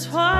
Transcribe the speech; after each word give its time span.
twilight 0.00 0.39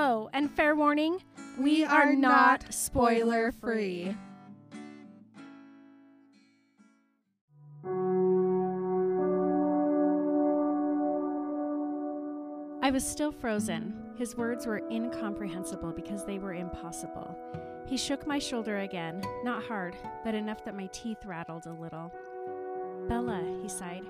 Oh, 0.00 0.30
and 0.32 0.48
fair 0.48 0.76
warning, 0.76 1.18
we, 1.58 1.84
are, 1.84 2.14
not 2.14 2.72
spoiler 2.72 3.50
free. 3.50 4.14
I 12.80 12.92
was 12.92 13.04
still 13.04 13.32
frozen. 13.32 13.92
His 14.16 14.36
words 14.36 14.68
were 14.68 14.88
incomprehensible 14.88 15.90
because 15.90 16.24
they 16.24 16.38
were 16.38 16.54
impossible. 16.54 17.36
He 17.88 17.96
shook 17.96 18.24
my 18.24 18.38
shoulder 18.38 18.78
again, 18.78 19.20
not 19.42 19.64
hard, 19.64 19.96
but 20.22 20.32
enough 20.32 20.64
that 20.64 20.76
my 20.76 20.86
teeth 20.92 21.24
rattled 21.26 21.66
a 21.66 21.72
little. 21.72 22.12
Bella, 23.08 23.42
he 23.60 23.68
sighed. 23.68 24.04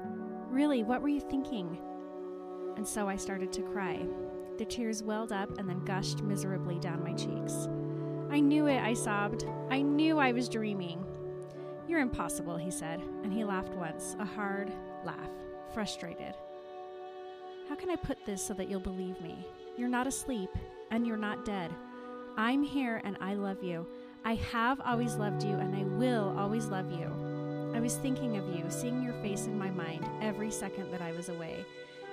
Really, 0.51 0.83
what 0.83 1.01
were 1.01 1.09
you 1.09 1.21
thinking? 1.21 1.79
And 2.77 2.87
so 2.87 3.09
I 3.09 3.17
started 3.17 3.55
to 3.55 3.63
cry. 3.63 4.07
The 4.59 4.65
tears 4.65 5.05
welled 5.05 5.31
up 5.31 5.57
and 5.59 5.69
then 5.69 5.85
gushed 5.85 6.23
miserably 6.23 6.79
down 6.81 7.03
my 7.03 7.13
cheeks. 7.13 7.69
I 8.31 8.41
knew 8.41 8.67
it, 8.67 8.81
I 8.81 8.93
sobbed. 8.93 9.47
I 9.71 9.81
knew 9.81 10.19
I 10.19 10.33
was 10.33 10.49
dreaming. 10.49 11.05
You're 11.89 12.01
impossible, 12.01 12.57
he 12.57 12.71
said, 12.71 13.01
and 13.23 13.33
he 13.33 13.45
laughed 13.45 13.73
once, 13.75 14.17
a 14.19 14.25
hard 14.25 14.71
laugh, 15.05 15.31
frustrated. 15.73 16.35
How 17.69 17.77
can 17.77 17.89
I 17.89 17.97
put 17.97 18.19
this 18.27 18.43
so 18.43 18.53
that 18.55 18.69
you'll 18.69 18.81
believe 18.81 19.21
me? 19.21 19.47
You're 19.77 19.89
not 19.89 20.07
asleep, 20.07 20.51
and 20.91 21.07
you're 21.07 21.17
not 21.17 21.45
dead. 21.45 21.71
I'm 22.37 22.63
here, 22.63 23.01
and 23.05 23.17
I 23.21 23.35
love 23.35 23.63
you. 23.63 23.87
I 24.25 24.35
have 24.35 24.81
always 24.81 25.15
loved 25.15 25.45
you, 25.45 25.55
and 25.55 25.75
I 25.75 25.85
will 25.85 26.35
always 26.37 26.67
love 26.67 26.91
you. 26.91 27.11
I 27.75 27.81
was 27.81 27.95
thinking 27.97 28.37
of 28.37 28.49
you, 28.55 28.65
seeing 28.69 29.03
your 29.03 29.15
face 29.23 29.47
in 29.47 29.59
my 29.59 29.71
mind 29.71 30.05
every 30.21 30.51
second 30.51 30.91
that 30.91 31.01
I 31.01 31.13
was 31.13 31.29
away. 31.29 31.65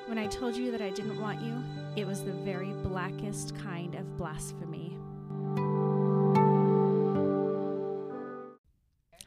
When 0.08 0.18
I 0.18 0.28
told 0.28 0.56
you 0.56 0.72
that 0.72 0.82
I 0.82 0.90
didn't 0.92 1.20
want 1.20 1.42
you, 1.42 1.64
it 1.96 2.06
was 2.06 2.24
the 2.24 2.32
very 2.32 2.72
blackest 2.84 3.56
kind 3.58 3.96
of 3.96 4.18
blasphemy. 4.18 4.98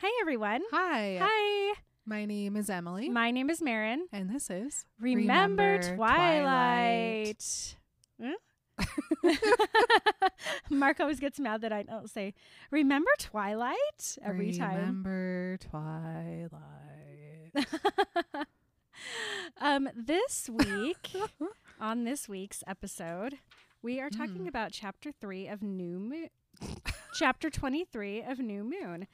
Hey, 0.01 0.11
everyone. 0.21 0.63
Hi, 0.71 1.19
Hi. 1.21 1.75
my 2.07 2.25
name 2.25 2.57
is 2.57 2.71
Emily, 2.71 3.09
My 3.09 3.31
name 3.33 3.51
is 3.51 3.61
Marin. 3.61 4.07
and 4.13 4.31
this 4.31 4.51
is 4.51 4.85
Remember, 5.01 5.63
Remember 5.81 5.97
Twilight. 5.97 7.75
Huh? 8.23 8.33
Hmm? 8.81 9.35
Mark 10.71 11.01
always 11.01 11.19
gets 11.19 11.41
mad 11.41 11.63
that 11.63 11.73
I 11.73 11.83
don't 11.83 12.09
say 12.09 12.33
"Remember 12.71 13.11
Twilight" 13.19 14.19
every 14.23 14.53
time. 14.53 14.77
Remember 14.77 15.57
Twilight. 15.57 16.53
um, 19.61 19.89
this 19.95 20.49
week, 20.53 21.11
on 21.81 22.05
this 22.05 22.29
week's 22.29 22.63
episode, 22.67 23.39
we 23.83 24.01
are 24.01 24.11
talking 24.11 24.45
Mm. 24.45 24.49
about 24.49 24.73
chapter 24.73 25.11
three 25.13 25.47
of 25.49 25.63
New 25.63 25.99
Moon. 25.99 26.29
chapter 27.15 27.51
twenty-three 27.51 28.23
of 28.23 28.39
New 28.39 28.65
Moon. 28.65 29.07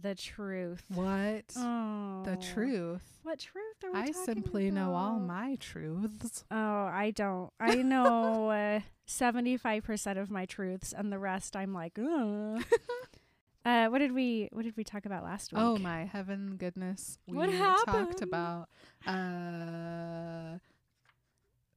The 0.00 0.14
truth. 0.14 0.84
What? 0.94 1.44
Oh, 1.56 2.22
The 2.24 2.36
truth. 2.36 3.02
What 3.24 3.40
truth 3.40 3.76
are 3.84 3.92
we 3.92 3.98
I 3.98 4.10
simply 4.12 4.70
know 4.70 4.94
all 4.94 5.18
my 5.18 5.56
truths. 5.56 6.44
Oh, 6.50 6.56
I 6.56 7.10
don't. 7.14 7.50
I 7.58 7.76
know 7.82 8.50
uh, 8.50 8.80
seventy-five 9.06 9.82
percent 9.84 10.18
of 10.18 10.30
my 10.30 10.46
truths, 10.46 10.92
and 10.96 11.12
the 11.12 11.18
rest 11.18 11.56
I'm 11.56 11.72
like, 11.74 11.98
Ugh. 11.98 12.62
uh, 13.68 13.88
what 13.88 13.98
did 13.98 14.12
we 14.12 14.48
What 14.52 14.64
did 14.64 14.76
we 14.76 14.84
talk 14.84 15.04
about 15.04 15.24
last 15.24 15.52
week? 15.52 15.60
Oh 15.62 15.76
my 15.76 16.04
heaven 16.04 16.56
goodness. 16.56 17.18
We 17.26 17.36
What 17.36 17.50
talked 17.84 18.22
about 18.22 18.68
uh 19.06 20.58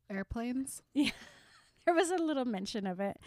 airplanes. 0.09 0.81
there 0.93 1.93
was 1.93 2.11
a 2.11 2.15
little 2.15 2.45
mention 2.45 2.87
of 2.87 2.99
it. 2.99 3.17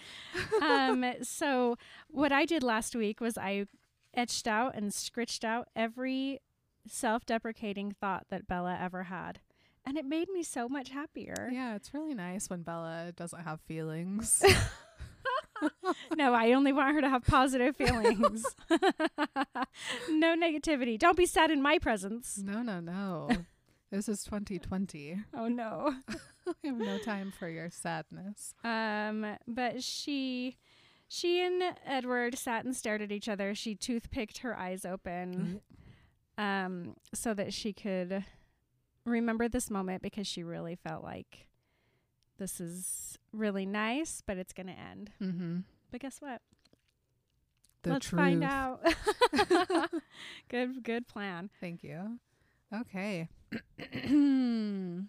Um, 0.63 1.05
so 1.23 1.77
what 2.09 2.33
I 2.33 2.45
did 2.45 2.63
last 2.63 2.95
week 2.95 3.21
was 3.21 3.37
I 3.37 3.67
etched 4.15 4.47
out 4.47 4.75
and 4.75 4.93
scritched 4.95 5.45
out 5.45 5.69
every 5.75 6.41
self-deprecating 6.87 7.97
thought 8.01 8.27
that 8.31 8.47
Bella 8.47 8.79
ever 8.81 9.05
had, 9.05 9.41
and 9.85 9.97
it 9.97 10.05
made 10.05 10.29
me 10.29 10.43
so 10.43 10.69
much 10.69 10.91
happier. 10.91 11.51
Yeah, 11.53 11.75
it's 11.75 11.93
really 11.95 12.15
nice 12.15 12.49
when 12.49 12.63
Bella 12.63 13.13
doesn't 13.17 13.43
have 13.43 13.61
feelings. 13.63 14.43
no, 16.17 16.35
I 16.35 16.53
only 16.53 16.73
want 16.73 16.95
her 16.95 17.01
to 17.01 17.09
have 17.09 17.25
positive 17.25 17.77
feelings. 17.77 18.45
no 20.11 20.37
negativity. 20.37 20.99
Don't 20.99 21.17
be 21.17 21.27
sad 21.27 21.51
in 21.51 21.63
my 21.63 21.79
presence. 21.79 22.39
no, 22.45 22.63
no, 22.63 22.81
no. 22.81 23.29
this 23.91 24.09
is 24.09 24.25
2020. 24.25 25.17
Oh 25.37 25.49
no. 25.49 25.95
I 26.47 26.67
have 26.67 26.77
no 26.79 26.99
time 26.99 27.33
for 27.39 27.49
your 27.49 27.71
sadness. 27.71 28.55
Um, 28.65 29.37
but 29.47 29.83
she 29.83 30.57
she 31.09 31.41
and 31.45 31.63
Edward 31.87 32.37
sat 32.37 32.65
and 32.65 32.75
stared 32.77 33.01
at 33.03 33.13
each 33.13 33.29
other. 33.29 33.55
She 33.55 33.75
toothpicked 33.75 34.39
her 34.39 34.59
eyes 34.59 34.85
open 34.85 35.61
um 36.37 36.97
so 37.15 37.33
that 37.33 37.53
she 37.55 37.73
could 37.73 38.25
remember 39.07 39.49
this 39.49 39.71
moment 39.71 40.03
because 40.03 40.27
she 40.27 40.43
really 40.43 40.75
felt 40.75 41.05
like 41.05 41.47
this 42.39 42.61
is 42.61 43.19
really 43.33 43.67
nice, 43.67 44.23
but 44.27 44.39
it's 44.39 44.53
going 44.53 44.67
to 44.67 44.73
end. 44.79 45.11
Mm-hmm. 45.23 45.59
But 45.91 46.01
guess 46.01 46.21
what? 46.21 46.41
The 47.83 47.91
Let's 47.91 48.09
truth. 48.09 48.21
find 48.21 48.43
out. 48.43 48.81
good 50.49 50.83
good 50.83 51.07
plan. 51.07 51.51
Thank 51.61 51.85
you. 51.85 52.19
Okay. 52.75 53.29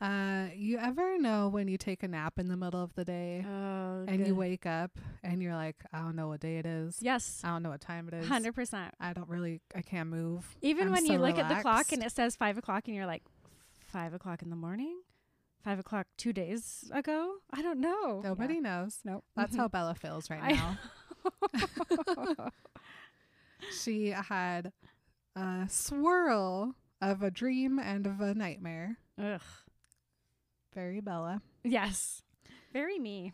uh, 0.00 0.46
you 0.54 0.78
ever 0.78 1.18
know 1.18 1.48
when 1.48 1.66
you 1.66 1.76
take 1.76 2.04
a 2.04 2.08
nap 2.08 2.38
in 2.38 2.48
the 2.48 2.56
middle 2.56 2.82
of 2.82 2.94
the 2.94 3.04
day 3.04 3.44
Oh, 3.46 4.04
and 4.06 4.24
you 4.26 4.34
wake 4.36 4.64
up 4.64 4.92
and 5.24 5.42
you're 5.42 5.56
like, 5.56 5.76
I 5.92 5.98
don't 5.98 6.14
know 6.14 6.28
what 6.28 6.40
day 6.40 6.58
it 6.58 6.66
is. 6.66 6.98
Yes. 7.00 7.42
I 7.44 7.48
don't 7.48 7.64
know 7.64 7.70
what 7.70 7.80
time 7.80 8.08
it 8.08 8.14
is. 8.14 8.28
Hundred 8.28 8.54
percent. 8.54 8.94
I 9.00 9.12
don't 9.12 9.28
really. 9.28 9.60
I 9.74 9.82
can't 9.82 10.08
move. 10.08 10.46
Even 10.62 10.86
I'm 10.86 10.92
when 10.92 11.04
so 11.06 11.12
you 11.12 11.18
look 11.18 11.36
at 11.36 11.48
the 11.48 11.60
clock 11.62 11.90
and 11.92 12.02
it 12.04 12.12
says 12.12 12.36
five 12.36 12.56
o'clock, 12.56 12.84
and 12.86 12.94
you're 12.96 13.06
like, 13.06 13.24
five 13.92 14.14
o'clock 14.14 14.42
in 14.42 14.50
the 14.50 14.56
morning. 14.56 15.00
Five 15.64 15.78
o'clock 15.78 16.06
two 16.16 16.32
days 16.32 16.90
ago. 16.92 17.34
I 17.52 17.62
don't 17.62 17.80
know. 17.80 18.20
Nobody 18.22 18.54
Yeah. 18.54 18.60
knows. 18.60 18.98
Nope. 19.04 19.24
That's 19.36 19.56
how 19.56 19.68
Bella 19.68 19.94
feels 19.94 20.30
right 20.30 20.42
I- 20.42 20.52
now. 20.52 22.50
she 23.82 24.08
had 24.08 24.72
a 25.36 25.66
swirl 25.68 26.74
of 27.00 27.22
a 27.22 27.30
dream 27.30 27.78
and 27.78 28.06
of 28.06 28.20
a 28.20 28.34
nightmare. 28.34 28.96
Ugh. 29.22 29.40
Very 30.74 31.00
Bella. 31.00 31.42
Yes. 31.64 32.22
Very 32.72 32.98
me, 32.98 33.32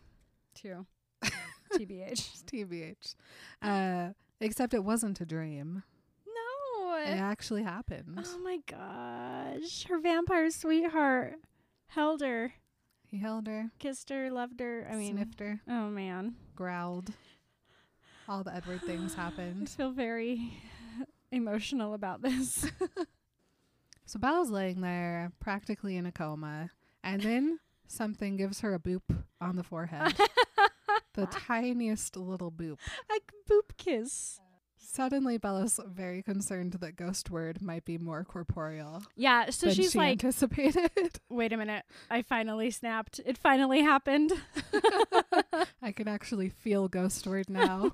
too. 0.54 0.86
TBH. 1.74 2.44
TBH. 2.44 3.14
Uh, 3.62 4.12
except 4.40 4.72
it 4.74 4.84
wasn't 4.84 5.20
a 5.20 5.26
dream. 5.26 5.82
No. 6.26 6.94
It 6.96 7.18
actually 7.20 7.62
happened. 7.62 8.18
Oh 8.26 8.38
my 8.38 8.58
gosh. 8.66 9.84
Her 9.84 10.00
vampire 10.00 10.50
sweetheart 10.50 11.34
held 11.88 12.20
her, 12.20 12.52
He 13.06 13.18
held 13.18 13.46
her, 13.46 13.70
kissed 13.78 14.10
her, 14.10 14.30
loved 14.30 14.60
her. 14.60 14.86
I 14.90 14.96
mean, 14.96 15.14
sniffed 15.16 15.40
her, 15.40 15.60
oh 15.68 15.88
man. 15.88 16.34
growled. 16.54 17.10
All 18.28 18.42
the 18.42 18.54
Edward 18.54 18.82
things 18.82 19.14
happened. 19.14 19.38
I 19.46 19.50
happened. 19.52 19.68
feel 19.70 19.90
very 19.92 20.52
emotional 21.30 21.94
about 21.94 22.22
this. 22.22 22.70
So 24.08 24.20
Bella's 24.20 24.50
laying 24.50 24.82
there, 24.82 25.32
practically 25.40 25.96
in 25.96 26.06
a 26.06 26.12
coma, 26.12 26.70
and 27.02 27.20
then 27.22 27.58
something 27.88 28.36
gives 28.36 28.60
her 28.60 28.72
a 28.72 28.78
boop 28.78 29.02
on 29.40 29.56
the 29.56 29.64
forehead. 29.64 30.14
the 31.14 31.26
tiniest 31.26 32.16
little 32.16 32.52
boop. 32.52 32.78
like 33.10 33.32
boop 33.50 33.76
kiss. 33.76 34.38
Suddenly, 34.78 35.38
Bella's 35.38 35.78
very 35.86 36.22
concerned 36.22 36.72
that 36.74 36.96
Ghost 36.96 37.30
Word 37.30 37.60
might 37.60 37.84
be 37.84 37.98
more 37.98 38.24
corporeal 38.24 39.02
Yeah, 39.14 39.50
so 39.50 39.70
she's 39.72 39.92
she 39.92 39.98
like, 39.98 40.12
anticipated. 40.12 40.90
wait 41.28 41.52
a 41.52 41.56
minute. 41.56 41.84
I 42.10 42.22
finally 42.22 42.70
snapped. 42.70 43.20
It 43.24 43.36
finally 43.38 43.82
happened. 43.82 44.32
I 45.82 45.92
can 45.92 46.08
actually 46.08 46.48
feel 46.48 46.88
Ghost 46.88 47.26
Word 47.26 47.50
now. 47.50 47.92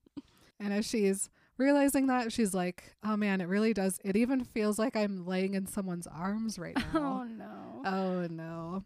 and 0.60 0.72
as 0.72 0.86
she's 0.86 1.30
realizing 1.56 2.06
that, 2.08 2.32
she's 2.32 2.52
like, 2.54 2.94
"Oh 3.02 3.16
man, 3.16 3.40
it 3.40 3.48
really 3.48 3.72
does. 3.72 3.98
It 4.04 4.16
even 4.16 4.44
feels 4.44 4.78
like 4.78 4.96
I'm 4.96 5.26
laying 5.26 5.54
in 5.54 5.66
someone's 5.66 6.06
arms 6.06 6.58
right 6.58 6.76
now." 6.76 6.84
Oh 6.94 7.24
no. 7.24 7.82
Oh 7.84 8.26
no. 8.30 8.84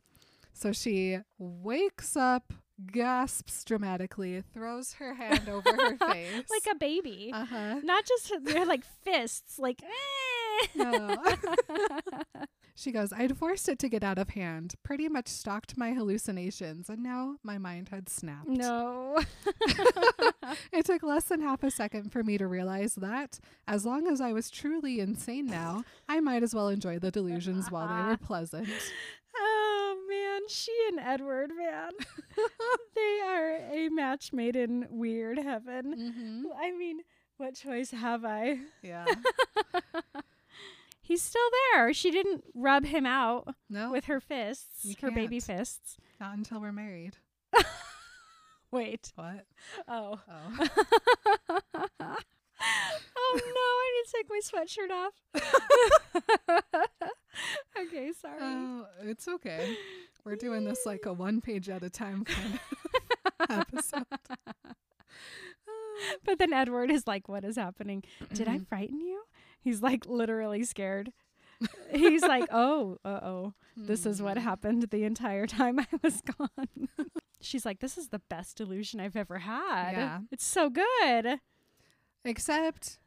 So 0.52 0.72
she 0.72 1.18
wakes 1.38 2.16
up, 2.16 2.52
gasps 2.92 3.64
dramatically, 3.64 4.42
throws 4.54 4.94
her 4.94 5.14
hand 5.14 5.48
over 5.48 5.68
her 5.70 5.96
face. 6.12 6.44
like 6.50 6.66
a 6.70 6.74
baby. 6.76 7.30
uh 7.34 7.44
huh. 7.44 7.80
Not 7.82 8.04
just 8.06 8.32
they're 8.42 8.64
like 8.66 8.84
fists, 9.04 9.58
like 9.58 9.82
eh. 9.82 10.66
No. 10.74 11.16
She 12.74 12.92
goes, 12.92 13.12
I'd 13.12 13.36
forced 13.36 13.68
it 13.68 13.80
to 13.80 13.88
get 13.88 14.04
out 14.04 14.18
of 14.18 14.28
hand, 14.30 14.76
pretty 14.84 15.08
much 15.08 15.26
stalked 15.26 15.76
my 15.76 15.94
hallucinations, 15.94 16.88
and 16.88 17.02
now 17.02 17.34
my 17.42 17.58
mind 17.58 17.88
had 17.88 18.08
snapped. 18.08 18.46
no. 18.46 19.18
It 20.72 20.84
took 20.86 21.02
less 21.02 21.24
than 21.24 21.40
half 21.40 21.64
a 21.64 21.72
second 21.72 22.12
for 22.12 22.22
me 22.22 22.38
to 22.38 22.46
realize 22.46 22.94
that, 22.94 23.40
as 23.66 23.84
long 23.84 24.06
as 24.06 24.20
I 24.20 24.32
was 24.32 24.48
truly 24.48 25.00
insane 25.00 25.46
now, 25.46 25.82
I 26.08 26.20
might 26.20 26.44
as 26.44 26.54
well 26.54 26.68
enjoy 26.68 27.00
the 27.00 27.10
delusions 27.10 27.68
while 27.68 27.88
they 27.88 28.10
were 28.10 28.16
pleasant. 28.24 28.68
Man, 30.38 30.48
she 30.48 30.72
and 30.88 31.00
Edward, 31.00 31.50
man. 31.56 31.90
they 32.94 33.20
are 33.24 33.56
a 33.72 33.88
match 33.90 34.32
made 34.32 34.56
in 34.56 34.86
weird 34.90 35.38
heaven. 35.38 35.94
Mm-hmm. 35.96 36.42
I 36.60 36.70
mean, 36.76 37.00
what 37.36 37.54
choice 37.54 37.90
have 37.90 38.24
I? 38.24 38.58
Yeah. 38.82 39.06
He's 41.00 41.22
still 41.22 41.40
there. 41.72 41.92
She 41.94 42.10
didn't 42.10 42.44
rub 42.54 42.84
him 42.84 43.06
out 43.06 43.54
No, 43.70 43.90
with 43.90 44.04
her 44.06 44.20
fists, 44.20 44.86
her 45.00 45.10
baby 45.10 45.40
fists. 45.40 45.96
not 46.20 46.36
until 46.36 46.60
we're 46.60 46.72
married. 46.72 47.16
Wait. 48.70 49.12
What? 49.14 49.46
Oh. 49.88 50.20
Oh. 50.28 52.16
Oh 52.60 53.40
no, 53.44 53.64
I 53.76 53.92
need 53.94 54.06
to 54.06 54.12
take 54.16 54.28
my 54.28 54.40
sweatshirt 54.42 54.90
off. 54.90 55.14
okay, 57.80 58.12
sorry. 58.20 58.38
Oh, 58.40 58.86
it's 59.02 59.28
okay. 59.28 59.76
We're 60.24 60.36
doing 60.36 60.64
this 60.64 60.84
like 60.84 61.06
a 61.06 61.12
one 61.26 61.40
page 61.40 61.68
at 61.68 61.82
a 61.82 61.90
time 61.90 62.24
kind 62.24 62.54
of 62.54 63.50
episode. 63.50 64.04
but 66.24 66.38
then 66.38 66.52
Edward 66.52 66.90
is 66.90 67.06
like, 67.06 67.28
What 67.28 67.44
is 67.44 67.56
happening? 67.56 68.02
Did 68.34 68.48
I 68.48 68.58
Mhm. 68.58 68.66
frighten 68.68 69.00
you? 69.00 69.22
He's 69.60 69.82
like 69.82 70.06
literally 70.06 70.64
scared. 70.64 71.12
He's 71.92 72.22
like, 72.22 72.46
Oh, 72.52 72.98
uh 73.04 73.20
oh. 73.22 73.54
This 73.76 74.06
is 74.06 74.20
what 74.20 74.36
Hmm. 74.38 74.44
happened 74.44 74.82
the 74.90 75.04
entire 75.04 75.46
time 75.46 75.78
I 75.78 75.86
was 76.02 76.20
gone. 76.22 76.88
She's 77.40 77.64
like, 77.64 77.78
This 77.80 77.96
is 77.96 78.08
the 78.08 78.20
best 78.28 78.56
delusion 78.56 79.00
I've 79.00 79.16
ever 79.16 79.38
had. 79.38 79.92
Yeah. 79.92 80.18
It's 80.32 80.44
so 80.44 80.68
good. 80.70 81.40
Except, 82.24 82.98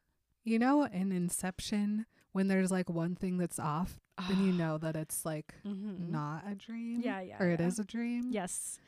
you 0.43 0.57
know, 0.59 0.83
in 0.85 1.11
Inception, 1.11 2.05
when 2.31 2.47
there's 2.47 2.71
like 2.71 2.89
one 2.89 3.15
thing 3.15 3.37
that's 3.37 3.59
off, 3.59 3.99
then 4.29 4.45
you 4.45 4.53
know 4.53 4.77
that 4.77 4.95
it's 4.95 5.25
like 5.25 5.55
Mhm. 5.65 6.09
not 6.09 6.43
a 6.47 6.55
dream. 6.55 7.01
Yeah, 7.01 7.21
yeah, 7.21 7.41
Or 7.41 7.47
it 7.49 7.59
yeah. 7.59 7.67
is 7.67 7.79
a 7.79 7.83
dream. 7.83 8.29
Yes. 8.31 8.79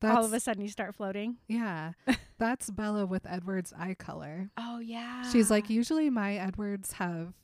That's, 0.00 0.16
All 0.16 0.24
of 0.24 0.32
a 0.32 0.40
sudden 0.40 0.62
you 0.62 0.68
start 0.68 0.94
floating. 0.94 1.36
Yeah. 1.48 1.92
That's 2.38 2.70
Bella 2.70 3.06
with 3.06 3.24
Edward's 3.24 3.72
eye 3.72 3.94
color. 3.94 4.50
Oh 4.56 4.78
yeah. 4.80 5.22
She's 5.30 5.50
like, 5.50 5.70
usually 5.70 6.10
my 6.10 6.34
Edwards 6.36 6.92
have 6.94 7.34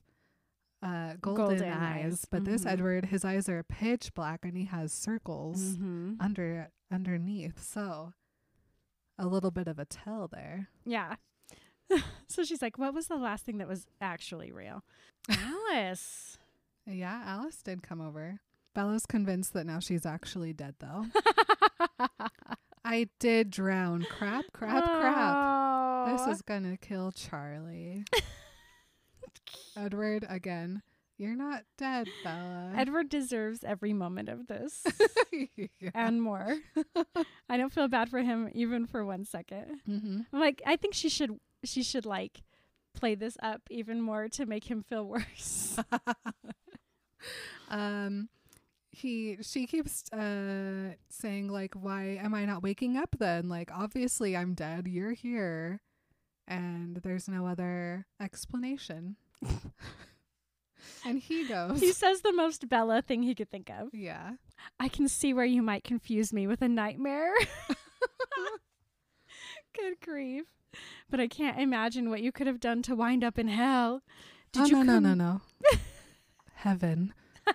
uh, 0.83 1.15
golden, 1.21 1.47
Golden 1.47 1.73
eyes, 1.73 2.05
eyes. 2.13 2.25
but 2.31 2.45
this 2.45 2.65
Mhm. 2.65 2.71
Edward, 2.71 3.05
his 3.07 3.25
eyes 3.25 3.49
are 3.49 3.63
pitch 3.65 4.15
black 4.15 4.45
and 4.45 4.57
he 4.57 4.65
has 4.67 4.93
circles 4.93 5.75
hmm 5.77 6.15
under 6.21 6.71
underneath. 6.91 7.63
So 7.63 8.13
a 9.19 9.27
little 9.27 9.51
bit 9.51 9.67
of 9.69 9.79
a 9.81 9.85
tell 9.85 10.29
there. 10.29 10.69
Yeah. 10.85 11.17
so 12.29 12.45
she's 12.45 12.63
like, 12.63 12.79
What 12.79 12.95
was 12.95 13.07
the 13.09 13.17
last 13.17 13.45
thing 13.45 13.59
that 13.59 13.69
was 13.69 13.87
actually 14.01 14.53
real? 14.53 14.83
Alice. 15.31 16.39
Yeah, 16.87 17.23
Alice 17.27 17.63
did 17.63 17.83
come 17.83 18.01
over. 18.01 18.41
Bella's 18.75 19.07
convinced 19.07 19.53
that 19.55 19.67
now 19.67 19.79
she's 19.81 20.07
actually 20.07 20.53
dead, 20.53 20.75
though. 20.79 21.07
I 22.85 23.09
did 23.19 23.51
drown. 23.51 24.07
Crap, 24.09 24.45
crap, 24.53 24.85
crap. 24.85 26.09
This 26.13 26.23
Oh. 26.27 26.31
is 26.31 26.43
gonna 26.43 26.77
kill 26.79 27.13
Charlie. 27.13 28.05
Edward, 29.77 30.25
again, 30.29 30.83
you're 31.19 31.37
not 31.37 31.65
dead, 31.77 32.09
Bella. 32.25 32.73
Edward 32.77 33.09
deserves 33.09 33.65
every 33.65 33.93
moment 33.93 34.29
of 34.29 34.47
this 34.47 34.85
yeah. 35.33 35.67
and 35.95 36.23
more. 36.23 36.57
I 37.49 37.57
don't 37.57 37.73
feel 37.73 37.89
bad 37.89 38.09
for 38.09 38.21
him 38.21 38.49
even 38.55 38.87
for 38.87 39.05
one 39.05 39.25
second. 39.25 39.81
hmm 39.87 40.21
I'm 40.33 40.41
like, 40.41 40.63
I 40.67 40.77
think 40.77 40.95
she 40.95 41.09
should 41.09 41.39
she 41.65 41.83
should 41.83 42.07
like 42.07 42.43
play 42.95 43.15
this 43.15 43.37
up 43.43 43.63
even 43.71 44.01
more 44.01 44.29
to 44.29 44.47
make 44.47 44.71
him 44.71 44.83
feel 44.83 45.07
worse. 45.07 45.79
um, 47.69 48.29
he, 48.91 49.39
she 49.43 49.67
keeps 49.67 50.11
uh 50.13 50.95
saying 51.09 51.49
like, 51.49 51.75
"Why 51.75 52.19
am 52.23 52.35
I 52.35 52.45
not 52.45 52.63
waking 52.63 52.97
up 52.97 53.17
then? 53.19 53.49
Like, 53.49 53.71
obviously 53.73 54.37
I'm 54.37 54.55
dead. 54.55 54.89
You're 54.89 55.13
here, 55.13 55.81
and 56.47 56.97
there's 56.97 57.29
no 57.29 57.47
other 57.47 58.07
explanation." 58.21 59.17
and 61.05 61.21
he 61.21 61.47
goes, 61.47 61.81
he 61.81 61.93
says 61.93 62.23
the 62.23 62.33
most 62.33 62.69
Bella 62.69 63.03
thing 63.03 63.23
he 63.23 63.35
could 63.35 63.51
think 63.51 63.71
of. 63.71 63.89
"Yeah." 63.93 64.33
I 64.81 64.89
can 64.89 65.07
see 65.09 65.33
where 65.33 65.45
you 65.45 65.63
might 65.63 65.85
confuse 65.85 66.33
me 66.33 66.49
with 66.49 66.63
a 66.63 66.69
nightmare. 66.69 67.35
Good 69.75 70.01
grief. 70.01 70.47
But 71.11 71.21
I 71.21 71.27
can't 71.27 71.59
imagine 71.59 72.11
what 72.11 72.21
you 72.21 72.33
could 72.33 72.47
have 72.47 72.61
done 72.61 72.83
to 72.83 72.95
wind 72.95 73.25
up 73.25 73.39
in 73.39 73.49
hell. 73.49 74.03
Did 74.53 74.63
oh, 74.63 74.67
you 74.67 74.73
no, 74.73 74.79
com- 74.93 75.03
no, 75.03 75.15
no, 75.15 75.15
no. 75.15 75.41
Heaven. 76.55 77.15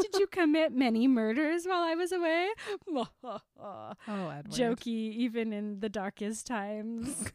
Did 0.00 0.14
you 0.18 0.26
commit 0.28 0.72
many 0.72 1.06
murders 1.06 1.66
while 1.66 1.82
I 1.82 1.94
was 1.94 2.10
away? 2.10 2.48
Oh, 2.88 3.88
Edward. 4.08 4.50
Jokey, 4.50 5.14
even 5.14 5.52
in 5.52 5.80
the 5.80 5.90
darkest 5.90 6.46
times. 6.46 7.30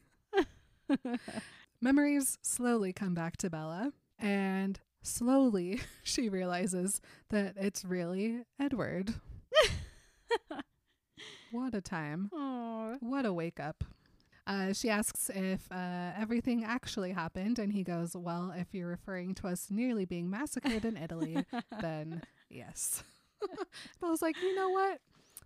Memories 1.82 2.40
slowly 2.42 2.92
come 2.94 3.14
back 3.14 3.38
to 3.38 3.50
Bella, 3.52 3.92
and 4.18 4.80
slowly 5.04 5.82
she 6.04 6.30
realizes 6.30 7.02
that 7.30 7.54
it's 7.58 7.86
really 7.86 8.46
Edward. 8.60 9.14
What 11.52 11.74
a 11.74 11.82
time. 11.82 12.30
Oh, 12.34 12.98
What 13.00 13.26
a 13.26 13.34
wake 13.34 13.60
up. 13.60 13.84
Uh, 14.46 14.72
she 14.72 14.90
asks 14.90 15.30
if 15.34 15.70
uh, 15.72 16.12
everything 16.18 16.64
actually 16.64 17.12
happened, 17.12 17.60
and 17.60 17.74
he 17.74 17.84
goes, 17.84 18.16
Well, 18.16 18.54
if 18.56 18.68
you're 18.74 18.88
referring 18.88 19.36
to 19.36 19.48
us 19.48 19.68
nearly 19.70 20.06
being 20.06 20.30
massacred 20.30 20.86
in 20.86 20.96
Italy, 20.96 21.46
then 21.82 22.22
yes. 22.50 23.04
I 24.04 24.10
was 24.10 24.22
like, 24.22 24.42
You 24.42 24.56
know 24.56 24.70
what? 24.70 25.00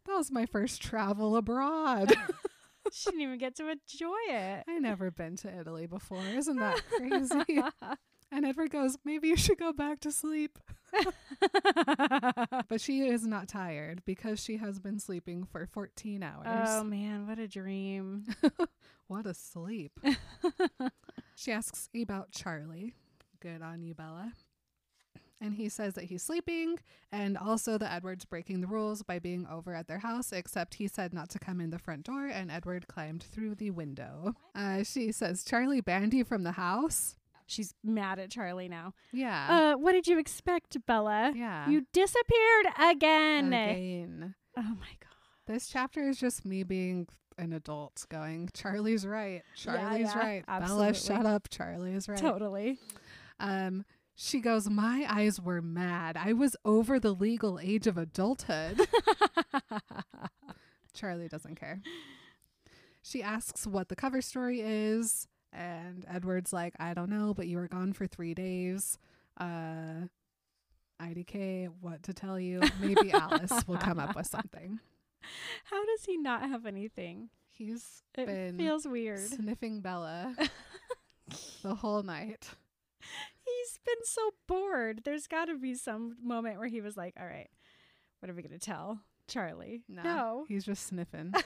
That 0.06 0.18
was 0.18 0.32
my 0.32 0.46
first 0.46 0.82
travel 0.82 1.36
abroad. 1.36 2.14
she 2.92 3.10
didn't 3.10 3.22
even 3.22 3.38
get 3.40 3.56
to 3.56 3.70
enjoy 3.70 4.18
it. 4.30 4.64
I 4.68 4.78
never 4.80 5.10
been 5.12 5.36
to 5.38 5.60
Italy 5.60 5.88
before. 5.88 6.24
Isn't 6.24 6.58
that 6.58 6.82
crazy? 6.90 7.62
and 8.32 8.46
Edward 8.46 8.70
goes, 8.72 8.98
Maybe 9.04 9.30
you 9.30 9.36
should 9.36 9.58
go 9.58 9.74
back 9.74 10.00
to 10.02 10.12
sleep. 10.12 10.60
But 12.70 12.80
she 12.80 13.08
is 13.08 13.26
not 13.26 13.48
tired 13.48 14.04
because 14.06 14.40
she 14.42 14.58
has 14.58 14.80
been 14.80 15.00
sleeping 15.00 15.44
for 15.44 15.66
14 15.66 16.24
hours. 16.24 16.46
oh 16.70 16.84
man, 16.84 17.28
what 17.28 17.40
a 17.40 17.48
dream. 17.48 18.26
What 19.08 19.26
a 19.26 19.34
sleep. 19.34 19.92
she 21.36 21.52
asks 21.52 21.90
about 21.94 22.32
Charlie. 22.32 22.94
Good 23.42 23.62
on 23.62 23.84
you, 23.84 23.94
Bella. 23.94 24.32
And 25.42 25.54
he 25.56 25.68
says 25.68 25.96
that 25.96 26.06
he's 26.06 26.24
sleeping 26.24 26.80
and 27.12 27.38
also 27.38 27.78
that 27.78 27.92
Edward's 27.92 28.24
breaking 28.24 28.62
the 28.62 28.68
rules 28.68 29.04
by 29.04 29.20
being 29.20 29.46
over 29.52 29.74
at 29.74 29.88
their 29.90 30.00
house, 30.00 30.32
except 30.32 30.76
he 30.76 30.88
said 30.88 31.14
not 31.14 31.30
to 31.32 31.40
come 31.40 31.60
in 31.60 31.72
the 31.72 31.78
front 31.78 32.06
door 32.06 32.28
and 32.28 32.50
Edward 32.50 32.88
climbed 32.88 33.22
through 33.24 33.56
the 33.56 33.72
window. 33.72 34.34
Uh, 34.56 34.84
she 34.84 35.12
says, 35.12 35.44
Charlie 35.44 35.82
banned 35.82 36.14
you 36.14 36.24
from 36.24 36.44
the 36.44 36.54
house? 36.54 37.16
She's 37.52 37.74
mad 37.84 38.18
at 38.20 38.32
Charlie 38.32 38.70
now. 38.70 38.94
Yeah. 39.12 39.74
Uh, 39.74 39.78
what 39.78 39.92
did 39.92 40.08
you 40.08 40.18
expect, 40.18 40.78
Bella? 40.86 41.34
yeah. 41.36 41.70
You 41.70 41.86
disappeared 41.94 42.68
again. 42.80 43.48
Again. 43.54 44.36
Oh 44.58 44.62
my 44.62 44.96
god. 45.00 45.12
This 45.48 45.68
chapter 45.68 46.08
is 46.08 46.18
just 46.18 46.46
me 46.46 46.64
being 46.64 47.08
an 47.38 47.52
adult 47.54 48.06
going, 48.10 48.50
Charlie's 48.54 49.06
right. 49.06 49.42
Charlie's 49.56 50.14
yeah, 50.14 50.18
right. 50.18 50.46
Bella, 50.46 50.94
shut 50.94 51.26
up. 51.26 51.50
Charlie's 51.50 52.08
right. 52.08 52.18
Totally. 52.18 52.80
Um, 53.40 53.84
she 54.16 54.40
goes, 54.40 54.70
My 54.70 55.06
eyes 55.10 55.42
were 55.42 55.62
mad. 55.62 56.16
I 56.16 56.34
was 56.34 56.56
over 56.64 57.00
the 57.00 57.14
legal 57.14 57.60
age 57.60 57.88
of 57.88 57.98
adulthood. 57.98 58.80
Charlie 60.94 61.28
doesn't 61.28 61.56
care. 61.56 61.82
She 63.02 63.24
asks 63.24 63.66
what 63.66 63.90
the 63.90 63.96
cover 63.96 64.22
story 64.22 64.62
is, 64.62 65.28
and 65.54 66.06
Edward's 66.10 66.54
like, 66.54 66.74
I 66.80 66.94
don't 66.94 67.10
know, 67.10 67.34
but 67.34 67.48
you 67.48 67.58
were 67.58 67.68
gone 67.68 67.94
for 67.94 68.08
three 68.08 68.34
days. 68.34 68.98
Uh, 69.38 70.08
IDK, 71.02 71.70
what 71.82 72.04
to 72.04 72.14
tell 72.14 72.40
you? 72.40 72.62
Maybe 72.80 73.12
Alice 73.12 73.68
will 73.68 73.78
come 73.78 74.00
up 74.00 74.16
with 74.16 74.28
something. 74.28 74.80
How 75.66 75.86
does 75.86 76.06
he 76.06 76.18
not 76.18 76.48
have 76.50 76.66
anything? 76.66 77.30
He's 77.52 78.04
It 78.16 78.26
been 78.28 78.58
feels 78.58 78.88
weird. 78.88 79.20
sniffing 79.20 79.82
Bella 79.82 80.36
the 81.64 81.76
whole 81.76 82.04
night. 82.04 82.50
He's 83.46 83.80
been 83.86 84.04
so 84.06 84.32
bored. 84.48 85.02
There's 85.06 85.28
got 85.28 85.46
to 85.46 85.58
be 85.58 85.74
some 85.76 86.16
moment 86.24 86.60
where 86.60 86.68
he 86.68 86.82
was 86.82 86.96
like, 86.98 87.16
"All 87.20 87.26
right, 87.26 87.50
what 88.20 88.30
are 88.30 88.34
we 88.34 88.42
going 88.44 88.58
to 88.58 88.64
tell 88.64 89.00
Charlie?" 89.28 89.84
Nah, 89.90 90.04
No, 90.04 90.46
he's 90.48 90.64
just 90.66 90.86
sniffing. 90.88 91.34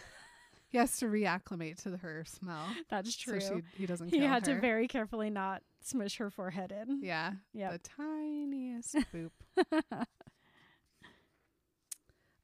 he 0.75 0.79
has 0.79 0.97
to 0.97 1.05
reacclimate 1.05 1.81
to 1.83 1.95
her 1.95 2.25
smell. 2.27 2.65
that's 2.89 3.15
true. 3.15 3.39
So 3.39 3.61
she, 3.75 3.79
he 3.81 3.85
doesn't 3.85 4.09
he 4.09 4.19
had 4.19 4.45
her. 4.45 4.55
to 4.55 4.59
very 4.59 4.89
carefully 4.89 5.29
not 5.29 5.61
smush 5.81 6.17
her 6.17 6.29
forehead 6.29 6.73
in. 6.73 6.99
Yeah. 7.01 7.31
Yeah. 7.53 7.71
The 7.71 7.79
tiniest 7.79 8.97
boop. 9.13 9.29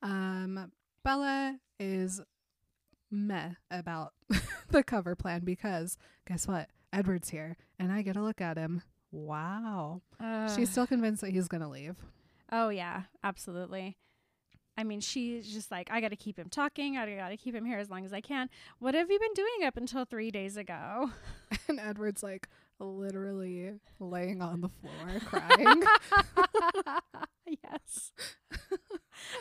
um, 0.02 0.72
Bella 1.04 1.60
is 1.78 2.22
meh 3.12 3.50
about 3.70 4.14
the 4.70 4.82
cover 4.82 5.14
plan 5.14 5.42
because 5.44 5.98
guess 6.26 6.48
what? 6.48 6.70
Edward's 6.94 7.30
here 7.32 7.58
and 7.80 7.92
I 7.92 8.02
get 8.02 8.16
a 8.16 8.22
look 8.24 8.40
at 8.40 8.56
him. 8.58 8.82
Wow. 9.12 10.04
She's 10.56 10.70
still 10.70 10.88
convinced 10.88 11.20
that 11.20 11.32
he's 11.32 11.50
going 11.50 11.62
to 11.64 11.68
leave. 11.68 11.98
Oh 12.50 12.70
yeah, 12.70 13.04
absolutely. 13.26 13.98
I 14.78 14.84
mean, 14.84 15.01
she's 15.01 15.51
just 15.51 15.70
like, 15.70 15.90
I 15.92 16.01
got 16.01 16.10
to 16.10 16.16
keep 16.16 16.40
him 16.40 16.50
talking. 16.50 16.98
I 16.98 17.16
got 17.16 17.30
to 17.30 17.38
keep 17.38 17.54
him 17.54 17.66
here 17.66 17.78
as 17.78 17.90
long 17.90 18.06
as 18.06 18.13
I 18.13 18.22
can. 18.22 18.50
What 18.80 18.96
have 18.96 19.12
you 19.12 19.20
been 19.20 19.34
doing 19.34 19.66
up 19.68 19.78
until 19.78 20.06
three 20.06 20.32
days 20.32 20.58
ago? 20.58 21.12
And 21.68 21.80
Edward's 21.80 22.22
like 22.24 22.50
literally 22.80 23.80
laying 24.00 24.42
on 24.42 24.60
the 24.62 24.70
floor 24.70 25.20
crying. 25.25 25.84
yes. 27.63 28.12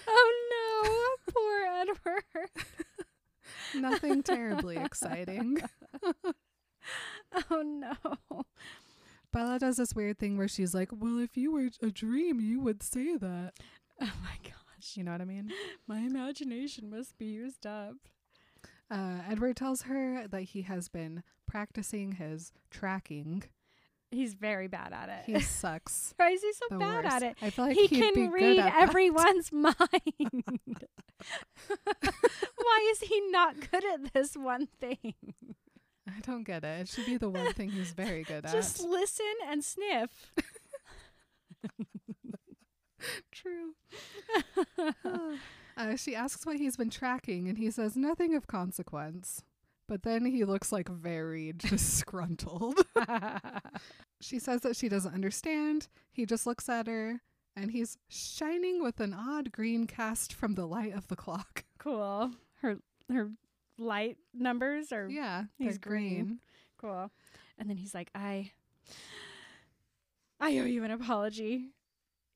oh 0.06 1.16
no, 1.26 1.32
poor 1.32 1.66
Edward. 1.66 2.50
Nothing 3.74 4.22
terribly 4.22 4.76
exciting. 4.76 5.60
Oh 7.50 7.62
no. 7.62 8.44
Bella 9.32 9.58
does 9.58 9.76
this 9.76 9.94
weird 9.94 10.18
thing 10.18 10.36
where 10.36 10.48
she's 10.48 10.74
like, 10.74 10.90
Well, 10.92 11.18
if 11.18 11.36
you 11.36 11.52
were 11.52 11.68
a 11.82 11.90
dream, 11.90 12.40
you 12.40 12.60
would 12.60 12.82
say 12.82 13.16
that. 13.16 13.52
Oh 14.00 14.12
my 14.22 14.36
gosh. 14.80 14.96
You 14.96 15.04
know 15.04 15.12
what 15.12 15.20
I 15.20 15.24
mean? 15.24 15.52
My 15.86 15.98
imagination 15.98 16.90
must 16.90 17.18
be 17.18 17.26
used 17.26 17.66
up. 17.66 17.96
Uh, 18.90 19.18
Edward 19.30 19.56
tells 19.56 19.82
her 19.82 20.26
that 20.28 20.42
he 20.42 20.62
has 20.62 20.88
been 20.88 21.22
practicing 21.46 22.12
his 22.12 22.52
tracking. 22.70 23.44
He's 24.10 24.34
very 24.34 24.66
bad 24.66 24.92
at 24.92 25.08
it. 25.08 25.32
He 25.32 25.40
sucks. 25.40 26.14
Why 26.16 26.30
is 26.30 26.42
he 26.42 26.52
so 26.54 26.78
bad 26.78 27.04
worst. 27.04 27.16
at 27.16 27.22
it? 27.22 27.36
I 27.40 27.50
feel 27.50 27.66
like 27.66 27.76
he 27.76 27.86
can 27.88 28.30
read 28.32 28.58
at 28.58 28.64
that. 28.72 28.82
everyone's 28.82 29.52
mind. 29.52 29.76
Why 32.56 32.88
is 32.92 33.00
he 33.00 33.20
not 33.30 33.70
good 33.70 33.84
at 33.84 34.12
this 34.12 34.34
one 34.36 34.66
thing? 34.80 35.14
I 36.08 36.20
don't 36.22 36.42
get 36.42 36.64
it. 36.64 36.80
It 36.80 36.88
should 36.88 37.06
be 37.06 37.18
the 37.18 37.30
one 37.30 37.52
thing 37.52 37.70
he's 37.70 37.92
very 37.92 38.24
good 38.24 38.44
at. 38.44 38.52
Just 38.52 38.82
listen 38.82 39.26
and 39.48 39.62
sniff. 39.62 40.32
True. 43.32 43.74
uh, 45.76 45.96
she 45.96 46.14
asks 46.14 46.44
what 46.46 46.56
he's 46.56 46.76
been 46.76 46.90
tracking, 46.90 47.48
and 47.48 47.58
he 47.58 47.70
says 47.70 47.96
nothing 47.96 48.34
of 48.34 48.46
consequence. 48.46 49.42
But 49.88 50.02
then 50.04 50.24
he 50.26 50.44
looks 50.44 50.70
like 50.70 50.88
very 50.88 51.52
disgruntled. 51.56 52.78
she 54.20 54.38
says 54.38 54.60
that 54.60 54.76
she 54.76 54.88
doesn't 54.88 55.12
understand. 55.14 55.88
He 56.12 56.24
just 56.26 56.46
looks 56.46 56.68
at 56.68 56.86
her, 56.86 57.20
and 57.56 57.70
he's 57.72 57.98
shining 58.08 58.82
with 58.82 59.00
an 59.00 59.12
odd 59.12 59.50
green 59.52 59.86
cast 59.86 60.32
from 60.32 60.54
the 60.54 60.66
light 60.66 60.94
of 60.94 61.08
the 61.08 61.16
clock. 61.16 61.64
cool. 61.78 62.30
Her 62.62 62.76
her 63.10 63.30
light 63.78 64.18
numbers 64.34 64.92
are 64.92 65.08
Yeah, 65.08 65.44
He's 65.58 65.78
they're 65.78 65.90
green. 65.90 66.38
cool. 66.78 67.10
And 67.58 67.68
then 67.68 67.76
he's 67.78 67.94
like, 67.94 68.10
I 68.14 68.52
I 70.38 70.58
owe 70.58 70.64
you 70.64 70.84
an 70.84 70.90
apology. 70.90 71.70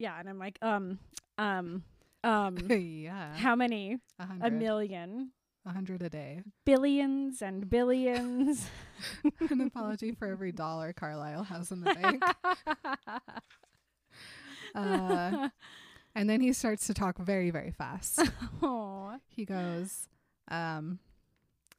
Yeah, 0.05 0.21
and 0.21 0.29
I'm 0.29 0.39
like, 0.39 0.59
um, 0.61 0.99
um, 1.39 1.83
um 2.23 2.59
yeah, 2.69 3.35
how 3.37 3.57
many? 3.57 3.97
a 4.19 4.23
A 4.23 4.27
hundred, 4.27 4.53
million. 4.53 5.31
a 5.65 5.71
hundred 5.73 6.03
a 6.03 6.11
day. 6.11 6.43
Billions 6.67 7.41
and 7.41 7.71
billions. 7.71 8.69
An 9.51 9.63
apology 9.63 10.13
for 10.13 10.29
every 10.29 10.53
dollar 10.53 10.93
Carlisle 10.93 11.45
has 11.45 11.73
in 11.73 11.81
the 11.81 11.95
bank. 11.95 12.23
Uh, 14.75 15.49
and 16.15 16.29
then 16.29 16.43
he 16.43 16.53
starts 16.53 16.87
to 16.89 16.93
talk 16.93 17.17
very, 17.17 17.51
very 17.51 17.71
fast. 17.71 18.21
Aw. 18.63 19.17
He 19.29 19.47
goes, 19.47 20.09
um, 20.51 20.99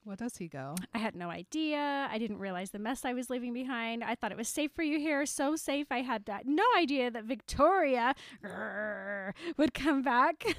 what 0.05 0.19
does 0.19 0.37
he 0.37 0.47
go? 0.47 0.75
I 0.93 0.99
had 0.99 1.15
no 1.15 1.29
idea. 1.29 2.07
I 2.11 2.17
didn't 2.17 2.37
realize 2.37 2.69
the 2.69 2.79
mess 2.79 3.03
I 3.05 3.13
was 3.13 3.29
leaving 3.29 3.53
behind. 3.53 4.03
I 4.03 4.15
thought 4.15 4.31
it 4.31 4.37
was 4.37 4.47
safe 4.47 4.71
for 4.75 4.83
you 4.83 4.99
here. 4.99 5.25
So 5.25 5.55
safe. 5.55 5.87
I 5.89 6.01
had 6.01 6.25
that, 6.25 6.45
no 6.45 6.63
idea 6.77 7.09
that 7.09 7.23
Victoria 7.25 8.13
grrr, 8.43 9.33
would 9.57 9.73
come 9.73 10.03
back. 10.03 10.45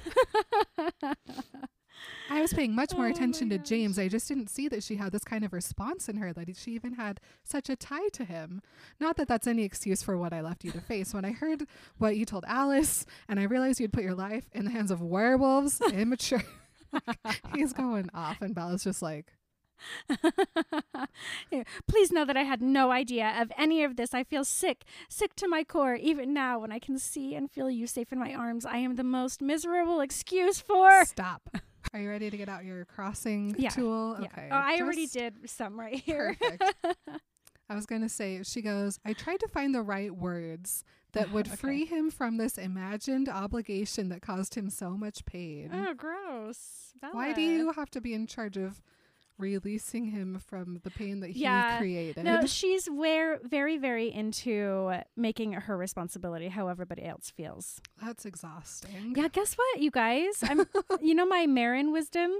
I 2.29 2.41
was 2.41 2.53
paying 2.53 2.75
much 2.75 2.93
more 2.93 3.07
Oh 3.07 3.09
attention 3.09 3.49
to. 3.49 3.57
James. 3.57 3.97
I 3.97 4.07
just 4.07 4.27
didn't 4.27 4.49
see 4.49 4.67
that 4.67 4.83
she 4.83 4.97
had 4.97 5.11
this 5.13 5.23
kind 5.23 5.43
of 5.43 5.53
response 5.53 6.09
in 6.09 6.17
her, 6.17 6.33
that 6.33 6.55
she 6.57 6.71
even 6.71 6.93
had 6.93 7.19
such 7.43 7.69
a 7.69 7.75
tie 7.75 8.09
to 8.13 8.25
him. 8.25 8.61
Not 8.99 9.17
that 9.17 9.27
that's 9.27 9.47
any 9.47 9.63
excuse 9.63 10.03
for 10.03 10.17
what 10.17 10.33
I 10.33 10.41
left 10.41 10.63
you 10.63 10.71
to 10.71 10.81
face. 10.81 11.13
When 11.13 11.25
I 11.25 11.31
heard 11.31 11.63
what 11.97 12.17
you 12.17 12.25
told 12.25 12.43
Alice 12.47 13.05
and 13.27 13.39
I 13.39 13.43
realized 13.43 13.79
you'd 13.79 13.93
put 13.93 14.03
your 14.03 14.13
life 14.13 14.49
in 14.53 14.65
the 14.65 14.71
hands 14.71 14.91
of 14.91 15.01
werewolves, 15.01 15.81
immature. 15.93 16.43
He's 17.55 17.73
going 17.73 18.09
off, 18.13 18.41
and 18.41 18.53
Bella's 18.55 18.83
just 18.83 19.01
like, 19.01 19.33
Please 21.87 22.11
know 22.11 22.25
that 22.25 22.37
I 22.37 22.43
had 22.43 22.61
no 22.61 22.91
idea 22.91 23.33
of 23.39 23.51
any 23.57 23.83
of 23.83 23.95
this. 23.95 24.13
I 24.13 24.23
feel 24.23 24.43
sick, 24.43 24.83
sick 25.09 25.35
to 25.35 25.47
my 25.47 25.63
core. 25.63 25.95
Even 25.95 26.33
now, 26.33 26.59
when 26.59 26.71
I 26.71 26.79
can 26.79 26.99
see 26.99 27.35
and 27.35 27.49
feel 27.49 27.69
you 27.69 27.87
safe 27.87 28.11
in 28.11 28.19
my 28.19 28.33
arms, 28.33 28.65
I 28.65 28.77
am 28.77 28.95
the 28.95 29.03
most 29.03 29.41
miserable 29.41 29.99
excuse 30.01 30.59
for. 30.59 31.05
stop. 31.05 31.49
Are 31.93 31.99
you 32.01 32.09
ready 32.09 32.29
to 32.29 32.35
get 32.37 32.49
out 32.49 32.65
your 32.65 32.83
crossing 32.85 33.55
Yeah, 33.57 33.69
tool? 33.69 34.17
Yeah. 34.19 34.25
Okay. 34.27 34.49
Oh, 34.51 34.55
I 34.57 34.79
already 34.81 35.07
did 35.07 35.49
some 35.49 35.79
right 35.79 35.95
here. 35.95 36.35
Perfect. 36.39 36.75
I 37.69 37.75
was 37.75 37.85
going 37.85 38.01
to 38.01 38.09
say, 38.09 38.41
she 38.43 38.61
goes, 38.61 38.99
I 39.05 39.13
tried 39.13 39.39
to 39.41 39.47
find 39.47 39.73
the 39.75 39.81
right 39.81 40.13
words 40.13 40.83
that 41.13 41.31
would 41.31 41.47
Okay. 41.47 41.55
free 41.55 41.85
him 41.85 42.11
from 42.11 42.37
this 42.37 42.57
imagined 42.57 43.27
obligation 43.29 44.09
that 44.09 44.21
caused 44.21 44.55
him 44.55 44.69
so 44.69 44.91
much 44.91 45.25
pain. 45.25 45.69
oh, 45.73 45.93
gross. 45.93 46.93
Why 47.11 47.31
do 47.33 47.41
you 47.41 47.71
have 47.73 47.89
to 47.91 48.01
be 48.01 48.13
in 48.13 48.27
charge 48.27 48.57
of 48.57 48.81
releasing 49.37 50.05
him 50.05 50.39
from 50.45 50.79
the 50.83 50.91
pain 50.91 51.19
that 51.21 51.31
he 51.31 51.41
Yeah. 51.41 51.77
created? 51.77 52.23
No, 52.25 52.45
she's 52.45 52.87
where 52.87 53.39
very, 53.43 53.77
very 53.77 54.11
into 54.11 54.91
making 55.15 55.53
it 55.53 55.63
her 55.63 55.77
responsibility 55.77 56.47
how 56.49 56.67
everybody 56.67 57.03
else 57.03 57.29
feels. 57.29 57.81
That's 58.03 58.25
exhausting. 58.25 59.13
Yeah, 59.15 59.27
guess 59.29 59.53
what, 59.55 59.81
you 59.81 59.91
guys? 59.91 60.43
I'm 60.43 60.65
you 61.01 61.13
know 61.15 61.25
my 61.25 61.45
Marin 61.47 61.91
wisdom 61.91 62.31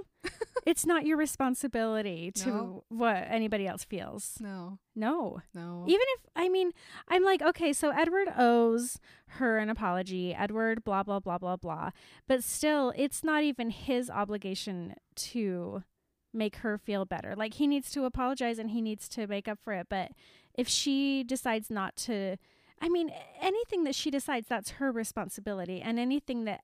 It's 0.66 0.84
not 0.84 1.06
your 1.06 1.16
responsibility 1.16 2.30
to 2.42 2.48
No. 2.48 2.84
what 2.88 3.16
anybody 3.28 3.66
else 3.66 3.84
feels. 3.84 4.36
No, 4.40 4.78
No. 4.94 5.40
no. 5.54 5.84
Even 5.86 6.06
if, 6.16 6.20
I 6.36 6.48
mean, 6.48 6.72
I'm 7.08 7.22
like, 7.24 7.40
okay, 7.40 7.72
so 7.72 7.90
Edward 7.90 8.28
owes 8.36 8.98
her 9.38 9.58
an 9.58 9.70
apology. 9.70 10.34
Edward, 10.34 10.84
blah, 10.84 11.02
blah, 11.02 11.20
blah, 11.20 11.38
blah, 11.38 11.56
blah. 11.56 11.90
But 12.26 12.42
still, 12.44 12.92
it's 12.96 13.22
not 13.24 13.42
even 13.44 13.70
his 13.70 14.10
obligation 14.10 14.94
to 15.16 15.84
make 16.32 16.56
her 16.56 16.78
feel 16.78 17.04
better. 17.04 17.34
Like, 17.36 17.54
he 17.54 17.66
needs 17.66 17.90
to 17.92 18.04
apologize 18.04 18.58
and 18.58 18.70
he 18.70 18.80
needs 18.80 19.08
to 19.10 19.26
make 19.26 19.48
up 19.48 19.58
for 19.62 19.72
it. 19.72 19.86
But 19.88 20.12
if 20.54 20.68
she 20.68 21.24
decides 21.24 21.70
not 21.70 21.96
to, 21.96 22.36
I 22.80 22.88
mean, 22.88 23.10
anything 23.40 23.84
that 23.84 23.94
she 23.94 24.10
decides, 24.10 24.48
that's 24.48 24.72
her 24.72 24.90
responsibility. 24.92 25.80
And 25.80 25.98
anything 25.98 26.44
that 26.44 26.62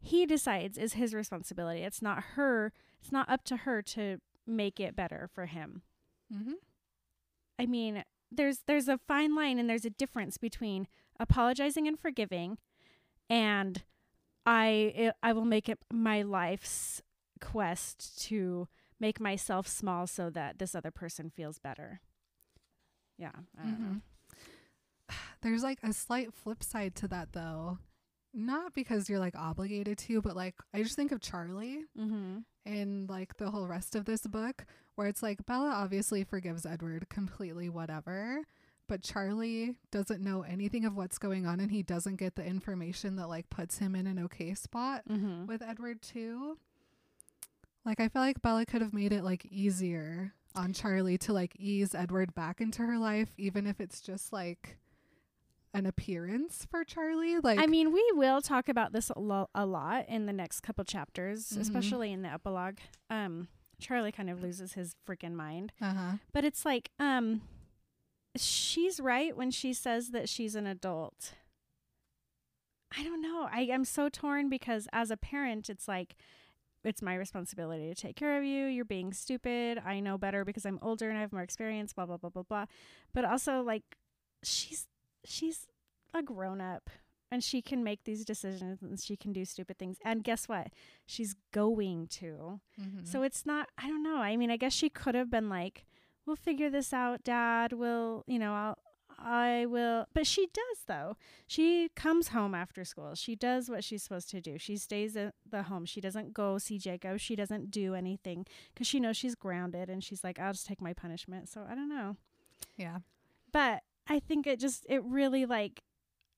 he 0.00 0.26
decides 0.26 0.78
is 0.78 0.94
his 0.94 1.14
responsibility. 1.14 1.82
It's 1.82 2.02
not 2.02 2.24
her, 2.34 2.72
it's 3.00 3.12
not 3.12 3.28
up 3.28 3.44
to 3.44 3.58
her 3.58 3.82
to 3.82 4.18
make 4.46 4.80
it 4.80 4.96
better 4.96 5.28
for 5.32 5.46
him. 5.46 5.82
mm-hmm. 6.32 6.54
I 7.58 7.66
mean, 7.66 8.02
there's 8.34 8.60
there's 8.66 8.88
a 8.88 8.98
fine 8.98 9.34
line 9.36 9.58
and 9.58 9.68
there's 9.68 9.84
a 9.84 9.90
difference 9.90 10.38
between 10.38 10.88
apologizing 11.20 11.86
and 11.86 11.98
forgiving 11.98 12.58
and 13.28 13.82
I 14.46 15.12
I 15.22 15.32
will 15.32 15.44
make 15.44 15.68
it 15.68 15.78
my 15.92 16.22
life's 16.22 17.02
quest 17.42 18.22
to 18.28 18.68
make 18.98 19.20
myself 19.20 19.66
small 19.68 20.06
so 20.06 20.30
that 20.30 20.58
this 20.58 20.74
other 20.74 20.90
person 20.90 21.28
feels 21.28 21.58
better. 21.58 22.00
Yeah, 23.18 23.32
know. 23.62 24.00
There's 25.42 25.62
like 25.62 25.78
a 25.82 25.92
slight 25.92 26.32
flip 26.32 26.62
side 26.62 26.94
to 26.96 27.08
that 27.08 27.32
though. 27.32 27.78
Not 28.34 28.72
because 28.72 29.10
you're 29.10 29.18
like 29.18 29.36
obligated 29.36 29.98
to, 29.98 30.22
but 30.22 30.34
like 30.36 30.54
I 30.72 30.82
just 30.82 30.96
think 30.96 31.12
of 31.12 31.20
Charlie 31.20 31.84
Mm-hmm. 31.98 32.38
in 32.64 33.06
like 33.08 33.36
the 33.36 33.50
whole 33.50 33.66
rest 33.66 33.94
of 33.94 34.04
this 34.06 34.22
book 34.26 34.64
where 34.94 35.06
it's 35.08 35.22
like 35.22 35.44
Bella 35.46 35.70
obviously 35.70 36.24
forgives 36.24 36.64
Edward 36.64 37.08
completely 37.10 37.68
whatever, 37.68 38.42
but 38.88 39.02
Charlie 39.02 39.74
doesn't 39.90 40.22
know 40.22 40.42
anything 40.42 40.84
of 40.86 40.96
what's 40.96 41.18
going 41.18 41.44
on 41.46 41.60
and 41.60 41.70
he 41.70 41.82
doesn't 41.82 42.16
get 42.16 42.36
the 42.36 42.44
information 42.44 43.16
that 43.16 43.28
like 43.28 43.50
puts 43.50 43.78
him 43.78 43.94
in 43.94 44.06
an 44.06 44.18
okay 44.20 44.54
spot 44.54 45.02
Mm-hmm. 45.10 45.46
with 45.46 45.60
Edward 45.60 46.00
too. 46.02 46.56
Like 47.84 48.00
I 48.00 48.08
feel 48.08 48.22
like 48.22 48.42
Bella 48.42 48.64
could 48.66 48.82
have 48.82 48.92
made 48.94 49.12
it 49.12 49.24
like 49.24 49.44
easier 49.46 50.32
on 50.54 50.72
Charlie 50.72 51.18
to 51.18 51.32
like 51.32 51.56
ease 51.56 51.94
Edward 51.94 52.34
back 52.34 52.60
into 52.60 52.82
her 52.82 52.98
life 52.98 53.30
even 53.38 53.66
if 53.66 53.80
it's 53.80 54.00
just 54.00 54.32
like 54.32 54.76
an 55.74 55.86
appearance 55.86 56.66
for 56.70 56.84
Charlie. 56.84 57.38
Like 57.38 57.58
I 57.58 57.66
mean, 57.66 57.92
we 57.92 58.04
will 58.14 58.40
talk 58.42 58.68
about 58.68 58.92
this 58.92 59.08
a, 59.10 59.18
lo- 59.18 59.48
a 59.54 59.64
lot 59.66 60.06
in 60.08 60.26
the 60.26 60.32
next 60.32 60.60
couple 60.60 60.84
chapters, 60.84 61.48
Mhm. 61.50 61.60
especially 61.60 62.12
in 62.12 62.20
the 62.22 62.28
epilogue. 62.28 62.76
Um, 63.08 63.48
Charlie 63.80 64.12
kind 64.12 64.28
of 64.30 64.42
loses 64.42 64.74
his 64.74 64.94
freaking 65.08 65.32
mind. 65.32 65.72
uh-huh. 65.80 66.18
But 66.32 66.44
it's 66.44 66.64
like, 66.66 66.90
um, 67.00 67.40
she's 68.36 69.00
right 69.00 69.34
when 69.36 69.50
she 69.50 69.72
says 69.72 70.10
that 70.10 70.28
she's 70.28 70.54
an 70.54 70.66
adult. 70.66 71.32
I 72.96 73.02
don't 73.02 73.22
know. 73.22 73.48
I 73.50 73.62
am 73.62 73.84
so 73.86 74.08
torn 74.10 74.48
because 74.50 74.86
as 74.92 75.10
a 75.10 75.16
parent, 75.16 75.70
it's 75.70 75.88
like, 75.88 76.14
it's 76.84 77.02
my 77.02 77.14
responsibility 77.14 77.88
to 77.88 77.94
take 77.94 78.16
care 78.16 78.38
of 78.38 78.44
you. 78.44 78.66
You're 78.66 78.84
being 78.84 79.12
stupid. 79.12 79.80
I 79.84 80.00
know 80.00 80.18
better 80.18 80.44
because 80.44 80.64
I'm 80.66 80.78
older 80.82 81.08
and 81.08 81.16
I 81.18 81.20
have 81.20 81.32
more 81.32 81.42
experience, 81.42 81.92
blah, 81.92 82.06
blah, 82.06 82.16
blah, 82.16 82.30
blah, 82.30 82.42
blah. 82.42 82.64
But 83.14 83.24
also, 83.24 83.62
like, 83.62 83.96
she's, 84.42 84.88
she's 85.24 85.66
a 86.14 86.22
grown 86.22 86.60
up 86.60 86.90
and 87.30 87.42
she 87.42 87.62
can 87.62 87.82
make 87.82 88.04
these 88.04 88.24
decisions 88.24 88.82
and 88.82 88.98
she 89.00 89.16
can 89.16 89.32
do 89.32 89.44
stupid 89.44 89.78
things. 89.78 89.98
And 90.04 90.22
guess 90.24 90.48
what? 90.48 90.68
She's 91.06 91.34
going 91.52 92.08
to. 92.08 92.60
Mhm. 92.80 93.06
So 93.06 93.22
it's 93.22 93.46
not, 93.46 93.68
I 93.78 93.88
don't 93.88 94.02
know. 94.02 94.16
I 94.18 94.36
mean, 94.36 94.50
I 94.50 94.56
guess 94.56 94.72
she 94.72 94.90
could 94.90 95.14
have 95.14 95.30
been 95.30 95.48
like, 95.48 95.86
we'll 96.26 96.36
figure 96.36 96.68
this 96.70 96.92
out, 96.92 97.24
dad. 97.24 97.72
We'll, 97.72 98.24
you 98.26 98.38
know, 98.38 98.52
I'll, 98.54 98.78
I 99.24 99.66
will. 99.66 100.06
But 100.12 100.26
she 100.26 100.46
does, 100.52 100.78
though. 100.86 101.16
She 101.46 101.88
comes 101.94 102.28
home 102.28 102.54
after 102.54 102.84
school. 102.84 103.14
She 103.14 103.36
does 103.36 103.70
what 103.70 103.84
she's 103.84 104.02
supposed 104.02 104.30
to 104.30 104.40
do. 104.40 104.58
She 104.58 104.76
stays 104.76 105.16
at 105.16 105.34
the 105.48 105.64
home. 105.64 105.84
She 105.84 106.00
doesn't 106.00 106.34
go 106.34 106.58
see 106.58 106.78
Jacob. 106.78 107.18
She 107.20 107.36
doesn't 107.36 107.70
do 107.70 107.94
anything 107.94 108.46
because 108.74 108.86
she 108.86 109.00
knows 109.00 109.16
she's 109.16 109.34
grounded 109.34 109.88
and 109.88 110.02
she's 110.02 110.24
like, 110.24 110.38
I'll 110.38 110.52
just 110.52 110.66
take 110.66 110.80
my 110.80 110.92
punishment. 110.92 111.48
So 111.48 111.64
I 111.68 111.74
don't 111.74 111.88
know. 111.88 112.16
yeah. 112.76 112.98
But 113.52 113.82
I 114.08 114.18
think 114.18 114.46
it 114.46 114.58
just, 114.58 114.86
it 114.88 115.02
really 115.04 115.44
like, 115.46 115.82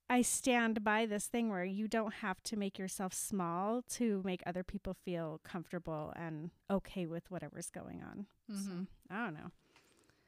I 0.09 0.21
stand 0.21 0.83
by 0.83 1.05
this 1.07 1.25
thing 1.25 1.49
where 1.49 1.63
you 1.65 1.87
don't 1.87 2.15
have 2.15 2.43
to 2.43 2.55
make 2.57 2.77
yourself 2.77 3.13
small 3.13 3.81
to 3.93 4.21
make 4.23 4.43
other 4.45 4.63
people 4.63 4.93
feel 4.93 5.39
comfortable 5.43 6.13
and 6.15 6.51
okay 6.69 7.05
with 7.07 7.31
whatever's 7.31 7.71
going 7.71 8.03
on. 8.03 8.27
So, 8.49 8.69
Mhm. 8.69 8.87
I 9.09 9.23
don't 9.25 9.33
know. 9.33 9.51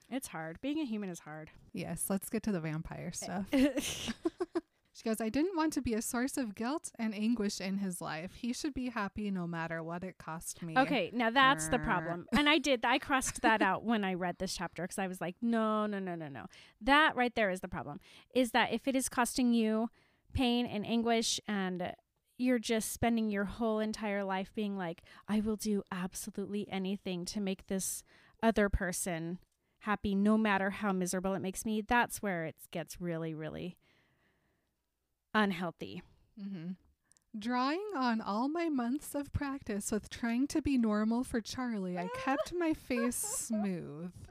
It's 0.09 0.27
hard. 0.27 0.59
Being 0.61 0.79
a 0.79 0.85
human 0.85 1.09
is 1.09 1.19
hard. 1.19 1.49
Yes, 1.73 2.05
let's 2.09 2.29
get 2.29 2.43
to 2.43 2.51
the 2.51 2.61
vampire 2.61 3.11
eh. 3.13 3.41
stuff. 3.81 4.13
She 4.97 5.03
goes, 5.03 5.21
I 5.21 5.29
didn't 5.29 5.55
want 5.55 5.73
to 5.73 5.81
be 5.83 5.93
a 5.93 6.01
source 6.01 6.37
of 6.37 6.55
guilt 6.55 6.91
and 6.97 7.13
anguish 7.13 7.61
in 7.61 7.77
his 7.77 8.01
life. 8.01 8.31
He 8.33 8.51
should 8.51 8.73
be 8.73 8.89
happy 8.89 9.29
no 9.29 9.45
matter 9.45 9.83
what 9.83 10.03
it 10.03 10.17
cost 10.17 10.63
me. 10.63 10.73
okay, 10.75 11.11
now 11.13 11.29
that's 11.29 11.67
the 11.67 11.77
problem. 11.77 12.25
And 12.35 12.49
I 12.49 12.57
did, 12.57 12.83
I 12.83 12.97
crossed 12.97 13.43
that 13.43 13.61
out 13.61 13.83
when 13.83 14.03
I 14.03 14.15
read 14.15 14.39
this 14.39 14.55
chapter 14.55 14.81
because 14.81 14.97
I 14.97 15.05
was 15.05 15.21
like, 15.21 15.35
no, 15.39 15.85
no, 15.85 15.99
no, 15.99 16.15
no, 16.15 16.29
no. 16.29 16.47
That 16.81 17.15
right 17.15 17.31
there 17.35 17.51
is 17.51 17.59
the 17.59 17.67
problem. 17.67 17.99
Is 18.33 18.49
that 18.51 18.73
if 18.73 18.87
it 18.87 18.95
is 18.95 19.07
costing 19.07 19.53
you 19.53 19.91
pain 20.33 20.65
and 20.65 20.83
anguish 20.83 21.39
and 21.47 21.93
you're 22.39 22.57
just 22.57 22.91
spending 22.91 23.29
your 23.29 23.45
whole 23.45 23.77
entire 23.77 24.23
life 24.23 24.51
being 24.55 24.79
like, 24.79 25.03
I 25.27 25.41
will 25.41 25.57
do 25.57 25.83
absolutely 25.91 26.67
anything 26.71 27.23
to 27.25 27.39
make 27.39 27.67
this 27.67 28.01
other 28.41 28.67
person 28.67 29.37
happy, 29.79 30.15
no 30.15 30.37
matter 30.37 30.69
how 30.69 30.91
miserable 30.91 31.33
it 31.33 31.41
makes 31.41 31.65
me, 31.65 31.81
that's 31.81 32.21
where 32.21 32.45
it 32.45 32.55
gets 32.71 32.99
really, 32.99 33.33
really 33.33 33.77
unhealthy. 35.33 36.01
Mm-hmm. 36.41 36.71
Drawing 37.37 37.83
on 37.95 38.19
all 38.21 38.47
my 38.47 38.69
months 38.69 39.13
of 39.13 39.31
practice 39.31 39.91
with 39.91 40.09
trying 40.09 40.47
to 40.47 40.61
be 40.61 40.77
normal 40.77 41.23
for 41.23 41.39
Charlie, 41.39 41.97
I 41.97 42.09
kept 42.23 42.53
my 42.53 42.73
face 42.73 43.15
smooth. 43.15 44.11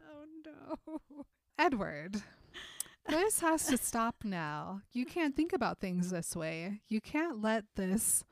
Oh, 0.88 0.98
no. 1.08 1.24
Edward, 1.58 2.22
this 3.08 3.40
has 3.40 3.66
to 3.66 3.76
stop 3.76 4.16
now. 4.24 4.82
You 4.92 5.06
can't 5.06 5.36
think 5.36 5.52
about 5.52 5.78
things 5.78 6.10
this 6.10 6.34
way. 6.34 6.80
You 6.88 7.00
can't 7.00 7.40
let 7.40 7.64
this 7.76 8.24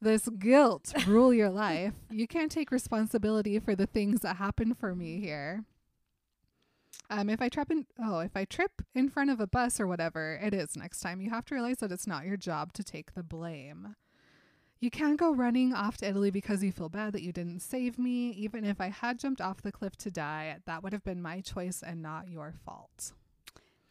this 0.00 0.28
guilt 0.28 0.92
rule 1.06 1.32
your 1.32 1.50
life. 1.50 1.94
You 2.10 2.26
can't 2.26 2.50
take 2.50 2.70
responsibility 2.70 3.58
for 3.58 3.74
the 3.74 3.86
things 3.86 4.20
that 4.20 4.36
happen 4.36 4.74
for 4.74 4.94
me 4.94 5.20
here. 5.20 5.64
Um, 7.10 7.28
if 7.28 7.42
I 7.42 7.48
trip 7.48 7.70
in, 7.70 7.86
oh, 8.02 8.20
if 8.20 8.36
I 8.36 8.44
trip 8.44 8.82
in 8.94 9.08
front 9.10 9.30
of 9.30 9.38
a 9.40 9.46
bus 9.46 9.78
or 9.78 9.86
whatever 9.86 10.38
it 10.42 10.54
is 10.54 10.76
next 10.76 11.00
time, 11.00 11.20
you 11.20 11.30
have 11.30 11.44
to 11.46 11.54
realize 11.54 11.76
that 11.78 11.92
it's 11.92 12.06
not 12.06 12.24
your 12.24 12.36
job 12.36 12.72
to 12.74 12.82
take 12.84 13.14
the 13.14 13.22
blame. 13.22 13.94
You 14.80 14.90
can't 14.90 15.18
go 15.18 15.32
running 15.34 15.72
off 15.72 15.98
to 15.98 16.08
Italy 16.08 16.30
because 16.30 16.62
you 16.62 16.72
feel 16.72 16.88
bad 16.88 17.12
that 17.14 17.22
you 17.22 17.32
didn't 17.32 17.60
save 17.60 17.98
me. 17.98 18.30
Even 18.30 18.64
if 18.64 18.80
I 18.80 18.88
had 18.88 19.18
jumped 19.18 19.40
off 19.40 19.62
the 19.62 19.72
cliff 19.72 19.96
to 19.98 20.10
die, 20.10 20.56
that 20.66 20.82
would 20.82 20.92
have 20.92 21.04
been 21.04 21.22
my 21.22 21.40
choice 21.40 21.82
and 21.86 22.02
not 22.02 22.28
your 22.28 22.52
fault. 22.64 23.12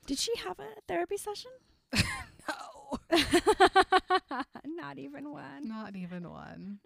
Did 0.05 0.19
she 0.19 0.35
have 0.37 0.59
a 0.59 0.81
therapy 0.87 1.17
session? 1.17 1.51
No, 2.49 2.99
Not 4.65 4.99
even 4.99 5.31
one. 5.31 5.67
not 5.67 5.95
even 5.95 6.29
one. 6.29 6.79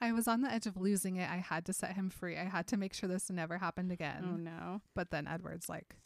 I 0.00 0.12
was 0.12 0.26
on 0.28 0.42
the 0.42 0.50
edge 0.52 0.66
of 0.66 0.76
losing 0.76 1.16
it. 1.16 1.30
I 1.30 1.36
had 1.36 1.64
to 1.66 1.72
set 1.72 1.92
him 1.94 2.10
free. 2.10 2.36
I 2.36 2.44
had 2.44 2.66
to 2.68 2.76
make 2.76 2.94
sure 2.94 3.08
this 3.08 3.30
never 3.30 3.58
happened 3.58 3.92
again. 3.92 4.24
Oh 4.32 4.36
no. 4.36 4.80
But 4.94 5.10
then 5.10 5.26
Edward's 5.28 5.68
like, 5.68 5.96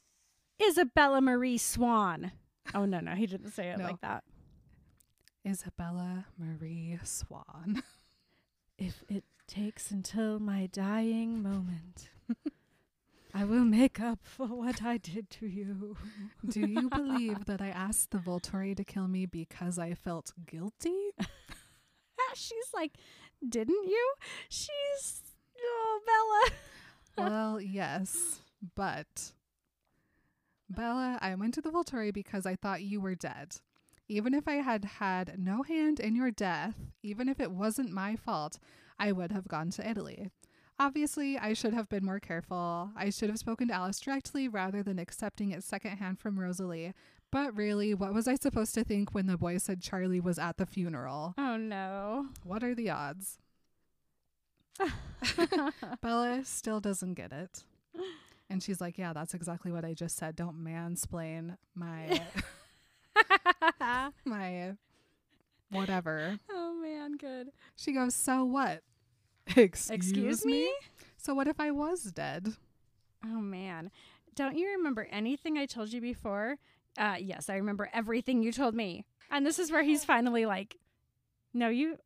Isabella 0.62 1.20
Marie 1.20 1.58
Swan. 1.58 2.32
Oh 2.74 2.84
no, 2.84 3.00
no, 3.00 3.12
he 3.12 3.26
didn't 3.26 3.52
say 3.52 3.68
it 3.70 3.78
No. 3.78 3.84
like 3.84 4.00
that. 4.00 4.24
Isabella 5.46 6.26
Marie 6.38 6.98
Swan. 7.04 7.82
If 8.78 9.04
it 9.08 9.24
takes 9.48 9.90
until 9.90 10.38
my 10.38 10.66
dying 10.70 11.42
moment, 11.42 12.10
I 13.32 13.42
will 13.46 13.64
make 13.64 14.00
up 14.00 14.18
for 14.22 14.48
what 14.48 14.82
I 14.82 14.98
did 14.98 15.30
to 15.30 15.46
you. 15.46 15.96
Do 16.46 16.60
you 16.60 16.90
believe 16.90 17.46
that 17.46 17.62
I 17.62 17.68
asked 17.68 18.10
the 18.10 18.18
Volturi 18.18 18.76
to 18.76 18.84
kill 18.84 19.08
me 19.08 19.24
because 19.24 19.78
I 19.78 19.94
felt 19.94 20.34
guilty? 20.46 21.08
She's 22.34 22.68
like, 22.74 22.98
didn't 23.50 23.88
you? 23.88 24.14
She's 24.48 25.22
oh 25.62 26.00
Bella. 27.16 27.28
well, 27.30 27.60
yes, 27.60 28.40
but 28.74 29.32
Bella, 30.68 31.18
I 31.20 31.34
went 31.34 31.54
to 31.54 31.60
the 31.60 31.70
Volturi 31.70 32.12
because 32.12 32.46
I 32.46 32.56
thought 32.56 32.82
you 32.82 33.00
were 33.00 33.14
dead. 33.14 33.56
Even 34.08 34.34
if 34.34 34.46
I 34.46 34.54
had 34.54 34.84
had 34.84 35.38
no 35.38 35.62
hand 35.62 35.98
in 35.98 36.14
your 36.14 36.30
death, 36.30 36.74
even 37.02 37.28
if 37.28 37.40
it 37.40 37.50
wasn't 37.50 37.90
my 37.90 38.16
fault, 38.16 38.58
I 38.98 39.12
would 39.12 39.32
have 39.32 39.48
gone 39.48 39.70
to 39.70 39.88
Italy. 39.88 40.30
Obviously, 40.78 41.38
I 41.38 41.54
should 41.54 41.72
have 41.72 41.88
been 41.88 42.04
more 42.04 42.20
careful. 42.20 42.90
I 42.94 43.10
should 43.10 43.30
have 43.30 43.38
spoken 43.38 43.68
to 43.68 43.74
Alice 43.74 43.98
directly 43.98 44.46
rather 44.46 44.82
than 44.82 44.98
accepting 44.98 45.50
it 45.50 45.64
secondhand 45.64 46.18
from 46.18 46.38
Rosalie. 46.38 46.92
But 47.36 47.54
really, 47.54 47.92
what 47.92 48.14
was 48.14 48.26
I 48.26 48.36
supposed 48.36 48.72
to 48.76 48.82
think 48.82 49.14
when 49.14 49.26
the 49.26 49.36
boy 49.36 49.58
said 49.58 49.82
Charlie 49.82 50.20
was 50.20 50.38
at 50.38 50.56
the 50.56 50.64
funeral? 50.64 51.34
Oh 51.36 51.58
no. 51.58 52.28
What 52.44 52.64
are 52.64 52.74
the 52.74 52.88
odds? 52.88 53.36
Bella 56.00 56.40
still 56.44 56.80
doesn't 56.80 57.12
get 57.12 57.32
it. 57.32 57.62
And 58.48 58.62
she's 58.62 58.80
like, 58.80 58.96
Yeah, 58.96 59.12
that's 59.12 59.34
exactly 59.34 59.70
what 59.70 59.84
I 59.84 59.92
just 59.92 60.16
said. 60.16 60.34
Don't 60.34 60.64
mansplain 60.64 61.58
my 61.74 62.22
my 64.24 64.72
whatever. 65.68 66.38
oh 66.50 66.72
man, 66.80 67.18
good. 67.18 67.48
She 67.76 67.92
goes, 67.92 68.14
So 68.14 68.46
what? 68.46 68.80
Excuse, 69.48 69.90
Excuse 69.90 70.46
me? 70.46 70.72
So 71.18 71.34
what 71.34 71.48
if 71.48 71.60
I 71.60 71.70
was 71.70 72.00
dead? 72.04 72.54
Oh 73.22 73.42
man. 73.42 73.90
Don't 74.34 74.56
you 74.56 74.70
remember 74.70 75.06
anything 75.10 75.58
I 75.58 75.66
told 75.66 75.92
you 75.92 76.00
before? 76.00 76.56
Uh 76.98 77.16
yes, 77.20 77.48
I 77.48 77.56
remember 77.56 77.88
everything 77.92 78.42
you 78.42 78.52
told 78.52 78.74
me. 78.74 79.04
And 79.30 79.44
this 79.44 79.58
is 79.58 79.70
where 79.72 79.82
he's 79.82 80.04
finally 80.04 80.46
like, 80.46 80.76
No, 81.54 81.68
you 81.68 81.98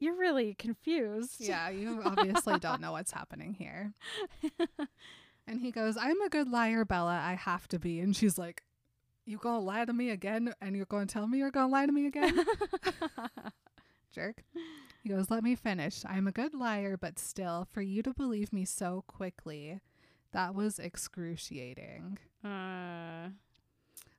you're 0.00 0.16
really 0.16 0.54
confused. 0.54 1.36
Yeah, 1.38 1.68
you 1.70 2.02
obviously 2.04 2.58
don't 2.58 2.80
know 2.80 2.92
what's 2.92 3.12
happening 3.12 3.54
here. 3.54 3.92
And 5.44 5.60
he 5.60 5.72
goes, 5.72 5.96
I'm 5.96 6.20
a 6.22 6.28
good 6.28 6.48
liar, 6.48 6.84
Bella. 6.84 7.20
I 7.20 7.34
have 7.34 7.66
to 7.68 7.78
be. 7.80 7.98
And 7.98 8.14
she's 8.14 8.38
like, 8.38 8.62
You 9.26 9.38
gonna 9.38 9.58
lie 9.58 9.84
to 9.84 9.92
me 9.92 10.10
again? 10.10 10.54
And 10.60 10.76
you're 10.76 10.86
gonna 10.86 11.06
tell 11.06 11.26
me 11.26 11.38
you're 11.38 11.50
gonna 11.50 11.66
lie 11.72 11.84
to 11.84 11.90
me 11.92 12.06
again? 12.06 12.44
Jerk. 14.14 14.44
He 15.02 15.08
goes, 15.08 15.30
Let 15.30 15.42
me 15.42 15.56
finish. 15.56 16.04
I'm 16.08 16.28
a 16.28 16.32
good 16.32 16.54
liar, 16.54 16.96
but 16.96 17.18
still, 17.18 17.66
for 17.72 17.82
you 17.82 18.02
to 18.04 18.14
believe 18.14 18.52
me 18.52 18.64
so 18.64 19.02
quickly, 19.08 19.80
that 20.32 20.54
was 20.54 20.78
excruciating. 20.78 22.18
uh 22.44 23.30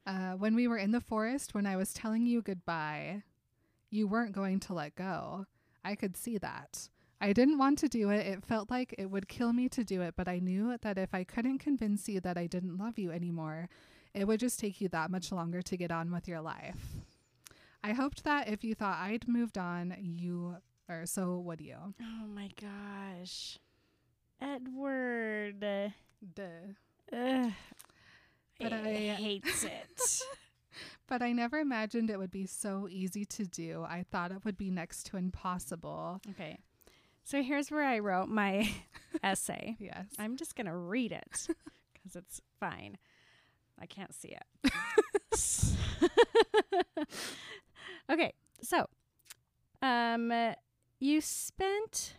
Uh, 0.06 0.34
when 0.34 0.56
we 0.56 0.68
were 0.68 0.78
in 0.78 0.92
the 0.92 1.02
forest, 1.02 1.54
when 1.54 1.66
I 1.66 1.78
was 1.78 1.94
telling 1.94 2.26
you 2.26 2.42
goodbye, 2.42 3.24
you 3.90 4.08
weren't 4.08 4.34
going 4.34 4.60
to 4.62 4.74
let 4.74 4.96
go. 4.96 5.46
I 5.84 5.96
could 5.96 6.18
see 6.18 6.38
that. 6.40 6.90
I 7.22 7.32
didn't 7.32 7.58
want 7.58 7.80
to 7.80 7.88
do 7.88 8.10
it. 8.10 8.28
It 8.28 8.44
felt 8.44 8.70
like 8.70 8.94
it 8.98 9.10
would 9.10 9.30
kill 9.30 9.54
me 9.54 9.70
to 9.70 9.84
do 9.84 10.02
it, 10.02 10.16
but 10.18 10.28
I 10.28 10.40
knew 10.40 10.78
that 10.82 10.98
if 10.98 11.14
I 11.14 11.24
couldn't 11.24 11.60
convince 11.60 12.10
you 12.10 12.20
that 12.20 12.38
I 12.38 12.48
didn't 12.48 12.78
love 12.78 13.00
you 13.00 13.12
anymore, 13.12 13.70
it 14.14 14.28
would 14.28 14.42
just 14.42 14.60
take 14.60 14.82
you 14.82 14.90
that 14.90 15.10
much 15.10 15.32
longer 15.32 15.62
to 15.62 15.78
get 15.78 15.92
on 15.92 16.12
with 16.12 16.28
your 16.28 16.42
life. 16.42 16.76
I 17.82 17.94
hoped 17.94 18.26
that 18.26 18.50
if 18.50 18.64
you 18.64 18.76
thought 18.76 18.98
I'd 18.98 19.28
moved 19.28 19.58
on, 19.58 19.96
you 20.00 20.58
or 20.90 21.06
so 21.06 21.38
would 21.40 21.62
you. 21.62 21.78
Oh 22.02 22.28
my 22.28 22.50
gosh. 22.60 23.58
Edward. 24.42 25.66
Duh. 26.36 27.16
Ugh. 27.16 27.52
But 28.64 28.74
I- 28.74 29.16
hates 29.20 29.64
it. 29.64 30.22
But 31.06 31.22
I 31.22 31.34
never 31.34 31.60
imagined 31.60 32.10
it 32.10 32.18
would 32.18 32.32
be 32.32 32.48
so 32.48 32.88
easy 32.90 33.26
to 33.26 33.44
do. 33.46 33.86
I 33.88 34.06
thought 34.10 34.32
it 34.32 34.44
would 34.46 34.58
be 34.58 34.72
next 34.72 35.04
to 35.08 35.18
impossible. 35.18 36.20
okay. 36.32 36.58
So 37.24 37.44
here's 37.44 37.70
where 37.70 37.84
I 37.84 38.00
wrote 38.00 38.30
my 38.30 38.68
essay. 39.24 39.76
Yes. 39.80 40.08
I'm 40.18 40.36
just 40.38 40.56
going 40.56 40.66
to 40.66 40.76
read 40.76 41.12
it 41.12 41.48
because 41.94 42.16
it's 42.16 42.42
fine. 42.60 42.98
I 43.80 43.86
can't 43.86 44.14
see 44.16 44.36
it. 44.36 44.44
okay. 48.12 48.34
So, 48.62 48.88
um, 49.82 50.34
you 51.00 51.22
spent 51.22 52.16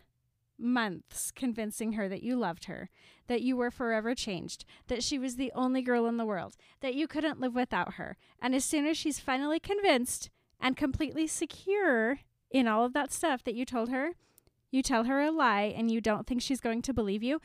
months 0.57 1.31
convincing 1.31 1.93
her 1.93 2.07
that 2.09 2.23
you 2.23 2.35
loved 2.35 2.65
her, 2.65 2.89
that 3.27 3.41
you 3.41 3.55
were 3.55 3.71
forever 3.71 4.15
changed, 4.15 4.65
that 4.87 5.03
she 5.03 5.17
was 5.17 5.35
the 5.35 5.51
only 5.55 5.81
girl 5.81 6.07
in 6.07 6.17
the 6.17 6.25
world, 6.25 6.55
that 6.81 6.95
you 6.95 7.07
couldn't 7.07 7.39
live 7.39 7.55
without 7.55 7.95
her. 7.95 8.17
And 8.41 8.55
as 8.55 8.65
soon 8.65 8.85
as 8.85 8.97
she's 8.97 9.19
finally 9.19 9.59
convinced 9.59 10.29
and 10.59 10.77
completely 10.77 11.27
secure 11.27 12.19
in 12.51 12.67
all 12.67 12.85
of 12.85 12.93
that 12.93 13.11
stuff 13.11 13.43
that 13.43 13.55
you 13.55 13.65
told 13.65 13.89
her, 13.89 14.11
you 14.71 14.81
tell 14.81 15.05
her 15.05 15.21
a 15.21 15.31
lie 15.31 15.73
and 15.75 15.91
you 15.91 16.01
don't 16.01 16.27
think 16.27 16.41
she's 16.41 16.59
going 16.59 16.81
to 16.83 16.93
believe 16.93 17.23
you. 17.23 17.39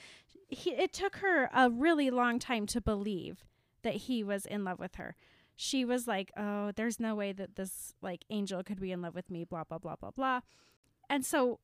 He, 0.49 0.71
it 0.71 0.93
took 0.93 1.17
her 1.17 1.49
a 1.55 1.71
really 1.71 2.11
long 2.11 2.39
time 2.39 2.67
to 2.67 2.81
believe 2.81 3.45
that 3.83 3.95
he 3.95 4.25
was 4.25 4.47
in 4.47 4.65
love 4.65 4.79
with 4.79 4.97
her. 4.97 5.15
She 5.55 5.85
was 5.85 6.09
like, 6.09 6.33
"Oh, 6.37 6.73
there's 6.75 6.99
no 6.99 7.15
way 7.15 7.33
that 7.33 7.57
this 7.57 7.95
like 8.03 8.25
angel 8.31 8.65
could 8.65 8.81
be 8.81 8.93
in 8.93 9.03
love 9.03 9.15
with 9.15 9.31
me, 9.31 9.45
blah 9.45 9.65
blah 9.65 9.79
blah 9.79 9.97
blah 9.97 10.11
blah." 10.11 10.41
And 11.09 11.25
so 11.25 11.61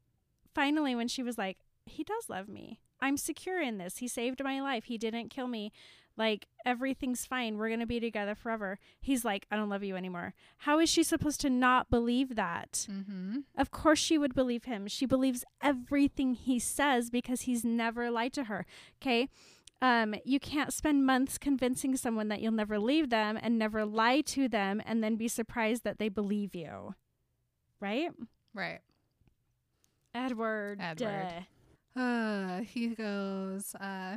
finally 0.57 0.95
when 0.97 1.07
she 1.07 1.23
was 1.23 1.37
like, 1.39 1.59
"He 1.85 2.03
does 2.03 2.29
love 2.29 2.49
me. 2.49 2.81
I'm 3.01 3.19
secure 3.19 3.61
in 3.61 3.77
this. 3.79 3.99
He 3.99 4.09
saved 4.09 4.43
my 4.43 4.61
life. 4.61 4.85
He 4.85 4.97
didn't 4.99 5.29
kill 5.29 5.47
me. 5.47 5.71
Like 6.17 6.47
everything's 6.65 7.27
fine. 7.27 7.59
We're 7.59 7.69
going 7.69 7.81
to 7.81 7.87
be 7.87 8.01
together 8.01 8.35
forever." 8.35 8.79
He's 9.01 9.25
like, 9.25 9.47
"I 9.51 9.57
don't 9.57 9.69
love 9.69 9.85
you 9.85 9.97
anymore." 9.97 10.33
How 10.67 10.81
is 10.81 10.89
she 10.89 11.03
supposed 11.03 11.41
to 11.43 11.51
not 11.51 11.91
believe 11.91 12.35
that? 12.37 12.87
Mm-hmm. 12.91 13.41
Of 13.57 13.71
course, 13.71 13.99
she 13.99 14.17
would 14.19 14.35
believe 14.35 14.65
him. 14.65 14.89
She 14.89 15.07
believes 15.07 15.45
everything 15.63 16.35
he 16.35 16.59
says 16.59 17.11
because 17.11 17.43
he's 17.43 17.65
never 17.65 18.11
lied 18.11 18.33
to 18.33 18.45
her. 18.45 18.65
Okay. 19.01 19.29
Um, 19.83 20.15
you 20.25 20.41
can't 20.41 20.73
spend 20.73 21.05
months 21.05 21.37
convincing 21.37 21.97
someone 21.97 22.29
that 22.29 22.41
you'll 22.41 22.53
never 22.53 22.79
leave 22.79 23.11
them 23.11 23.39
and 23.41 23.59
never 23.59 23.85
lie 23.85 24.23
to 24.23 24.49
them 24.49 24.81
and 24.87 25.05
then 25.05 25.17
be 25.17 25.29
surprised 25.29 25.85
that 25.85 25.99
they 25.99 26.09
believe 26.09 26.55
you. 26.55 26.95
Right? 27.79 28.11
Right. 28.55 28.81
Edward. 30.17 30.79
Edward. 30.81 31.47
Uh, 31.95 32.61
he 32.61 32.89
goes, 32.89 33.75
uh, 33.75 34.17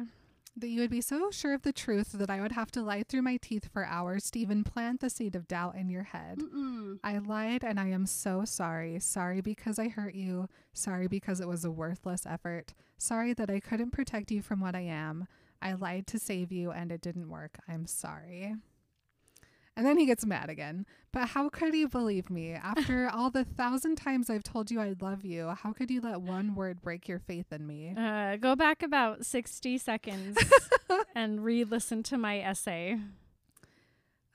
that 0.58 0.68
you 0.68 0.82
would 0.82 0.90
be 0.90 1.02
so 1.02 1.32
sure 1.32 1.54
of 1.54 1.62
the 1.62 1.72
truth 1.72 2.12
that 2.14 2.30
I 2.30 2.42
would 2.42 2.52
have 2.52 2.72
to 2.72 2.82
lie 2.82 3.04
through 3.04 3.22
my 3.22 3.38
teeth 3.38 3.70
for 3.72 3.86
hours 3.86 4.30
to 4.32 4.40
even 4.40 4.64
plant 4.64 5.00
the 5.00 5.10
seed 5.10 5.36
of 5.36 5.48
doubt 5.48 5.76
in 5.76 5.90
your 5.90 6.04
head. 6.04 6.40
Mm-mm. 6.40 7.00
I 7.04 7.18
lied 7.20 7.64
and 7.64 7.80
I 7.80 7.88
am 7.88 8.06
so 8.06 8.46
sorry. 8.46 9.00
Sorry 9.00 9.42
because 9.42 9.80
I 9.80 9.88
hurt 9.88 10.16
you. 10.16 10.50
Sorry 10.74 11.08
because 11.08 11.40
it 11.40 11.48
was 11.48 11.64
a 11.64 11.72
worthless 11.72 12.26
effort. 12.26 12.74
Sorry 12.98 13.34
that 13.34 13.50
I 13.50 13.60
couldn't 13.60 13.92
protect 13.92 14.32
you 14.32 14.42
from 14.42 14.60
what 14.60 14.76
I 14.76 14.82
am. 14.82 15.28
I 15.62 15.74
lied 15.74 16.08
to 16.08 16.20
save 16.20 16.52
you 16.52 16.72
and 16.72 16.92
it 16.92 17.02
didn't 17.02 17.30
work. 17.30 17.60
I'm 17.68 17.86
sorry. 17.86 18.56
And 19.76 19.86
then 19.86 19.98
he 19.98 20.06
gets 20.06 20.26
mad 20.26 20.50
again. 20.50 20.86
But 21.12 21.30
how 21.30 21.50
could 21.50 21.74
you 21.74 21.88
believe 21.88 22.30
me? 22.30 22.54
After 22.54 23.10
all 23.14 23.30
the 23.30 23.46
thousand 23.46 23.96
times 23.96 24.30
I've 24.30 24.44
told 24.44 24.70
you 24.70 24.82
I 24.82 24.96
love 25.00 25.24
you, 25.24 25.50
how 25.50 25.74
could 25.74 25.90
you 25.90 26.02
let 26.02 26.22
one 26.22 26.54
word 26.54 26.82
break 26.82 27.08
your 27.08 27.20
faith 27.20 27.52
in 27.52 27.66
me? 27.66 27.94
Uh, 27.98 28.36
go 28.36 28.56
back 28.56 28.84
about 28.84 29.26
60 29.26 29.78
seconds 29.78 30.38
and 31.16 31.44
re 31.44 31.64
listen 31.64 32.04
to 32.04 32.18
my 32.18 32.40
essay. 32.40 32.98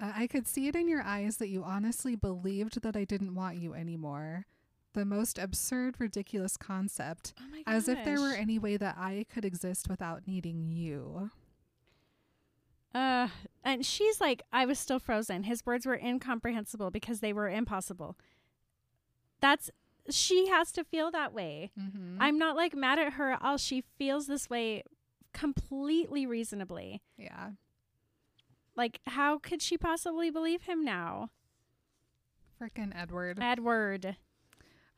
Uh, 0.01 0.13
I 0.17 0.27
could 0.27 0.49
see 0.49 0.67
it 0.67 0.75
in 0.75 0.89
your 0.89 1.03
eyes 1.03 1.37
that 1.37 1.49
you 1.49 1.63
honestly 1.63 2.17
believed 2.17 2.83
that 2.83 2.97
I 2.97 3.05
didn't 3.05 3.35
want 3.35 3.57
you 3.57 3.75
anymore. 3.75 4.47
The 4.95 5.05
most 5.05 5.39
absurd, 5.39 5.97
ridiculous 5.99 6.57
concept. 6.57 7.35
Oh 7.41 7.45
my 7.51 7.63
As 7.67 7.89
if 7.89 8.05
there 8.05 8.21
were 8.21 8.33
any 8.33 8.59
way 8.59 8.77
that 8.77 8.97
I 8.97 9.27
could 9.33 9.45
exist 9.45 9.89
without 9.89 10.27
needing 10.27 10.71
you. 10.71 11.31
Uh, 12.95 13.29
and 13.65 13.85
she's 13.85 14.21
like, 14.21 14.43
I 14.53 14.67
was 14.67 14.79
still 14.79 14.99
frozen. 14.99 15.43
His 15.43 15.67
words 15.67 15.85
were 15.85 15.97
incomprehensible 15.97 16.91
because 16.91 17.21
they 17.21 17.33
were 17.33 17.49
impossible. 17.49 18.17
That's 19.41 19.71
she 20.11 20.49
has 20.49 20.71
to 20.73 20.85
feel 20.85 21.11
that 21.11 21.33
way. 21.33 21.71
Mm-hmm. 21.81 22.19
I'm 22.21 22.39
not 22.39 22.57
like 22.57 22.75
mad 22.75 22.99
at 22.99 23.15
her 23.15 23.33
at 23.33 23.43
all. 23.43 23.57
She 23.57 23.83
feels 23.99 24.27
this 24.27 24.49
way 24.51 24.85
completely 25.33 26.27
reasonably. 26.27 27.03
yeah. 27.19 27.51
Like, 28.77 29.01
how 29.07 29.39
could 29.39 29.63
she 29.63 29.79
possibly 29.79 30.31
believe 30.31 30.63
him 30.63 30.85
now? 30.85 31.31
Frickin' 32.61 32.93
Edward. 32.95 33.39
Edward. 33.41 34.17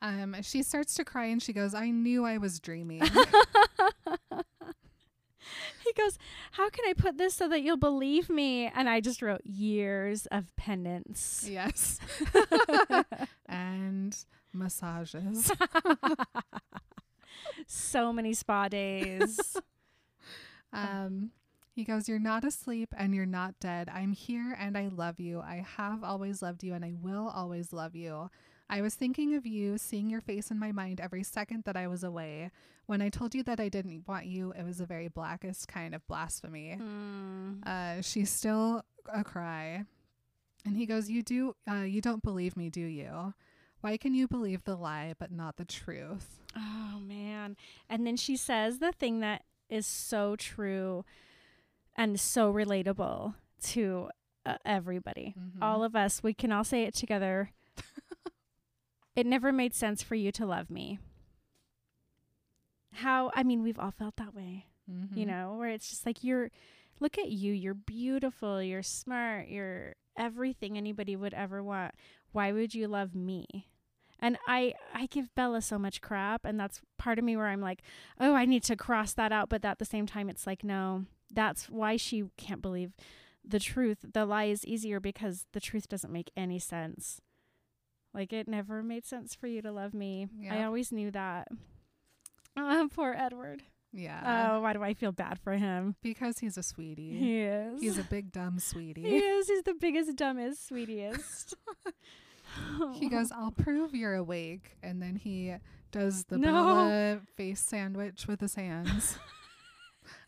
Um, 0.01 0.35
she 0.41 0.63
starts 0.63 0.95
to 0.95 1.05
cry 1.05 1.25
and 1.25 1.41
she 1.41 1.53
goes, 1.53 1.75
I 1.75 1.91
knew 1.91 2.25
I 2.25 2.37
was 2.37 2.59
dreaming. 2.59 3.01
He 5.83 5.93
goes, 5.93 6.17
How 6.51 6.69
can 6.69 6.85
I 6.87 6.93
put 6.93 7.17
this 7.17 7.33
so 7.33 7.47
that 7.49 7.61
you'll 7.61 7.77
believe 7.77 8.29
me? 8.29 8.67
And 8.67 8.89
I 8.89 8.99
just 8.99 9.21
wrote 9.21 9.45
years 9.45 10.25
of 10.27 10.55
penance. 10.55 11.45
yes. 11.49 11.99
and 13.45 14.15
massages. 14.53 15.51
so 17.67 18.11
many 18.11 18.33
spa 18.33 18.67
days. 18.67 19.57
Um, 20.73 21.31
he 21.73 21.83
goes, 21.83 22.09
You're 22.09 22.19
not 22.19 22.43
asleep 22.43 22.93
and 22.97 23.13
you're 23.13 23.25
not 23.25 23.59
dead. 23.59 23.89
I'm 23.93 24.11
here 24.11 24.55
and 24.59 24.77
I 24.77 24.87
love 24.87 25.19
you. 25.19 25.41
I 25.41 25.65
have 25.77 26.03
always 26.03 26.41
loved 26.41 26.63
you 26.63 26.73
and 26.73 26.83
I 26.83 26.93
will 26.99 27.31
always 27.33 27.71
love 27.71 27.95
you. 27.95 28.29
I 28.69 28.81
was 28.81 28.95
thinking 28.95 29.33
of 29.35 29.45
you, 29.45 29.77
seeing 29.77 30.09
your 30.09 30.21
face 30.21 30.51
in 30.51 30.59
my 30.59 30.71
mind 30.71 30.99
every 30.99 31.23
second 31.23 31.63
that 31.65 31.77
I 31.77 31.87
was 31.87 32.03
away. 32.03 32.51
When 32.85 33.01
I 33.01 33.09
told 33.09 33.33
you 33.33 33.43
that 33.43 33.59
I 33.59 33.69
didn't 33.69 34.07
want 34.07 34.25
you, 34.25 34.51
it 34.57 34.63
was 34.63 34.77
the 34.79 34.85
very 34.85 35.07
blackest 35.07 35.67
kind 35.67 35.95
of 35.95 36.05
blasphemy. 36.07 36.77
Mm. 36.79 37.65
Uh, 37.65 38.01
she's 38.01 38.29
still 38.29 38.83
a 39.13 39.23
cry. 39.23 39.85
And 40.65 40.75
he 40.75 40.85
goes, 40.85 41.09
You 41.09 41.23
do, 41.23 41.55
uh, 41.69 41.81
you 41.83 42.01
don't 42.01 42.23
believe 42.23 42.57
me, 42.57 42.69
do 42.69 42.81
you? 42.81 43.33
Why 43.81 43.95
can 43.97 44.13
you 44.13 44.27
believe 44.27 44.63
the 44.63 44.75
lie 44.75 45.13
but 45.17 45.31
not 45.31 45.55
the 45.57 45.65
truth? 45.65 46.39
Oh 46.55 46.99
man. 46.99 47.55
And 47.89 48.05
then 48.05 48.17
she 48.17 48.35
says 48.35 48.79
the 48.79 48.91
thing 48.91 49.19
that 49.21 49.43
is 49.69 49.85
so 49.85 50.35
true 50.35 51.05
and 51.95 52.19
so 52.19 52.51
relatable 52.51 53.35
to 53.63 54.09
uh, 54.45 54.57
everybody. 54.65 55.35
Mhm. 55.37 55.61
All 55.61 55.83
of 55.83 55.95
us, 55.95 56.23
we 56.23 56.33
can 56.33 56.51
all 56.51 56.63
say 56.63 56.83
it 56.83 56.93
together. 56.95 57.51
It 59.17 59.25
never 59.25 59.51
made 59.51 59.73
sense 59.73 60.01
for 60.01 60.15
you 60.15 60.31
to 60.31 60.45
love 60.45 60.69
me. 60.69 60.99
how 62.93 63.31
I 63.35 63.43
mean, 63.43 63.61
we've 63.63 63.77
all 63.77 63.91
felt 63.91 64.15
that 64.15 64.33
way, 64.33 64.65
Mhm. 64.89 65.15
you 65.15 65.25
know, 65.25 65.55
where 65.57 65.69
it's 65.69 65.89
just 65.89 66.05
like 66.05 66.23
you're 66.23 66.49
look 66.99 67.17
at 67.19 67.29
you, 67.29 67.53
you're 67.53 67.75
beautiful, 67.75 68.61
you're 68.63 68.81
smart, 68.81 69.49
you're 69.49 69.95
everything 70.15 70.77
anybody 70.77 71.15
would 71.15 71.33
ever 71.33 71.61
want. 71.63 71.93
Why 72.31 72.51
would 72.51 72.73
you 72.73 72.87
love 72.87 73.13
me? 73.13 73.67
And 74.19 74.37
I 74.47 74.73
I 74.93 75.05
give 75.07 75.35
Bella 75.35 75.61
so 75.61 75.77
much 75.77 76.01
crap 76.01 76.43
and 76.45 76.59
that's 76.59 76.81
part 76.97 77.19
of 77.19 77.25
me 77.25 77.37
where 77.37 77.47
I'm 77.47 77.61
like, 77.61 77.83
"Oh, 78.19 78.33
I 78.33 78.45
need 78.45 78.63
to 78.63 78.75
cross 78.75 79.13
that 79.13 79.31
out," 79.31 79.49
but 79.49 79.63
at 79.63 79.77
the 79.77 79.85
same 79.85 80.07
time 80.07 80.27
it's 80.29 80.47
like, 80.47 80.63
"No, 80.63 81.05
that's 81.31 81.69
why 81.69 81.97
she 81.97 82.31
can't 82.37 82.61
believe 82.63 82.93
the 83.43 83.59
truth. 83.59 83.99
The 84.13 84.25
lie 84.25 84.45
is 84.45 84.65
easier 84.65 84.99
because 84.99 85.45
the 85.51 85.59
truth 85.61 85.87
doesn't 85.87 86.11
make 86.11 86.31
any 86.35 86.57
sense. 86.57 87.21
Like 88.13 88.33
it 88.33 88.47
never 88.47 88.81
made 88.81 89.05
sense 89.05 89.35
for 89.35 89.47
you 89.47 89.61
to 89.61 89.71
love 89.71 89.93
me. 89.93 90.27
I 90.49 90.63
always 90.63 90.91
knew 90.91 91.11
that. 91.11 91.47
Oh, 92.57 92.89
poor 92.95 93.13
Edward. 93.17 93.63
Yeah. 93.93 94.51
Oh, 94.53 94.61
why 94.61 94.73
do 94.73 94.83
I 94.83 94.93
feel 94.93 95.11
bad 95.11 95.39
for 95.39 95.53
him? 95.53 95.95
because 96.03 96.39
he's 96.39 96.57
a 96.57 96.63
sweetie. 96.63 97.17
He 97.17 97.39
is. 97.41 97.81
He's 97.81 97.97
a 97.97 98.03
big 98.09 98.31
dumb 98.31 98.59
sweetie. 98.59 99.01
he 99.03 99.17
is. 99.17 99.47
He's 99.47 99.63
the 99.63 99.73
biggest, 99.73 100.15
dumbest, 100.15 100.69
sweetiest. 100.69 101.53
He 102.93 103.07
goes, 103.09 103.31
I'll 103.31 103.51
prove 103.51 103.93
you're 103.93 104.15
awake. 104.15 104.77
And 104.81 104.99
then 105.01 105.15
he 105.17 105.53
does 105.91 106.23
the 106.23 106.37
No. 106.39 106.51
Bella 106.51 107.21
face 107.35 107.59
sandwich 107.59 108.25
with 108.25 108.39
his 108.39 108.55
hands. 108.55 109.19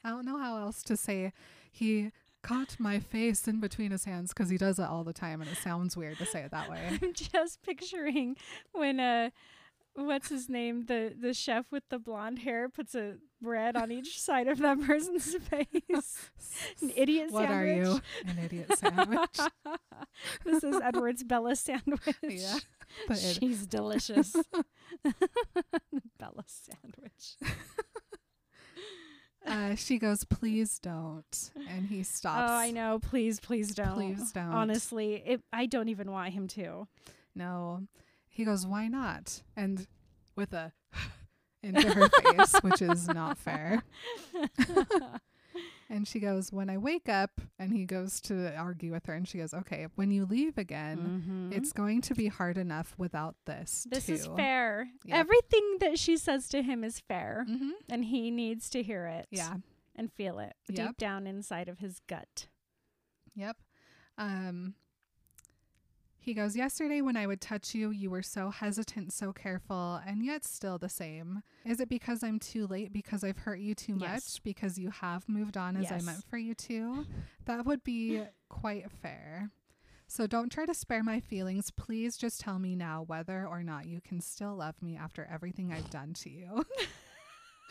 I 0.04 0.10
don't 0.10 0.26
know 0.26 0.38
how 0.38 0.58
else 0.58 0.84
to 0.84 0.98
say. 0.98 1.32
He 1.72 2.12
caught 2.42 2.76
my 2.80 3.00
face 3.00 3.48
in 3.48 3.60
between 3.60 3.92
his 3.92 4.06
hands 4.06 4.34
because 4.34 4.50
he 4.50 4.58
does 4.58 4.80
it 4.80 4.86
all 4.86 5.04
the 5.04 5.14
time 5.14 5.42
and 5.42 5.50
it 5.50 5.58
sounds 5.58 5.96
weird 5.98 6.18
to 6.18 6.26
say 6.26 6.42
it 6.42 6.52
that 6.52 6.70
way. 6.70 6.80
I'm 7.02 7.14
just 7.14 7.62
picturing 7.64 8.36
when 8.72 9.00
uh 9.00 9.30
what's 9.96 10.30
his 10.30 10.50
name? 10.50 10.86
The 10.86 11.14
the 11.20 11.34
chef 11.34 11.66
with 11.72 11.84
the 11.90 12.00
blonde 12.00 12.40
hair 12.40 12.70
puts 12.70 12.96
a 12.96 13.16
bread 13.42 13.76
on 13.76 13.92
each 13.92 14.20
side 14.22 14.48
of 14.48 14.60
that 14.60 14.82
person's 14.82 15.36
face. 15.36 16.30
An 16.82 16.92
idiot 16.96 17.32
sandwich. 17.32 17.50
What 17.50 17.52
are 17.52 17.68
you? 17.68 18.02
An 18.26 18.38
idiot 18.44 18.78
sandwich. 18.78 19.40
this 20.46 20.64
is 20.64 20.80
Edward's 20.82 21.24
Bella 21.24 21.56
sandwich. 21.56 22.16
yeah. 22.24 22.60
She's 23.16 23.68
delicious. 23.68 24.36
Bella 26.18 26.44
sandwich. 26.48 27.36
Uh, 29.50 29.76
she 29.76 29.98
goes, 29.98 30.24
please 30.24 30.80
don't. 30.80 31.52
And 31.70 31.88
he 31.88 32.04
stops. 32.04 32.52
Oh, 32.52 32.56
I 32.56 32.72
know. 32.72 33.00
Please, 33.00 33.40
please 33.40 33.74
don't. 33.74 33.94
Please 33.94 34.32
don't. 34.32 34.54
Honestly, 34.54 35.24
it, 35.26 35.42
I 35.52 35.66
don't 35.66 35.90
even 35.90 36.12
want 36.12 36.34
him 36.34 36.48
to. 36.50 36.88
No. 37.36 37.88
He 38.28 38.46
goes, 38.46 38.66
why 38.66 38.88
not? 38.88 39.42
And 39.58 39.88
with 40.36 40.54
a 40.54 40.72
into 41.64 41.90
her 41.92 42.10
face, 42.10 42.54
which 42.62 42.82
is 42.82 43.08
not 43.08 43.38
fair. 43.38 43.84
And 46.00 46.08
she 46.08 46.22
goes, 46.22 46.50
when 46.54 46.70
I 46.70 46.78
wake 46.78 47.10
up, 47.10 47.42
and 47.60 47.74
he 47.74 47.84
goes 47.84 48.22
to 48.22 48.56
argue 48.56 48.94
with 48.94 49.06
her, 49.08 49.14
and 49.14 49.28
she 49.28 49.38
goes, 49.38 49.54
okay, 49.54 49.88
when 49.96 50.12
you 50.12 50.26
leave 50.26 50.58
again, 50.58 51.52
Mhm. 51.52 51.54
it's 51.58 51.74
going 51.74 52.00
to 52.04 52.16
be 52.16 52.28
hard 52.30 52.58
enough 52.58 52.96
without 52.98 53.36
this. 53.46 53.86
this 53.90 54.06
too. 54.06 54.14
is 54.14 54.26
fair. 54.28 54.88
Yep. 55.04 55.14
Everything 55.18 55.78
that 55.82 56.00
she 56.00 56.16
says 56.16 56.48
to 56.50 56.62
him 56.62 56.86
is 56.86 57.02
fair, 57.02 57.46
Mm-hmm. 57.50 57.72
and 57.90 58.06
he 58.06 58.32
needs 58.32 58.70
to 58.70 58.82
hear 58.82 59.08
it. 59.08 59.28
Yeah. 59.30 59.56
and 59.94 60.10
feel 60.14 60.40
it 60.40 60.54
deep 60.72 60.96
down 60.96 61.28
inside 61.28 61.68
of 61.68 61.80
his 61.80 62.00
gut. 62.08 62.48
Yep. 63.36 63.58
Um, 64.18 64.76
he 66.30 66.36
goes, 66.36 66.56
Yesterday, 66.56 67.02
when 67.02 67.18
I 67.18 67.26
would 67.26 67.42
touch 67.42 67.74
you, 67.74 67.90
you 67.90 68.12
were 68.12 68.22
so 68.22 68.52
hesitant, 68.52 69.12
so 69.12 69.34
careful, 69.34 70.00
and 70.06 70.24
yet 70.24 70.46
still 70.46 70.78
the 70.78 70.88
same. 70.88 71.42
Is 71.66 71.80
it 71.80 71.90
because 71.90 72.24
I'm 72.24 72.38
too 72.40 72.68
late 72.68 72.94
because 72.94 73.24
I've 73.24 73.40
hurt 73.40 73.60
you 73.60 73.74
too 73.74 73.98
Yes. 74.00 74.36
much? 74.36 74.44
Because 74.44 74.78
you 74.78 74.92
have 74.92 75.28
moved 75.28 75.58
on 75.58 75.76
as 75.76 75.92
I 75.92 76.02
meant 76.02 76.24
for 76.30 76.38
you 76.38 76.54
to? 76.54 77.06
That 77.46 77.66
would 77.66 77.84
be 77.84 78.22
quite 78.48 78.92
fair. 78.92 79.50
So 80.08 80.28
don't 80.28 80.52
try 80.52 80.66
to 80.68 80.74
spare 80.74 81.04
my 81.04 81.20
feelings. 81.20 81.72
Please 81.72 82.16
just 82.16 82.42
tell 82.42 82.60
me 82.60 82.76
now 82.76 83.04
whether 83.08 83.46
or 83.48 83.64
not 83.64 83.88
you 83.88 84.00
can 84.00 84.22
still 84.22 84.56
love 84.56 84.82
me 84.82 84.96
after 84.98 85.28
everything 85.32 85.72
I've 85.74 85.90
done 85.90 86.14
to 86.14 86.30
you. 86.30 86.64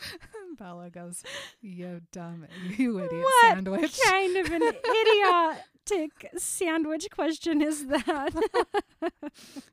Bella 0.57 0.89
goes, 0.89 1.23
You 1.61 2.01
dumb, 2.11 2.47
you 2.77 2.99
idiot 2.99 3.25
sandwich. 3.41 3.81
What 3.81 3.91
sandwich. 3.91 3.99
kind 4.05 4.37
of 4.37 4.51
an 4.51 4.61
idiotic 4.63 6.31
sandwich 6.37 7.07
question 7.11 7.61
is 7.61 7.87
that? 7.87 8.33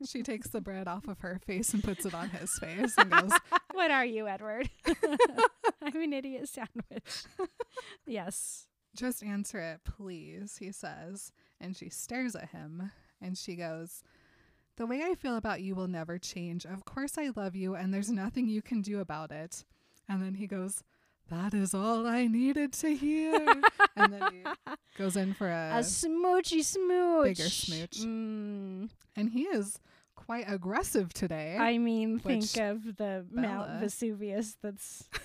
She 0.05 0.23
takes 0.23 0.49
the 0.49 0.61
bread 0.61 0.87
off 0.87 1.07
of 1.07 1.19
her 1.19 1.39
face 1.45 1.73
and 1.73 1.83
puts 1.83 2.05
it 2.05 2.13
on 2.13 2.29
his 2.29 2.51
face 2.59 2.93
and 2.97 3.09
goes, 3.11 3.31
what 3.73 3.91
are 3.91 4.05
you, 4.05 4.27
Edward? 4.27 4.69
I'm 5.81 6.01
an 6.01 6.13
idiot 6.13 6.47
sandwich. 6.47 7.23
yes. 8.05 8.67
Just 8.95 9.23
answer 9.23 9.59
it, 9.59 9.81
please, 9.83 10.57
he 10.59 10.71
says. 10.71 11.31
And 11.59 11.75
she 11.75 11.89
stares 11.89 12.35
at 12.35 12.49
him 12.49 12.91
and 13.21 13.37
she 13.37 13.55
goes, 13.55 14.03
The 14.77 14.85
way 14.85 15.03
I 15.03 15.15
feel 15.15 15.35
about 15.35 15.61
you 15.61 15.75
will 15.75 15.87
never 15.87 16.17
change. 16.17 16.65
Of 16.65 16.85
course, 16.85 17.17
I 17.17 17.31
love 17.35 17.55
you 17.55 17.75
and 17.75 17.93
there's 17.93 18.11
nothing 18.11 18.47
you 18.47 18.61
can 18.61 18.81
do 18.81 18.99
about 18.99 19.31
it. 19.31 19.65
And 20.09 20.21
then 20.21 20.35
he 20.35 20.47
goes, 20.47 20.83
That 21.29 21.53
is 21.53 21.73
all 21.73 22.07
I 22.07 22.27
needed 22.27 22.73
to 22.73 22.95
hear. 22.95 23.33
and 23.95 24.13
then 24.13 24.21
he 24.31 24.43
goes 24.97 25.15
in 25.15 25.33
for 25.33 25.47
a. 25.47 25.71
a 25.75 25.79
smoochy 25.79 26.63
smooch. 26.63 27.37
bigger 27.37 27.49
smooch. 27.49 28.01
Mm, 28.01 28.89
and 29.15 29.29
he 29.29 29.43
is 29.43 29.79
quite 30.15 30.45
aggressive 30.47 31.13
today. 31.13 31.57
I 31.59 31.77
mean, 31.77 32.19
think 32.19 32.57
of 32.57 32.97
the 32.97 33.25
Mount 33.31 33.79
Vesuvius 33.79 34.57
that's. 34.61 35.05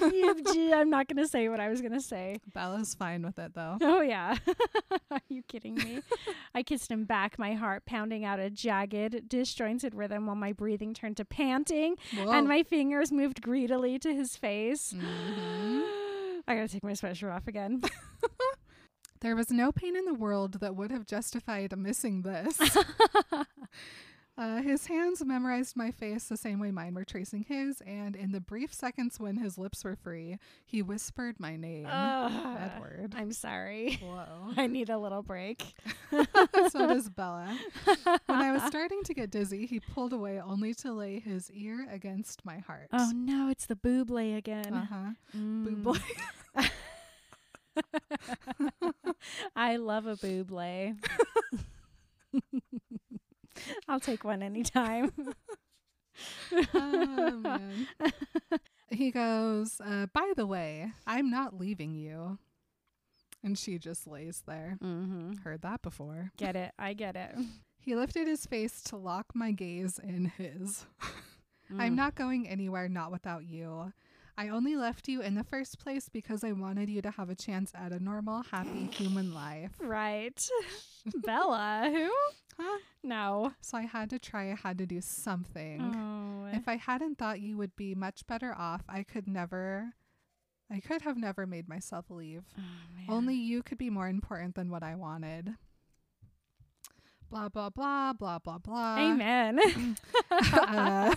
I'm 0.00 0.90
not 0.90 1.08
going 1.08 1.16
to 1.16 1.28
say 1.28 1.48
what 1.48 1.60
I 1.60 1.68
was 1.68 1.80
going 1.80 1.92
to 1.92 2.00
say. 2.00 2.38
Bella's 2.52 2.94
fine 2.94 3.22
with 3.22 3.38
it 3.38 3.54
though. 3.54 3.78
Oh, 3.80 4.00
yeah. 4.00 4.36
Are 5.10 5.20
you 5.28 5.42
kidding 5.42 5.74
me? 5.74 6.00
I 6.54 6.62
kissed 6.62 6.90
him 6.90 7.04
back, 7.04 7.38
my 7.38 7.54
heart 7.54 7.84
pounding 7.86 8.24
out 8.24 8.38
a 8.38 8.50
jagged, 8.50 9.28
disjointed 9.28 9.94
rhythm 9.94 10.26
while 10.26 10.36
my 10.36 10.52
breathing 10.52 10.94
turned 10.94 11.16
to 11.18 11.24
panting 11.24 11.96
Whoa. 12.16 12.30
and 12.32 12.48
my 12.48 12.62
fingers 12.62 13.12
moved 13.12 13.42
greedily 13.42 13.98
to 14.00 14.14
his 14.14 14.36
face. 14.36 14.92
Mhm. 14.92 15.82
I 16.48 16.54
gotta 16.54 16.68
take 16.68 16.84
my 16.84 16.92
sweatshirt 16.92 17.34
off 17.34 17.48
again. 17.48 17.82
There 19.20 19.34
was 19.34 19.50
no 19.50 19.72
pain 19.72 19.96
in 19.96 20.04
the 20.04 20.14
world 20.14 20.60
that 20.60 20.76
would 20.76 20.90
have 20.90 21.06
justified 21.06 21.76
missing 21.76 22.20
this. 22.22 22.58
uh, 24.38 24.60
his 24.60 24.86
hands 24.86 25.24
memorized 25.24 25.76
my 25.76 25.90
face 25.90 26.24
the 26.24 26.36
same 26.36 26.58
way 26.58 26.70
mine 26.70 26.94
were 26.94 27.04
tracing 27.04 27.44
his, 27.48 27.80
and 27.86 28.14
in 28.14 28.32
the 28.32 28.40
brief 28.40 28.72
seconds 28.74 29.18
when 29.18 29.36
his 29.36 29.56
lips 29.56 29.82
were 29.84 29.96
free, 29.96 30.38
he 30.64 30.82
whispered 30.82 31.40
my 31.40 31.56
name. 31.56 31.86
Ugh. 31.86 32.58
Edward. 32.60 33.14
I'm 33.16 33.32
sorry. 33.32 33.98
Whoa. 34.02 34.52
I 34.56 34.66
need 34.66 34.90
a 34.90 34.98
little 34.98 35.22
break. 35.22 35.64
so 36.70 36.86
does 36.86 37.08
Bella. 37.08 37.56
When 38.26 38.42
I 38.42 38.52
was 38.52 38.62
starting 38.66 39.02
to 39.04 39.14
get 39.14 39.30
dizzy, 39.30 39.66
he 39.66 39.80
pulled 39.80 40.12
away 40.12 40.40
only 40.40 40.74
to 40.74 40.92
lay 40.92 41.18
his 41.18 41.50
ear 41.52 41.86
against 41.90 42.44
my 42.44 42.58
heart. 42.58 42.88
Oh 42.92 43.12
no, 43.14 43.48
it's 43.48 43.66
the 43.66 43.76
booble 43.76 44.36
again. 44.36 44.74
Uh 44.74 44.86
huh. 44.86 45.10
Mm. 45.36 45.82
Booble. 45.82 45.98
I 49.54 49.76
love 49.76 50.06
a 50.06 50.16
booble. 50.16 50.96
I'll 53.88 54.00
take 54.00 54.24
one 54.24 54.42
anytime. 54.42 55.12
oh, 56.74 57.30
man. 57.42 57.88
He 58.88 59.10
goes, 59.10 59.80
uh, 59.84 60.06
By 60.12 60.32
the 60.36 60.46
way, 60.46 60.92
I'm 61.08 61.28
not 61.28 61.58
leaving 61.58 61.94
you. 61.94 62.38
And 63.42 63.58
she 63.58 63.78
just 63.78 64.06
lays 64.06 64.44
there. 64.46 64.78
mm-hmm. 64.82 65.38
Heard 65.42 65.62
that 65.62 65.82
before. 65.82 66.30
Get 66.36 66.54
it. 66.54 66.72
I 66.78 66.92
get 66.92 67.16
it. 67.16 67.34
He 67.80 67.96
lifted 67.96 68.28
his 68.28 68.46
face 68.46 68.82
to 68.82 68.96
lock 68.96 69.26
my 69.34 69.50
gaze 69.50 69.98
in 69.98 70.26
his. 70.36 70.86
Mm. 71.72 71.80
I'm 71.80 71.96
not 71.96 72.14
going 72.14 72.48
anywhere, 72.48 72.88
not 72.88 73.10
without 73.10 73.44
you. 73.44 73.92
I 74.38 74.48
only 74.48 74.76
left 74.76 75.08
you 75.08 75.22
in 75.22 75.34
the 75.34 75.44
first 75.44 75.78
place 75.78 76.08
because 76.10 76.44
I 76.44 76.52
wanted 76.52 76.90
you 76.90 77.00
to 77.02 77.10
have 77.10 77.30
a 77.30 77.34
chance 77.34 77.72
at 77.74 77.92
a 77.92 78.02
normal, 78.02 78.42
happy 78.42 78.86
human 78.92 79.32
life. 79.32 79.72
right. 79.80 80.46
Bella, 81.24 81.88
who? 81.90 82.10
Huh? 82.60 82.78
No. 83.02 83.52
So 83.60 83.78
I 83.78 83.82
had 83.82 84.10
to 84.10 84.18
try, 84.18 84.50
I 84.50 84.56
had 84.56 84.78
to 84.78 84.86
do 84.86 85.00
something. 85.00 85.80
Oh. 85.80 86.48
If 86.52 86.68
I 86.68 86.76
hadn't 86.76 87.16
thought 87.18 87.40
you 87.40 87.56
would 87.56 87.74
be 87.76 87.94
much 87.94 88.26
better 88.26 88.54
off, 88.56 88.82
I 88.88 89.02
could 89.04 89.26
never, 89.26 89.92
I 90.70 90.80
could 90.80 91.02
have 91.02 91.16
never 91.16 91.46
made 91.46 91.68
myself 91.68 92.06
leave. 92.10 92.44
Oh. 92.58 93.14
Only 93.14 93.34
you 93.36 93.62
could 93.62 93.78
be 93.78 93.90
more 93.90 94.08
important 94.08 94.54
than 94.54 94.70
what 94.70 94.82
I 94.82 94.96
wanted. 94.96 95.54
Blah, 97.28 97.48
blah, 97.48 97.70
blah, 97.70 98.12
blah, 98.12 98.38
blah, 98.38 98.58
blah. 98.58 98.96
Amen. 98.98 99.60
uh, 100.30 101.14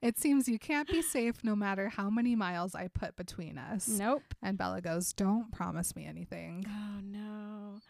it 0.00 0.18
seems 0.18 0.48
you 0.48 0.58
can't 0.58 0.88
be 0.88 1.02
safe 1.02 1.44
no 1.44 1.54
matter 1.54 1.88
how 1.88 2.10
many 2.10 2.34
miles 2.34 2.74
I 2.74 2.88
put 2.88 3.16
between 3.16 3.58
us. 3.58 3.88
nope. 3.88 4.22
And 4.42 4.58
Bella 4.58 4.80
goes, 4.80 5.12
Don't 5.12 5.52
promise 5.52 5.94
me 5.94 6.06
anything. 6.06 6.66
Oh 6.68 7.00
no. 7.02 7.80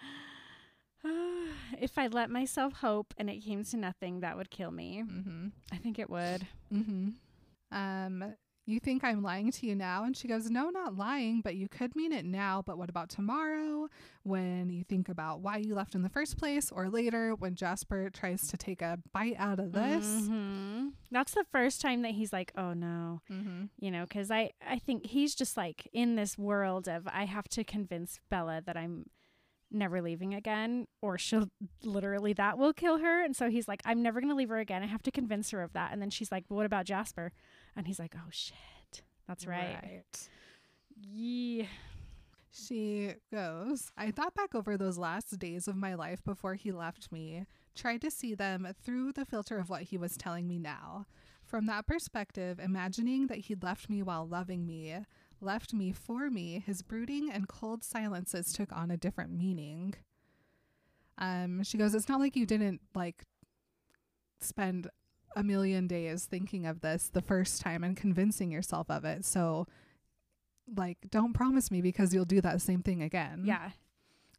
if 1.80 1.98
I 1.98 2.06
let 2.08 2.30
myself 2.30 2.74
hope 2.74 3.14
and 3.16 3.28
it 3.28 3.44
came 3.44 3.64
to 3.64 3.76
nothing, 3.76 4.20
that 4.20 4.36
would 4.36 4.50
kill 4.50 4.70
me. 4.70 5.02
Mm-hmm. 5.06 5.48
I 5.72 5.76
think 5.76 5.98
it 5.98 6.10
would. 6.10 6.46
Mm-hmm. 6.72 7.08
Um, 7.72 8.34
you 8.64 8.78
think 8.78 9.02
I'm 9.02 9.22
lying 9.22 9.50
to 9.50 9.66
you 9.66 9.74
now? 9.74 10.04
And 10.04 10.16
she 10.16 10.28
goes, 10.28 10.48
No, 10.50 10.70
not 10.70 10.96
lying, 10.96 11.40
but 11.40 11.56
you 11.56 11.68
could 11.68 11.96
mean 11.96 12.12
it 12.12 12.24
now. 12.24 12.62
But 12.64 12.78
what 12.78 12.88
about 12.88 13.08
tomorrow 13.08 13.88
when 14.22 14.70
you 14.70 14.84
think 14.84 15.08
about 15.08 15.40
why 15.40 15.56
you 15.56 15.74
left 15.74 15.94
in 15.94 16.02
the 16.02 16.08
first 16.08 16.36
place, 16.38 16.70
or 16.70 16.88
later 16.88 17.34
when 17.34 17.54
Jasper 17.56 18.08
tries 18.10 18.46
to 18.48 18.56
take 18.56 18.80
a 18.80 18.98
bite 19.12 19.36
out 19.38 19.58
of 19.58 19.72
this? 19.72 20.04
Mhm. 20.04 20.92
That's 21.10 21.32
the 21.34 21.44
first 21.50 21.80
time 21.80 22.02
that 22.02 22.12
he's 22.12 22.32
like, 22.32 22.52
"Oh 22.56 22.72
no," 22.72 23.20
Mm-hmm. 23.30 23.64
you 23.78 23.90
know, 23.90 24.04
because 24.04 24.30
I 24.30 24.50
I 24.66 24.78
think 24.78 25.06
he's 25.06 25.34
just 25.34 25.56
like 25.56 25.88
in 25.92 26.14
this 26.16 26.38
world 26.38 26.86
of 26.88 27.08
I 27.08 27.24
have 27.24 27.48
to 27.50 27.64
convince 27.64 28.20
Bella 28.30 28.62
that 28.64 28.76
I'm 28.76 29.06
never 29.74 30.02
leaving 30.02 30.34
again, 30.34 30.86
or 31.00 31.16
she'll 31.16 31.48
literally 31.82 32.32
that 32.34 32.58
will 32.58 32.72
kill 32.74 32.98
her. 32.98 33.24
And 33.24 33.34
so 33.34 33.50
he's 33.50 33.66
like, 33.66 33.82
"I'm 33.84 34.02
never 34.02 34.20
gonna 34.20 34.34
leave 34.34 34.50
her 34.50 34.58
again. 34.58 34.82
I 34.82 34.86
have 34.86 35.02
to 35.02 35.10
convince 35.10 35.50
her 35.50 35.62
of 35.62 35.72
that." 35.72 35.92
And 35.92 36.00
then 36.00 36.10
she's 36.10 36.30
like, 36.30 36.44
"What 36.48 36.66
about 36.66 36.84
Jasper?" 36.86 37.32
And 37.76 37.86
he's 37.86 37.98
like, 37.98 38.14
"Oh 38.16 38.28
shit, 38.30 39.02
that's 39.26 39.46
right." 39.46 40.04
Yeah. 41.00 41.66
She 42.54 43.14
goes, 43.32 43.90
I 43.96 44.10
thought 44.10 44.34
back 44.34 44.54
over 44.54 44.76
those 44.76 44.98
last 44.98 45.38
days 45.38 45.66
of 45.66 45.74
my 45.74 45.94
life 45.94 46.22
before 46.22 46.54
he 46.54 46.70
left 46.70 47.10
me, 47.10 47.46
tried 47.74 48.02
to 48.02 48.10
see 48.10 48.34
them 48.34 48.68
through 48.84 49.12
the 49.12 49.24
filter 49.24 49.56
of 49.56 49.70
what 49.70 49.84
he 49.84 49.96
was 49.96 50.18
telling 50.18 50.46
me 50.46 50.58
now. 50.58 51.06
From 51.44 51.64
that 51.66 51.86
perspective, 51.86 52.60
imagining 52.60 53.26
that 53.28 53.38
he'd 53.38 53.62
left 53.62 53.88
me 53.88 54.02
while 54.02 54.28
loving 54.28 54.66
me, 54.66 54.98
left 55.40 55.72
me 55.72 55.92
for 55.92 56.28
me, 56.30 56.62
his 56.64 56.82
brooding 56.82 57.30
and 57.30 57.48
cold 57.48 57.82
silences 57.82 58.52
took 58.52 58.70
on 58.70 58.90
a 58.90 58.98
different 58.98 59.32
meaning. 59.32 59.94
Um, 61.16 61.62
she 61.62 61.78
goes, 61.78 61.94
It's 61.94 62.08
not 62.08 62.20
like 62.20 62.36
you 62.36 62.44
didn't 62.44 62.82
like 62.94 63.24
spend 64.40 64.88
a 65.36 65.42
million 65.42 65.86
days 65.86 66.24
thinking 66.24 66.66
of 66.66 66.80
this 66.80 67.10
the 67.12 67.22
first 67.22 67.60
time 67.60 67.84
and 67.84 67.96
convincing 67.96 68.50
yourself 68.50 68.90
of 68.90 69.04
it. 69.04 69.24
So 69.24 69.66
like 70.76 70.98
don't 71.10 71.32
promise 71.32 71.70
me 71.70 71.80
because 71.80 72.14
you'll 72.14 72.24
do 72.24 72.40
that 72.40 72.60
same 72.60 72.82
thing 72.82 73.02
again. 73.02 73.44
Yeah. 73.44 73.70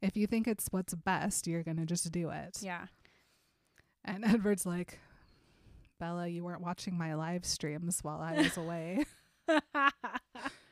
If 0.02 0.18
you 0.18 0.28
think 0.28 0.48
it's 0.48 0.68
what's 0.72 0.94
best, 0.94 1.48
you're 1.48 1.64
going 1.64 1.78
to 1.78 1.86
just 1.86 2.12
do 2.12 2.30
it. 2.30 2.60
Yeah. 2.62 2.88
And 4.04 4.26
Edward's 4.26 4.66
like, 4.66 5.00
Bella, 6.00 6.28
you 6.28 6.44
weren't 6.44 6.62
watching 6.62 6.98
my 6.98 7.14
live 7.14 7.46
streams 7.46 8.00
while 8.04 8.20
I 8.20 8.34
was 8.34 8.58
away. 8.58 9.06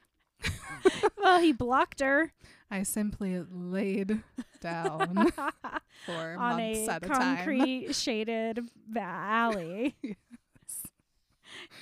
well, 1.18 1.40
he 1.40 1.52
blocked 1.52 2.00
her 2.02 2.32
I 2.70 2.84
simply 2.84 3.44
laid 3.52 4.22
down 4.62 5.32
for 6.06 6.36
on 6.40 6.58
months 6.58 6.88
a 6.88 6.92
at 6.92 7.04
a 7.04 7.08
time. 7.08 7.36
concrete 7.38 7.94
shaded 7.96 8.70
alley, 8.96 9.96
Yes. 10.04 10.18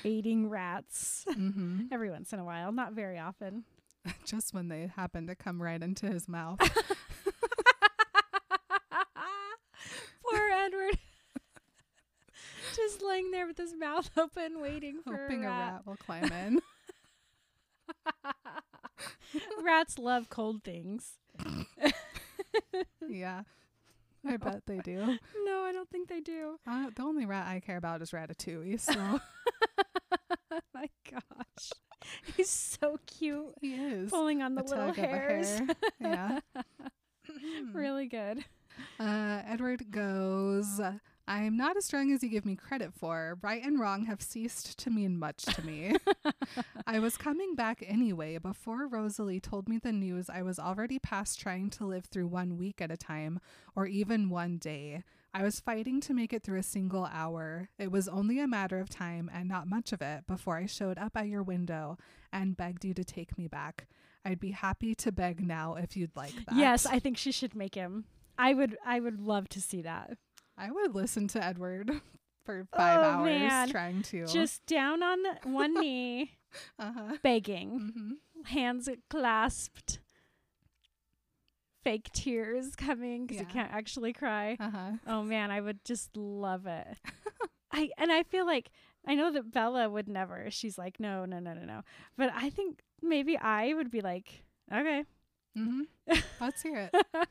eating 0.03 0.49
rats 0.49 1.25
hmm 1.31 1.81
every 1.91 2.09
once 2.09 2.33
in 2.33 2.39
a 2.39 2.43
while, 2.45 2.71
not 2.71 2.93
very 2.93 3.19
often. 3.19 3.65
Just 4.25 4.53
when 4.53 4.69
they 4.69 4.87
happen 4.95 5.27
to 5.27 5.35
come 5.35 5.61
right 5.61 5.81
into 5.83 6.07
his 6.07 6.27
mouth. 6.27 6.59
Poor 10.23 10.49
Edward. 10.51 10.97
Just 12.75 13.01
laying 13.01 13.31
there 13.31 13.45
with 13.47 13.57
his 13.57 13.75
mouth 13.75 14.09
open, 14.17 14.61
waiting 14.61 15.01
for 15.03 15.15
hoping 15.17 15.43
a 15.43 15.47
a 15.47 15.51
rat. 15.51 15.73
rat 15.73 15.81
will 15.85 15.97
climb 15.97 16.31
in. 16.31 16.61
Rats 19.63 19.97
love 19.97 20.29
cold 20.29 20.63
things. 20.63 21.13
yeah. 23.07 23.43
I 24.27 24.35
bet 24.37 24.63
they 24.65 24.79
do. 24.79 25.17
No, 25.45 25.61
I 25.63 25.71
don't 25.71 25.89
think 25.89 26.09
they 26.09 26.19
do. 26.19 26.59
Uh, 26.67 26.89
the 26.93 27.03
only 27.03 27.25
rat 27.25 27.47
I 27.47 27.61
care 27.61 27.77
about 27.77 28.01
is 28.01 28.11
Ratatouille, 28.11 28.79
so 28.79 29.19
My 30.73 30.89
gosh. 31.09 31.71
He's 32.35 32.49
so 32.49 32.99
cute. 33.05 33.53
he 33.61 33.75
is. 33.75 34.09
Pulling 34.09 34.41
on 34.41 34.55
the 34.55 34.63
a 34.63 34.65
little 34.65 34.93
hairs. 34.93 35.59
hair. 35.59 35.67
Yeah. 36.01 36.39
really 37.73 38.07
good. 38.07 38.43
Uh, 38.99 39.41
Edward 39.45 39.91
goes, 39.91 40.81
I 41.29 41.43
am 41.43 41.55
not 41.55 41.77
as 41.77 41.85
strong 41.85 42.11
as 42.11 42.23
you 42.23 42.29
give 42.29 42.43
me 42.43 42.55
credit 42.55 42.91
for. 42.91 43.37
Right 43.43 43.63
and 43.63 43.79
wrong 43.79 44.05
have 44.05 44.19
ceased 44.19 44.79
to 44.79 44.89
mean 44.89 45.19
much 45.19 45.43
to 45.43 45.63
me. 45.63 45.95
I 46.87 46.97
was 46.97 47.17
coming 47.17 47.53
back 47.53 47.83
anyway. 47.87 48.39
Before 48.39 48.87
Rosalie 48.87 49.39
told 49.39 49.69
me 49.69 49.77
the 49.77 49.91
news, 49.91 50.27
I 50.27 50.41
was 50.41 50.57
already 50.57 50.97
past 50.97 51.39
trying 51.39 51.69
to 51.71 51.85
live 51.85 52.05
through 52.05 52.25
one 52.25 52.57
week 52.57 52.81
at 52.81 52.89
a 52.89 52.97
time 52.97 53.39
or 53.75 53.85
even 53.85 54.31
one 54.31 54.57
day. 54.57 55.03
I 55.31 55.43
was 55.43 55.59
fighting 55.59 56.01
to 56.01 56.15
make 56.15 56.33
it 56.33 56.41
through 56.41 56.57
a 56.57 56.63
single 56.63 57.05
hour. 57.05 57.69
It 57.77 57.91
was 57.91 58.07
only 58.07 58.39
a 58.39 58.47
matter 58.47 58.79
of 58.79 58.89
time 58.89 59.29
and 59.31 59.47
not 59.47 59.67
much 59.67 59.93
of 59.93 60.01
it 60.01 60.25
before 60.25 60.57
I 60.57 60.65
showed 60.65 60.97
up 60.97 61.15
at 61.15 61.27
your 61.27 61.43
window 61.43 61.99
and 62.33 62.57
begged 62.57 62.83
you 62.83 62.95
to 62.95 63.03
take 63.03 63.37
me 63.37 63.47
back. 63.47 63.87
I'd 64.25 64.39
be 64.39 64.49
happy 64.49 64.95
to 64.95 65.11
beg 65.11 65.45
now 65.45 65.75
if 65.75 65.95
you'd 65.95 66.15
like 66.15 66.33
that. 66.33 66.55
Yes, 66.55 66.87
I 66.87 66.97
think 66.97 67.19
she 67.19 67.31
should 67.31 67.55
make 67.55 67.75
him. 67.75 68.05
I 68.39 68.53
would 68.53 68.77
I 68.85 68.99
would 68.99 69.19
love 69.19 69.49
to 69.49 69.61
see 69.61 69.81
that. 69.83 70.17
I 70.59 70.71
would 70.71 70.93
listen 70.95 71.27
to 71.29 71.43
Edward 71.43 71.89
for 72.45 72.67
five 72.75 73.01
Oh, 73.01 73.05
hours 73.05 73.25
man. 73.25 73.69
trying 73.69 74.01
to. 74.03 74.25
Just 74.27 74.65
down 74.65 75.01
on 75.01 75.19
one 75.43 75.73
knee, 75.79 76.31
uh-huh. 76.77 77.17
begging, 77.23 77.91
hmm 77.95 78.13
hands 78.45 78.87
clasped, 79.09 79.99
fake 81.83 82.09
tears 82.13 82.75
coming 82.75 83.25
because 83.25 83.41
Yeah. 83.41 83.47
he 83.47 83.53
can't 83.53 83.71
actually 83.73 84.13
cry. 84.13 84.57
Uh-huh. 84.59 84.91
Oh 85.07 85.23
man, 85.23 85.51
I 85.51 85.61
would 85.61 85.83
just 85.85 86.15
love 86.15 86.65
it. 86.67 86.97
I 87.71 87.89
and 87.97 88.11
I 88.11 88.23
feel 88.23 88.45
like 88.45 88.69
I 89.07 89.15
know 89.15 89.31
that 89.31 89.51
Bella 89.51 89.89
would 89.89 90.07
never. 90.07 90.49
She's 90.51 90.77
like, 90.77 90.99
no, 90.99 91.25
no, 91.25 91.39
no, 91.39 91.53
no, 91.53 91.63
no. 91.63 91.81
But 92.17 92.31
I 92.35 92.49
think 92.49 92.81
maybe 93.01 93.37
I 93.37 93.73
would 93.73 93.91
be 93.91 94.01
like, 94.01 94.43
okay, 94.73 95.03
hmm 95.59 95.81
Let's 96.39 96.61
hear 96.61 96.89
it. 96.93 97.05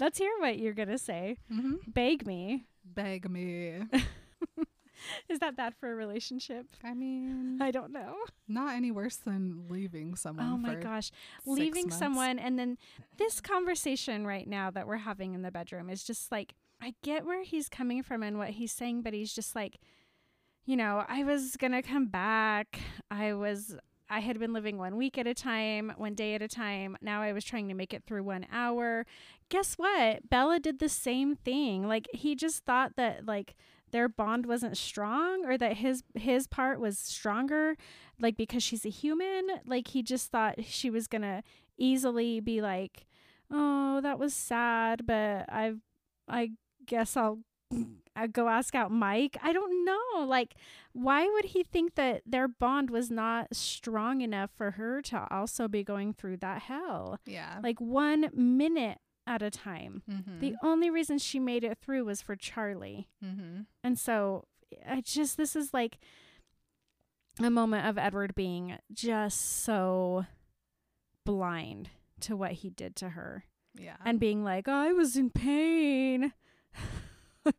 let's 0.00 0.18
hear 0.18 0.32
what 0.40 0.58
you're 0.58 0.74
gonna 0.74 0.98
say. 0.98 1.36
hmm 1.48 1.74
Beg 1.86 2.26
me. 2.26 2.66
Beg 2.84 3.30
me. 3.30 3.82
Is 5.30 5.38
that 5.38 5.56
bad 5.56 5.74
for 5.80 5.90
a 5.90 5.94
relationship? 5.94 6.66
I 6.84 6.92
mean, 6.92 7.58
I 7.62 7.70
don't 7.70 7.90
know. 7.92 8.16
not 8.48 8.74
any 8.74 8.90
worse 8.90 9.16
than 9.16 9.64
leaving 9.70 10.14
someone. 10.14 10.46
Oh 10.52 10.58
my 10.58 10.74
gosh. 10.74 11.10
Leaving 11.46 11.84
months. 11.84 11.98
someone 11.98 12.38
and 12.38 12.58
then 12.58 12.76
this 13.16 13.40
conversation 13.40 14.26
right 14.26 14.46
now 14.46 14.70
that 14.70 14.86
we're 14.86 14.96
having 14.98 15.32
in 15.34 15.42
the 15.42 15.50
bedroom 15.50 15.88
is 15.88 16.04
just 16.04 16.30
like 16.30 16.54
I 16.82 16.94
get 17.02 17.24
where 17.24 17.44
he's 17.44 17.68
coming 17.68 18.02
from 18.02 18.22
and 18.22 18.38
what 18.38 18.50
he's 18.50 18.72
saying, 18.72 19.02
but 19.02 19.12
he's 19.14 19.34
just 19.34 19.54
like, 19.54 19.78
you 20.64 20.76
know, 20.76 21.04
I 21.08 21.24
was 21.24 21.56
going 21.56 21.72
to 21.72 21.82
come 21.82 22.06
back. 22.06 22.80
I 23.10 23.34
was 23.34 23.76
I 24.10 24.18
had 24.18 24.40
been 24.40 24.52
living 24.52 24.76
one 24.76 24.96
week 24.96 25.16
at 25.16 25.26
a 25.28 25.34
time, 25.34 25.92
one 25.96 26.14
day 26.14 26.34
at 26.34 26.42
a 26.42 26.48
time. 26.48 26.96
Now 27.00 27.22
I 27.22 27.32
was 27.32 27.44
trying 27.44 27.68
to 27.68 27.74
make 27.74 27.94
it 27.94 28.02
through 28.04 28.24
one 28.24 28.44
hour. 28.52 29.06
Guess 29.48 29.74
what? 29.74 30.28
Bella 30.28 30.58
did 30.58 30.80
the 30.80 30.88
same 30.88 31.36
thing. 31.36 31.86
Like 31.86 32.08
he 32.12 32.34
just 32.34 32.64
thought 32.64 32.96
that 32.96 33.24
like 33.24 33.54
their 33.92 34.08
bond 34.08 34.46
wasn't 34.46 34.76
strong 34.76 35.44
or 35.44 35.56
that 35.56 35.76
his 35.78 36.02
his 36.14 36.46
part 36.46 36.80
was 36.80 36.98
stronger 36.98 37.76
like 38.20 38.36
because 38.36 38.62
she's 38.62 38.86
a 38.86 38.90
human 38.90 39.46
like 39.66 39.88
he 39.88 40.02
just 40.02 40.30
thought 40.30 40.64
she 40.64 40.90
was 40.90 41.06
going 41.06 41.22
to 41.22 41.42
easily 41.76 42.40
be 42.40 42.60
like 42.60 43.06
oh 43.50 44.00
that 44.00 44.18
was 44.18 44.32
sad 44.32 45.06
but 45.06 45.44
I've 45.48 45.80
i 46.28 46.50
guess 46.86 47.16
i'll 47.16 47.40
I 48.16 48.26
go 48.26 48.48
ask 48.48 48.74
out 48.74 48.90
Mike. 48.90 49.36
I 49.42 49.52
don't 49.52 49.84
know. 49.84 50.24
Like, 50.26 50.54
why 50.92 51.26
would 51.28 51.46
he 51.46 51.62
think 51.62 51.94
that 51.94 52.22
their 52.26 52.48
bond 52.48 52.90
was 52.90 53.10
not 53.10 53.54
strong 53.54 54.20
enough 54.20 54.50
for 54.56 54.72
her 54.72 55.00
to 55.02 55.26
also 55.30 55.68
be 55.68 55.82
going 55.84 56.12
through 56.14 56.38
that 56.38 56.62
hell? 56.62 57.18
Yeah. 57.24 57.60
Like, 57.62 57.80
one 57.80 58.30
minute 58.34 58.98
at 59.26 59.42
a 59.42 59.50
time. 59.50 60.02
mm-hmm. 60.10 60.40
The 60.40 60.54
only 60.62 60.90
reason 60.90 61.18
she 61.18 61.38
made 61.38 61.62
it 61.62 61.78
through 61.80 62.04
was 62.04 62.20
for 62.20 62.34
Charlie. 62.36 63.08
mm-hmm. 63.24 63.60
And 63.84 63.98
so 63.98 64.44
I 64.88 65.00
just, 65.02 65.36
this 65.36 65.54
is 65.54 65.72
like 65.72 65.98
a 67.40 67.50
moment 67.50 67.86
of 67.86 67.96
Edward 67.96 68.34
being 68.34 68.76
just 68.92 69.62
so 69.62 70.26
blind 71.24 71.90
to 72.20 72.36
what 72.36 72.52
he 72.52 72.70
did 72.70 72.96
to 72.96 73.10
her 73.10 73.44
Yeah. 73.78 73.96
and 74.04 74.18
being 74.18 74.42
like, 74.42 74.68
I 74.68 74.92
was 74.92 75.16
in 75.16 75.30
pain. 75.30 76.32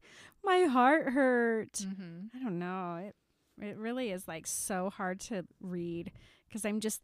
My 0.44 0.64
heart 0.64 1.10
hurt. 1.14 1.74
mm-hmm. 1.74 2.28
I 2.36 2.44
don't 2.44 2.60
know. 2.60 2.96
It 3.08 3.16
it 3.64 3.78
really 3.78 4.12
is 4.12 4.28
like 4.28 4.48
so 4.48 4.90
hard 4.90 5.20
to 5.22 5.46
read 5.60 6.12
because 6.48 6.66
I'm 6.66 6.80
just 6.80 7.02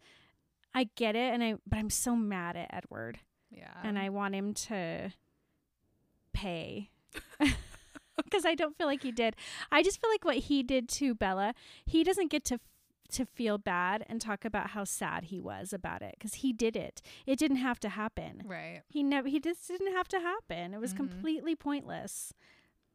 I 0.74 0.90
get 0.96 1.16
it 1.16 1.34
and 1.34 1.44
I 1.44 1.56
but 1.68 1.78
I'm 1.78 1.90
so 1.90 2.16
mad 2.16 2.56
at 2.56 2.70
Edward 2.74 3.20
Yeah. 3.52 3.74
and 3.84 3.98
I 4.00 4.10
want 4.10 4.34
him 4.36 4.54
to 4.54 5.12
pay. 6.34 6.90
Cuz 8.32 8.46
I 8.46 8.56
don't 8.56 8.76
feel 8.78 8.88
like 8.88 9.04
he 9.04 9.12
did. 9.12 9.36
I 9.72 9.84
just 9.84 10.02
feel 10.02 10.10
like 10.10 10.26
what 10.26 10.38
he 10.38 10.64
did 10.64 10.90
to 10.90 11.14
Bella, 11.14 11.54
he 11.86 12.04
doesn't 12.04 12.32
get 12.32 12.44
to 12.46 12.56
f- 12.56 12.62
to 13.12 13.26
feel 13.26 13.58
bad 13.58 14.04
and 14.10 14.20
talk 14.20 14.44
about 14.44 14.72
how 14.72 14.84
sad 14.84 15.26
he 15.26 15.40
was 15.40 15.72
about 15.72 16.02
it 16.02 16.16
cuz 16.20 16.36
he 16.36 16.52
did 16.52 16.76
it. 16.76 17.02
It 17.26 17.38
didn't 17.40 17.58
have 17.58 17.80
to 17.82 17.90
happen. 17.90 18.42
right. 18.46 18.82
He 18.90 19.04
never 19.04 19.28
he 19.30 19.40
just 19.40 19.68
didn't 19.68 19.94
have 19.94 20.08
to 20.10 20.20
happen. 20.20 20.74
It 20.74 20.80
was 20.80 20.94
Mhm. 20.94 20.98
completely 20.98 21.56
pointless. 21.56 22.34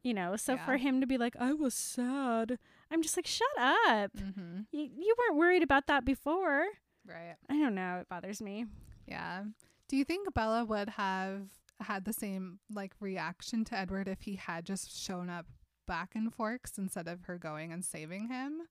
You 0.02 0.14
know, 0.14 0.36
so 0.36 0.56
for 0.56 0.76
him 0.76 1.00
to 1.00 1.06
be 1.06 1.16
like, 1.16 1.36
I 1.38 1.52
was 1.52 1.74
sad. 1.74 2.58
I'm 2.90 3.02
just 3.02 3.16
like, 3.16 3.26
shut 3.26 3.46
up. 3.56 4.12
Mm-hmm. 4.16 4.62
You, 4.72 4.90
you 4.98 5.14
weren't 5.16 5.38
worried 5.38 5.62
about 5.62 5.86
that 5.86 6.04
before. 6.04 6.66
Right. 7.06 7.36
I 7.48 7.58
don't 7.58 7.74
know. 7.74 7.98
It 8.00 8.08
bothers 8.08 8.42
me. 8.42 8.66
Yeah. 9.06 9.44
Do 9.88 9.96
you 9.96 10.04
think 10.04 10.32
Bella 10.34 10.64
would 10.64 10.90
have 10.90 11.42
had 11.80 12.04
the 12.04 12.12
same 12.12 12.58
like 12.72 12.92
reaction 13.00 13.64
to 13.66 13.78
Edward 13.78 14.08
if 14.08 14.22
he 14.22 14.36
had 14.36 14.64
just 14.64 15.00
shown 15.00 15.30
up 15.30 15.46
back 15.86 16.12
in 16.14 16.30
Forks 16.30 16.78
instead 16.78 17.06
of 17.06 17.24
her 17.24 17.38
going 17.38 17.72
and 17.72 17.84
saving 17.84 18.28
him? 18.28 18.62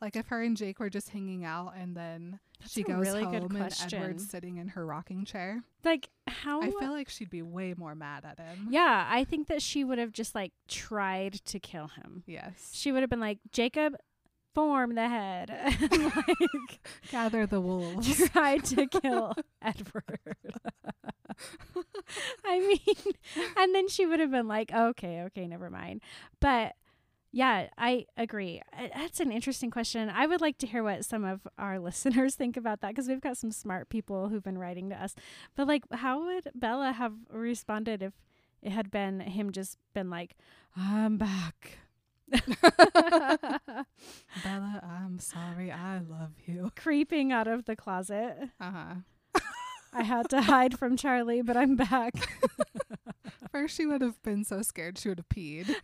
Like 0.00 0.16
if 0.16 0.28
her 0.28 0.42
and 0.42 0.56
Jake 0.56 0.80
were 0.80 0.88
just 0.90 1.10
hanging 1.10 1.44
out 1.44 1.74
and 1.76 1.94
then 1.96 2.40
That's 2.58 2.72
she 2.72 2.82
goes 2.82 3.00
really 3.06 3.24
home 3.24 3.54
and. 3.56 3.74
Edward's 3.92 4.28
sitting 4.28 4.56
in 4.56 4.68
her 4.68 4.86
rocking 4.86 5.24
chair. 5.24 5.62
Like, 5.84 6.08
how? 6.26 6.62
I 6.62 6.70
feel 6.70 6.90
like 6.90 7.08
she'd 7.08 7.30
be 7.30 7.42
way 7.42 7.74
more 7.76 7.94
mad 7.94 8.24
at 8.24 8.38
him. 8.38 8.68
yeah, 8.70 9.06
I 9.10 9.24
think 9.24 9.48
that 9.48 9.60
she 9.62 9.84
would 9.84 9.98
have 9.98 10.12
just 10.12 10.34
like 10.34 10.52
tried 10.68 11.34
to 11.46 11.58
kill 11.58 11.88
him. 11.88 12.22
Yes. 12.26 12.70
She 12.72 12.92
would 12.92 13.02
have 13.02 13.10
been 13.10 13.20
like, 13.20 13.38
Jacob, 13.52 13.96
form 14.54 14.94
the 14.94 15.08
head. 15.08 15.50
like, 15.90 16.80
Gather 17.10 17.46
the 17.46 17.60
wolves. 17.60 18.28
tried 18.30 18.64
to 18.64 18.86
kill 18.86 19.34
Edward. 19.62 20.36
I 22.44 22.58
mean, 22.58 23.14
and 23.56 23.74
then 23.74 23.88
she 23.88 24.04
would 24.06 24.20
have 24.20 24.30
been 24.30 24.48
like, 24.48 24.72
okay, 24.72 25.22
okay, 25.22 25.46
never 25.46 25.70
mind. 25.70 26.00
But 26.40 26.74
yeah, 27.32 27.68
I 27.78 28.06
agree. 28.16 28.60
Uh, 28.76 28.88
That's 28.94 29.20
an 29.20 29.30
interesting 29.32 29.70
question. 29.70 30.10
I 30.10 30.26
would 30.26 30.40
like 30.40 30.58
to 30.58 30.66
hear 30.66 30.82
what 30.82 31.04
some 31.04 31.24
of 31.24 31.46
our 31.58 31.78
listeners 31.88 32.34
think 32.34 32.56
about 32.56 32.80
that 32.80 32.88
because 32.88 33.08
we've 33.08 33.20
got 33.20 33.36
some 33.36 33.52
smart 33.52 33.88
people 33.88 34.28
who've 34.28 34.42
been 34.42 34.58
writing 34.58 34.90
to 34.90 35.02
us. 35.02 35.14
But 35.56 35.68
like, 35.68 35.84
how 35.92 36.24
would 36.24 36.48
Bella 36.54 36.92
have 36.92 37.14
responded 37.30 38.02
if 38.02 38.12
it 38.62 38.72
had 38.72 38.90
been 38.90 39.20
him 39.20 39.52
just 39.52 39.78
been 39.94 40.10
like, 40.10 40.36
I'm 40.76 41.16
back? 41.18 41.78
Bella, 44.44 44.80
I'm 44.82 45.18
sorry. 45.18 45.70
I 45.72 45.98
love 45.98 46.32
you. 46.46 46.70
Creeping 46.76 47.32
out 47.32 47.48
of 47.48 47.64
the 47.64 47.76
closet. 47.76 48.36
Uh 48.60 48.70
huh. 48.70 48.94
I 49.92 50.04
had 50.04 50.28
to 50.30 50.42
hide 50.42 50.78
from 50.78 50.96
Charlie, 50.96 51.42
but 51.42 51.56
I'm 51.56 51.74
back. 51.74 52.14
First, 53.50 53.76
she 53.76 53.86
would 53.86 54.02
have 54.02 54.22
been 54.22 54.44
so 54.44 54.62
scared 54.62 54.98
she 54.98 55.08
would 55.08 55.18
have 55.18 55.28
peed. 55.28 55.74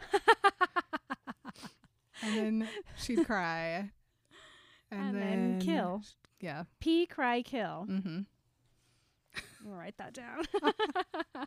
And 2.23 2.37
then 2.37 2.69
she'd 2.97 3.25
cry. 3.27 3.91
And 4.91 5.15
then 5.21 5.61
kill. 5.61 6.03
Yeah. 6.41 6.65
Pee, 6.81 7.07
cry, 7.07 7.43
kill. 7.43 7.87
Mm-hmm. 7.91 8.21
I'll 9.67 9.73
write 9.77 9.97
that 9.99 10.15
down. 10.15 10.45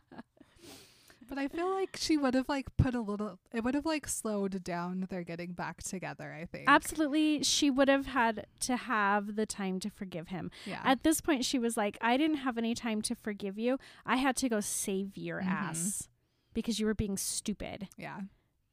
But 1.28 1.38
I 1.38 1.46
feel 1.46 1.70
like 1.72 1.96
she 1.96 2.16
would 2.16 2.34
have 2.34 2.48
like 2.48 2.76
put 2.76 2.92
a 2.92 3.00
little. 3.00 3.38
It 3.52 3.62
would 3.62 3.74
have 3.76 3.86
like 3.86 4.08
slowed 4.08 4.64
down 4.64 5.06
their 5.10 5.22
getting 5.22 5.52
back 5.52 5.80
together. 5.80 6.32
I 6.36 6.44
think. 6.46 6.64
Absolutely, 6.66 7.44
she 7.44 7.70
would 7.70 7.86
have 7.86 8.06
had 8.06 8.46
to 8.60 8.76
have 8.76 9.36
the 9.36 9.46
time 9.46 9.78
to 9.78 9.90
forgive 9.90 10.26
him. 10.26 10.50
Yeah. 10.66 10.80
At 10.82 11.04
this 11.04 11.20
point, 11.20 11.44
she 11.44 11.56
was 11.56 11.76
like, 11.76 11.96
I 12.00 12.16
didn't 12.16 12.38
have 12.38 12.58
any 12.58 12.74
time 12.74 13.00
to 13.02 13.14
forgive 13.14 13.60
you. 13.60 13.78
I 14.04 14.16
had 14.16 14.34
to 14.38 14.48
go 14.48 14.58
save 14.58 15.16
your 15.16 15.40
Mhm. 15.40 15.46
ass 15.46 16.08
because 16.52 16.80
you 16.80 16.86
were 16.86 16.94
being 16.94 17.16
stupid. 17.16 17.88
yeah. 17.96 18.22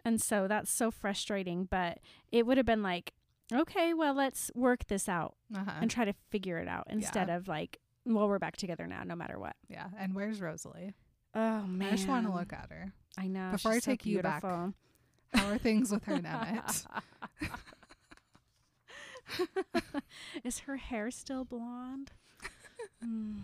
And 0.08 0.22
so 0.22 0.48
that's 0.48 0.72
so 0.72 0.92
frustrating. 0.92 1.66
But 1.66 2.00
it 2.32 2.46
would 2.46 2.58
have 2.58 2.66
been 2.66 2.84
like, 2.84 3.14
okay, 3.54 3.94
well, 3.94 4.14
let's 4.14 4.52
work 4.56 4.88
this 4.88 5.08
out 5.10 5.36
Uh-huh. 5.56 5.72
and 5.82 5.92
try 5.92 6.06
to 6.06 6.14
figure 6.30 6.58
it 6.60 6.68
out 6.68 6.88
instead 6.90 7.30
of 7.30 7.48
like, 7.48 7.80
well, 8.06 8.28
we're 8.28 8.40
back 8.40 8.58
together 8.58 8.88
now, 8.88 9.04
no 9.04 9.16
matter 9.16 9.38
what. 9.38 9.56
yeah. 9.70 9.88
And 10.00 10.16
where's 10.16 10.40
Rosalie? 10.42 10.94
Oh, 11.36 11.62
man. 11.64 11.90
I 11.90 11.92
just 11.98 12.08
want 12.08 12.26
to 12.26 12.34
look 12.34 12.54
at 12.54 12.68
her. 12.72 12.94
I 13.18 13.28
know. 13.28 13.50
Before 13.52 13.74
I 13.74 13.80
so 13.80 13.92
take 13.92 14.06
you 14.06 14.22
back. 14.22 14.44
How 14.44 14.72
are 15.36 15.58
things 15.58 15.92
with 15.92 16.06
her 16.06 16.14
and 16.14 16.26
Emmett? 16.26 16.86
Is 20.44 20.60
her 20.60 20.78
hair 20.78 21.12
still 21.12 21.44
blonde? 21.46 22.12
Mm. 23.06 23.42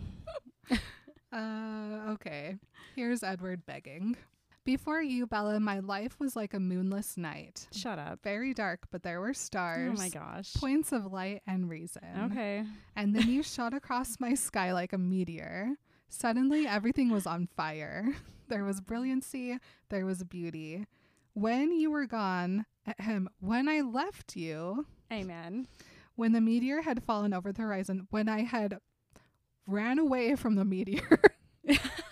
Uh, 1.32 2.10
okay. 2.12 2.56
Here's 2.96 3.22
Edward 3.22 3.64
begging. 3.66 4.16
Before 4.64 5.02
you, 5.02 5.26
Bella, 5.26 5.60
my 5.60 5.80
life 5.80 6.18
was 6.18 6.34
like 6.34 6.54
a 6.54 6.58
moonless 6.60 7.18
night. 7.18 7.68
Shut 7.70 7.98
up. 7.98 8.20
Very 8.22 8.54
dark, 8.54 8.80
but 8.90 9.02
there 9.02 9.20
were 9.20 9.34
stars. 9.34 9.92
Oh 9.94 10.02
my 10.02 10.08
gosh. 10.08 10.54
Points 10.54 10.90
of 10.90 11.12
light 11.12 11.42
and 11.46 11.68
reason. 11.68 12.30
Okay. 12.32 12.64
And 12.96 13.14
then 13.14 13.28
you 13.28 13.42
shot 13.42 13.74
across 13.74 14.18
my 14.18 14.32
sky 14.32 14.72
like 14.72 14.94
a 14.94 14.98
meteor. 14.98 15.74
Suddenly, 16.08 16.66
everything 16.66 17.10
was 17.10 17.26
on 17.26 17.48
fire. 17.56 18.14
There 18.46 18.62
was 18.62 18.82
brilliancy, 18.82 19.56
there 19.88 20.04
was 20.04 20.22
beauty. 20.22 20.84
When 21.32 21.72
you 21.72 21.90
were 21.90 22.04
gone, 22.04 22.66
ahem, 22.86 23.30
when 23.40 23.70
I 23.70 23.80
left 23.80 24.36
you, 24.36 24.84
Amen. 25.10 25.66
when 26.14 26.32
the 26.32 26.42
meteor 26.42 26.82
had 26.82 27.02
fallen 27.04 27.32
over 27.32 27.52
the 27.52 27.62
horizon, 27.62 28.06
when 28.10 28.28
I 28.28 28.42
had 28.42 28.80
ran 29.66 29.98
away 29.98 30.36
from 30.36 30.56
the 30.56 30.64
meteor, 30.66 31.22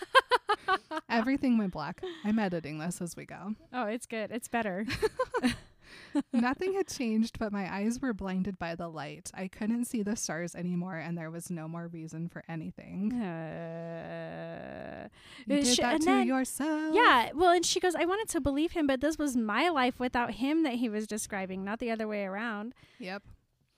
everything 1.13 1.59
went 1.59 1.73
black. 1.73 2.03
I'm 2.25 2.39
editing 2.39 2.79
this 2.79 3.01
as 3.01 3.17
we 3.17 3.25
go. 3.27 3.55
Oh, 3.73 3.87
it's 3.87 4.07
good. 4.07 4.31
It's 4.33 4.49
better. 4.49 4.85
Nothing 6.33 6.73
had 6.75 6.89
changed, 6.89 7.39
but 7.39 7.53
my 7.53 7.73
eyes 7.73 8.01
were 8.01 8.15
blinded 8.15 8.59
by 8.59 8.75
the 8.75 8.89
light. 8.89 9.31
I 9.35 9.49
couldn't 9.49 9.85
see 9.87 10.03
the 10.03 10.17
stars 10.17 10.55
anymore, 10.55 10.97
and 10.97 11.17
there 11.19 11.31
was 11.31 11.51
no 11.51 11.69
more 11.69 11.89
reason 11.89 12.29
for 12.29 12.43
anything. 12.49 13.13
Uh, 13.23 15.09
You 15.47 15.57
did 15.63 15.67
sh- 15.67 15.77
that 15.79 16.01
to 16.01 16.07
then- 16.07 16.27
yourself. 16.27 16.95
yeah. 16.95 17.31
Well, 17.35 17.53
and 17.53 17.65
she 17.65 17.81
goes, 17.81 17.95
I 17.95 18.05
wanted 18.05 18.29
to 18.31 18.41
believe 18.41 18.73
him, 18.73 18.87
but 18.87 19.01
this 19.01 19.19
was 19.19 19.37
my 19.37 19.69
life 19.69 19.99
without 20.01 20.33
him 20.33 20.63
that 20.63 20.75
he 20.75 20.89
was 20.89 21.07
describing, 21.07 21.65
not 21.65 21.79
the 21.79 21.91
other 21.91 22.09
way 22.09 22.25
around. 22.25 22.75
Yep. 22.99 23.23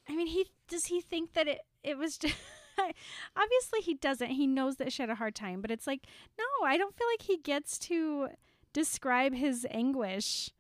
I 0.08 0.14
mean, 0.16 0.26
he 0.26 0.46
does 0.68 0.86
he 0.86 1.00
think 1.00 1.32
that 1.32 1.48
it 1.48 1.60
it 1.82 1.96
was 1.98 2.18
just. 2.18 2.34
Obviously, 3.36 3.80
he 3.82 3.94
doesn't. 3.94 4.30
He 4.30 4.46
knows 4.46 4.76
that 4.76 4.92
she 4.92 5.02
had 5.02 5.10
a 5.10 5.14
hard 5.16 5.34
time, 5.34 5.60
but 5.60 5.70
it's 5.70 5.86
like, 5.86 6.06
no, 6.38 6.66
I 6.66 6.76
don't 6.76 6.96
feel 6.96 7.06
like 7.12 7.22
he 7.22 7.36
gets 7.38 7.78
to 7.80 8.28
describe 8.72 9.34
his 9.34 9.66
anguish 9.70 10.50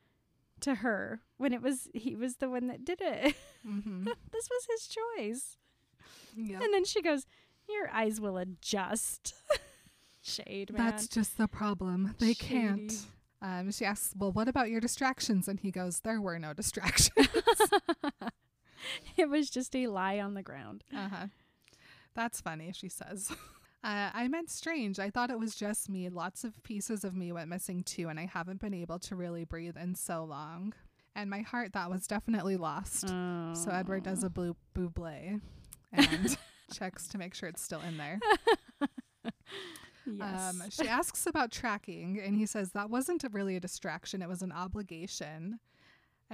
to 0.60 0.76
her 0.76 1.20
when 1.36 1.52
it 1.52 1.60
was 1.60 1.88
he 1.92 2.14
was 2.16 2.36
the 2.36 2.48
one 2.48 2.68
that 2.68 2.84
did 2.84 3.00
it. 3.00 3.34
Mm-hmm. 3.66 4.04
this 4.32 4.48
was 4.50 4.66
his 4.70 4.88
choice. 4.88 5.56
Yep. 6.36 6.62
And 6.62 6.74
then 6.74 6.84
she 6.84 7.02
goes, 7.02 7.26
"Your 7.68 7.90
eyes 7.90 8.20
will 8.20 8.38
adjust." 8.38 9.34
Shade, 10.22 10.72
man. 10.72 10.90
That's 10.90 11.06
just 11.06 11.36
the 11.36 11.48
problem. 11.48 12.14
They 12.18 12.34
can't. 12.34 12.92
Um, 13.42 13.70
she 13.70 13.84
asks, 13.84 14.14
"Well, 14.16 14.32
what 14.32 14.48
about 14.48 14.70
your 14.70 14.80
distractions?" 14.80 15.48
And 15.48 15.60
he 15.60 15.70
goes, 15.70 16.00
"There 16.00 16.20
were 16.20 16.38
no 16.38 16.54
distractions." 16.54 17.28
it 19.16 19.28
was 19.28 19.50
just 19.50 19.76
a 19.76 19.86
lie 19.88 20.18
on 20.18 20.34
the 20.34 20.42
ground. 20.42 20.84
uh 20.94 21.08
huh. 21.08 21.26
That's 22.14 22.40
funny. 22.40 22.72
She 22.72 22.88
says. 22.88 23.32
Uh, 23.84 24.08
I 24.14 24.28
meant 24.28 24.48
strange. 24.48 24.98
I 24.98 25.10
thought 25.10 25.28
it 25.28 25.38
was 25.38 25.54
just 25.54 25.90
me. 25.90 26.08
Lots 26.08 26.42
of 26.42 26.54
pieces 26.62 27.04
of 27.04 27.14
me 27.14 27.32
went 27.32 27.50
missing 27.50 27.82
too, 27.82 28.08
and 28.08 28.18
I 28.18 28.24
haven't 28.24 28.58
been 28.58 28.72
able 28.72 28.98
to 29.00 29.14
really 29.14 29.44
breathe 29.44 29.76
in 29.76 29.94
so 29.94 30.24
long. 30.24 30.72
And 31.14 31.28
my 31.28 31.42
heart, 31.42 31.74
that 31.74 31.90
was 31.90 32.06
definitely 32.06 32.56
lost. 32.56 33.06
So 33.52 33.70
Edward 33.70 34.04
does 34.04 34.24
a 34.24 34.30
blue 34.30 34.56
buble 34.74 35.38
and 35.92 36.36
checks 36.72 37.08
to 37.08 37.18
make 37.18 37.34
sure 37.34 37.46
it's 37.46 37.60
still 37.60 37.82
in 37.82 37.98
there. 37.98 38.18
Yes. 40.06 40.54
Um, 40.54 40.62
she 40.70 40.86
asks 40.86 41.26
about 41.26 41.50
tracking, 41.50 42.20
and 42.22 42.36
he 42.36 42.44
says 42.44 42.72
that 42.72 42.90
wasn't 42.90 43.24
really 43.32 43.56
a 43.56 43.60
distraction, 43.60 44.20
it 44.20 44.28
was 44.28 44.42
an 44.42 44.52
obligation. 44.52 45.60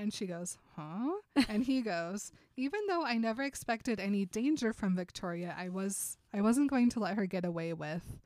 And 0.01 0.15
she 0.15 0.27
goes, 0.27 0.57
huh? 0.77 1.11
and 1.49 1.63
he 1.63 1.83
goes, 1.83 2.33
even 2.57 2.81
though 2.89 3.05
I 3.05 3.19
never 3.19 3.43
expected 3.43 4.01
any 4.01 4.25
danger 4.25 4.73
from 4.73 4.97
Victoria, 4.97 5.55
I 5.59 5.69
was 5.69 6.17
I 6.33 6.41
wasn't 6.41 6.71
going 6.71 6.89
to 6.91 7.01
let 7.01 7.17
her 7.17 7.27
get 7.27 7.45
away 7.45 7.75
with. 7.75 8.17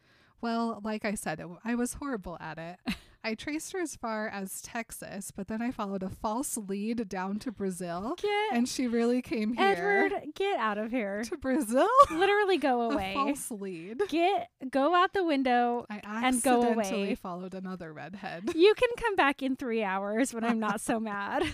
Well, 0.41 0.81
like 0.85 1.05
I 1.05 1.15
said, 1.15 1.41
it, 1.41 1.49
I 1.65 1.75
was 1.75 1.95
horrible 1.95 2.37
at 2.41 2.59
it. 2.59 2.79
I 3.25 3.35
traced 3.35 3.73
her 3.73 3.81
as 3.81 3.97
far 3.97 4.29
as 4.29 4.61
Texas, 4.61 5.31
but 5.35 5.49
then 5.49 5.63
I 5.63 5.71
followed 5.71 6.03
a 6.03 6.11
false 6.11 6.57
lead 6.59 7.09
down 7.09 7.39
to 7.41 7.51
Brazil, 7.51 8.17
get 8.21 8.53
and 8.53 8.69
she 8.69 8.87
really 8.87 9.23
came 9.23 9.55
here 9.55 10.11
Edward, 10.13 10.13
get 10.35 10.59
out 10.59 10.77
of 10.77 10.91
here. 10.91 11.23
to 11.25 11.37
Brazil. 11.39 11.89
Literally 12.11 12.59
go 12.59 12.83
a 12.91 12.93
away. 12.93 13.15
false 13.15 13.51
lead. 13.51 14.03
Get 14.09 14.51
go 14.71 14.95
out 14.95 15.15
the 15.15 15.25
window. 15.25 15.87
I 15.89 16.01
And 16.05 16.43
go 16.43 16.63
away. 16.63 16.79
accidentally 16.81 17.15
followed 17.15 17.55
another 17.55 17.93
redhead. 17.93 18.51
You 18.55 18.75
can 18.75 18.91
come 18.99 19.17
back 19.17 19.43
in 19.43 19.57
3 19.57 19.83
hours 19.83 20.35
when 20.35 20.45
I'm 20.45 20.61
not 20.61 20.81
so 20.83 21.01
mad. 21.01 21.45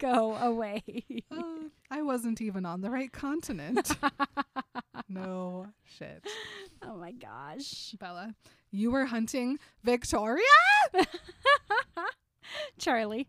go 0.14 0.34
away. 0.36 0.82
Uh, 1.30 1.42
I 1.90 2.02
wasn't 2.02 2.40
even 2.40 2.64
on 2.64 2.80
the 2.80 2.90
right 2.90 3.12
continent. 3.12 3.96
no 5.08 5.66
shit. 5.84 6.26
Oh 6.82 6.96
my 6.96 7.12
gosh. 7.12 7.94
Bella, 7.98 8.34
you 8.70 8.90
were 8.90 9.04
hunting 9.04 9.58
Victoria? 9.84 10.42
Charlie. 12.78 13.28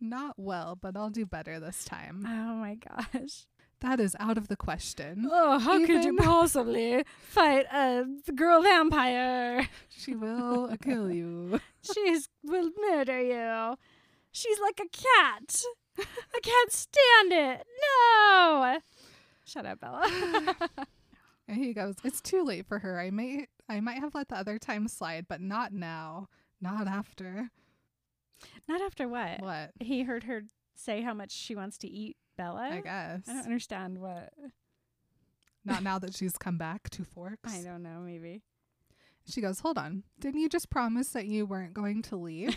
Not 0.00 0.34
well, 0.38 0.78
but 0.80 0.96
I'll 0.96 1.10
do 1.10 1.26
better 1.26 1.60
this 1.60 1.84
time. 1.84 2.24
Oh 2.26 2.54
my 2.54 2.76
gosh. 2.76 3.46
That 3.80 4.00
is 4.00 4.16
out 4.18 4.38
of 4.38 4.48
the 4.48 4.56
question. 4.56 5.28
Oh, 5.30 5.58
how 5.58 5.84
could 5.84 6.04
you 6.04 6.16
possibly 6.16 7.04
fight 7.28 7.66
a 7.70 8.04
girl 8.34 8.62
vampire? 8.62 9.68
She 9.90 10.14
will 10.14 10.74
kill 10.82 11.10
you. 11.12 11.60
She 11.94 12.18
will 12.42 12.70
murder 12.80 13.20
you. 13.20 13.76
She's 14.32 14.58
like 14.58 14.80
a 14.80 14.88
cat. 14.88 15.62
I 15.98 16.40
can't 16.42 16.72
stand 16.72 17.32
it. 17.32 17.64
No. 18.02 18.78
Shut 19.44 19.66
up, 19.66 19.78
Bella. 19.80 20.56
And 21.48 21.58
he 21.58 21.72
goes, 21.72 21.94
"It's 22.02 22.20
too 22.20 22.42
late 22.42 22.66
for 22.66 22.80
her. 22.80 22.98
I 22.98 23.10
may, 23.12 23.46
I 23.68 23.78
might 23.78 24.00
have 24.00 24.16
let 24.16 24.28
the 24.28 24.36
other 24.36 24.58
time 24.58 24.88
slide, 24.88 25.26
but 25.28 25.40
not 25.40 25.72
now. 25.72 26.28
Not 26.60 26.88
after. 26.88 27.50
Not 28.68 28.80
after 28.80 29.06
what? 29.06 29.40
What? 29.40 29.70
He 29.78 30.02
heard 30.02 30.24
her 30.24 30.42
say 30.74 31.02
how 31.02 31.14
much 31.14 31.30
she 31.30 31.54
wants 31.54 31.78
to 31.78 31.88
eat 31.88 32.16
Bella. 32.36 32.68
I 32.72 32.80
guess. 32.80 33.22
I 33.28 33.34
don't 33.34 33.44
understand 33.44 33.98
what. 33.98 34.32
Not 35.64 35.82
now 35.82 35.98
that 35.98 36.14
she's 36.16 36.36
come 36.36 36.58
back 36.58 36.90
to 36.90 37.04
Forks. 37.04 37.52
I 37.52 37.62
don't 37.62 37.82
know. 37.82 38.00
Maybe. 38.04 38.42
She 39.28 39.40
goes, 39.40 39.60
Hold 39.60 39.78
on. 39.78 40.04
Didn't 40.20 40.40
you 40.40 40.48
just 40.48 40.70
promise 40.70 41.08
that 41.10 41.26
you 41.26 41.46
weren't 41.46 41.74
going 41.74 42.02
to 42.02 42.16
leave? 42.16 42.56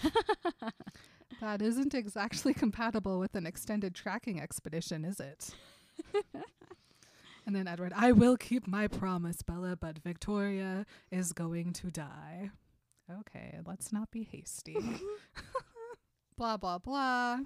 that 1.42 1.62
isn't 1.62 1.94
exactly 1.94 2.54
compatible 2.54 3.20
with 3.20 3.36
an 3.36 3.46
extended 3.48 3.96
tracking 3.96 4.40
expedition, 4.40 5.04
is 5.04 5.20
it? 5.20 5.50
and 7.46 7.56
then 7.56 7.68
Edward, 7.68 7.94
I 7.96 8.12
will 8.12 8.38
keep 8.38 8.68
my 8.68 8.88
promise, 8.88 9.42
Bella, 9.42 9.76
but 9.76 9.98
Victoria 10.00 10.86
is 11.12 11.34
going 11.34 11.74
to 11.74 11.90
die. 11.90 12.52
Okay, 13.22 13.60
let's 13.66 13.92
not 13.92 14.12
be 14.12 14.24
hasty. 14.24 14.78
blah, 16.38 16.58
blah, 16.58 16.78
blah. 16.78 17.40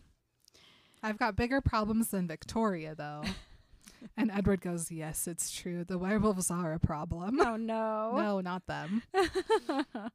I've 1.03 1.17
got 1.19 1.35
bigger 1.35 1.59
problems 1.61 2.09
than 2.09 2.27
Victoria, 2.27 2.95
though. 2.95 3.23
and 4.17 4.31
Edward 4.31 4.61
goes, 4.61 4.89
Yes, 4.89 5.27
it's 5.27 5.51
true. 5.51 5.83
The 5.83 5.97
werewolves 5.97 6.49
are 6.49 6.73
a 6.73 6.79
problem. 6.79 7.39
oh 7.41 7.57
no. 7.57 8.13
No, 8.17 8.39
not 8.39 8.65
them. 8.67 9.03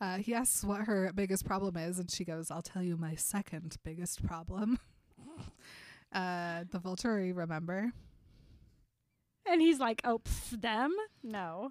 Uh, 0.00 0.16
he 0.16 0.34
asks 0.34 0.64
what 0.64 0.80
her 0.80 1.12
biggest 1.14 1.44
problem 1.44 1.76
is, 1.76 2.00
and 2.00 2.10
she 2.10 2.24
goes, 2.24 2.50
I'll 2.50 2.60
tell 2.60 2.82
you 2.82 2.96
my 2.96 3.14
second 3.14 3.76
biggest 3.84 4.26
problem. 4.26 4.80
uh, 6.12 6.64
the 6.72 6.80
Volturi, 6.80 7.32
remember? 7.36 7.92
and 9.46 9.60
he's 9.60 9.78
like, 9.78 10.00
"Oh, 10.04 10.18
pff, 10.18 10.60
them? 10.60 10.92
No." 11.22 11.70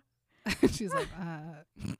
She's 0.71 0.93
like, 0.93 1.09
uh, 1.19 1.91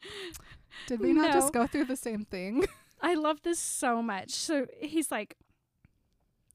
Did 0.88 1.02
we 1.02 1.12
not 1.12 1.28
No. 1.32 1.34
just 1.34 1.52
go 1.52 1.68
through 1.68 1.86
the 1.86 1.98
same 1.98 2.24
thing? 2.24 2.66
I 3.02 3.14
love 3.16 3.42
this 3.42 3.60
so 3.60 4.02
much. 4.02 4.32
So 4.32 4.68
he's 4.80 5.12
like, 5.12 5.36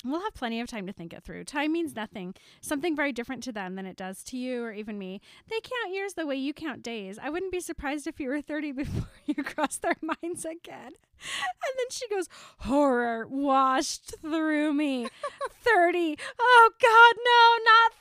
We'll 0.05 0.21
have 0.21 0.35
plenty 0.35 0.61
of 0.61 0.69
time 0.69 0.87
to 0.87 0.93
think 0.93 1.13
it 1.13 1.25
through. 1.25 1.45
Time 1.45 1.73
means 1.73 1.97
nothing. 1.97 2.35
Something 2.61 2.95
very 2.95 3.13
different 3.13 3.43
to 3.45 3.53
them 3.53 3.75
than 3.77 3.87
it 3.87 3.97
does 3.97 4.23
to 4.25 4.37
you 4.37 4.63
or 4.63 4.73
even 4.73 4.99
me. 4.99 5.21
They 5.49 5.59
count 5.61 5.95
years 5.95 6.15
the 6.15 6.27
way 6.27 6.37
you 6.37 6.53
count 6.53 6.83
days. 6.83 7.19
I 7.21 7.31
wouldn't 7.31 7.51
be 7.53 7.61
surprised 7.61 8.07
if 8.07 8.21
you 8.21 8.29
were 8.29 8.43
30 8.43 8.73
before 8.73 9.09
you 9.25 9.43
crossed 9.43 9.83
their 9.83 9.97
minds 10.03 10.45
again. 10.45 10.93
And 10.93 11.75
then 11.77 11.91
she 11.91 12.07
goes, 12.09 12.29
Horror 12.59 13.27
washed 13.27 14.17
through 14.21 14.75
me. 14.75 15.09
30. 15.65 16.19
Oh, 16.39 16.71
God, 16.81 17.15
no, 17.25 17.65
not 17.65 17.93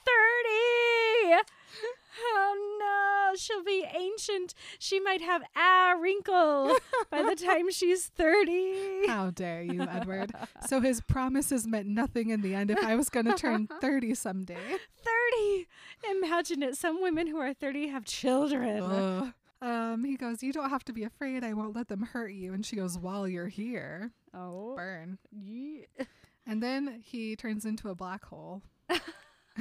30. 1.42 1.56
Oh 2.18 2.65
she'll 3.38 3.64
be 3.64 3.86
ancient. 3.94 4.54
She 4.80 5.00
might 5.00 5.22
have 5.22 5.44
a 5.56 6.00
wrinkle 6.00 6.76
by 7.10 7.24
the 7.24 7.36
time 7.36 7.70
she's 7.72 8.06
30. 8.08 9.08
How 9.08 9.30
dare 9.32 9.62
you, 9.64 9.82
Edward? 9.84 10.32
So 10.68 10.80
his 10.82 11.02
promises 11.02 11.68
meant 11.68 11.88
nothing 11.88 12.30
in 12.30 12.42
the 12.42 12.54
end 12.56 12.72
if 12.72 12.84
I 12.84 12.96
was 12.96 13.10
going 13.10 13.26
to 13.26 13.34
turn 13.36 13.68
30 13.82 14.14
someday. 14.16 14.58
30. 15.04 15.68
Imagine 16.12 16.64
it. 16.64 16.76
Some 16.78 17.02
women 17.02 17.28
who 17.28 17.38
are 17.38 17.54
30 17.54 17.88
have 17.88 18.06
children. 18.06 18.82
Ugh. 18.84 19.34
Um, 19.62 20.04
he 20.04 20.16
goes, 20.18 20.44
You 20.44 20.52
don't 20.54 20.70
have 20.70 20.84
to 20.86 20.94
be 20.94 21.04
afraid. 21.04 21.44
I 21.44 21.54
won't 21.54 21.76
let 21.76 21.88
them 21.88 22.04
hurt 22.04 22.34
you. 22.34 22.54
And 22.54 22.66
she 22.66 22.76
goes, 22.76 22.98
While 22.98 23.28
you're 23.28 23.48
here, 23.48 24.12
Oh. 24.34 24.76
burn. 24.76 25.18
ye- 25.32 25.86
And 26.46 26.62
then 26.62 27.02
he 27.04 27.36
turns 27.36 27.66
into 27.66 27.90
a 27.90 27.96
black 27.96 28.26
hole. 28.26 28.62
and 28.90 29.02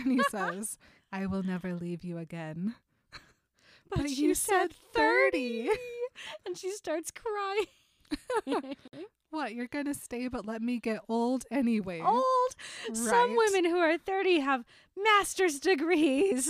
he 0.06 0.20
says, 0.30 0.76
I 1.12 1.26
will 1.26 1.42
never 1.44 1.74
leave 1.74 2.04
you 2.04 2.18
again. 2.18 2.74
But, 3.90 4.10
you 4.10 4.28
you 4.28 4.34
said 4.34 4.72
said 4.72 4.94
30. 4.94 5.68
and 6.46 6.56
she 6.56 6.70
starts 6.72 7.10
crying. 7.10 8.74
What? 9.34 9.52
You're 9.52 9.66
going 9.66 9.86
to 9.86 9.94
stay, 9.94 10.28
but 10.28 10.46
let 10.46 10.62
me 10.62 10.78
get 10.78 11.00
old 11.08 11.44
anyway. 11.50 12.00
Old. 12.00 12.54
Some 12.92 13.36
women 13.36 13.64
who 13.64 13.78
are 13.78 13.98
30 13.98 14.38
have 14.38 14.64
master's 14.96 15.58
degrees. 15.58 16.48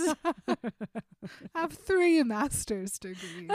have 1.55 1.73
three 1.73 2.21
master's 2.21 2.99
degrees. 2.99 3.49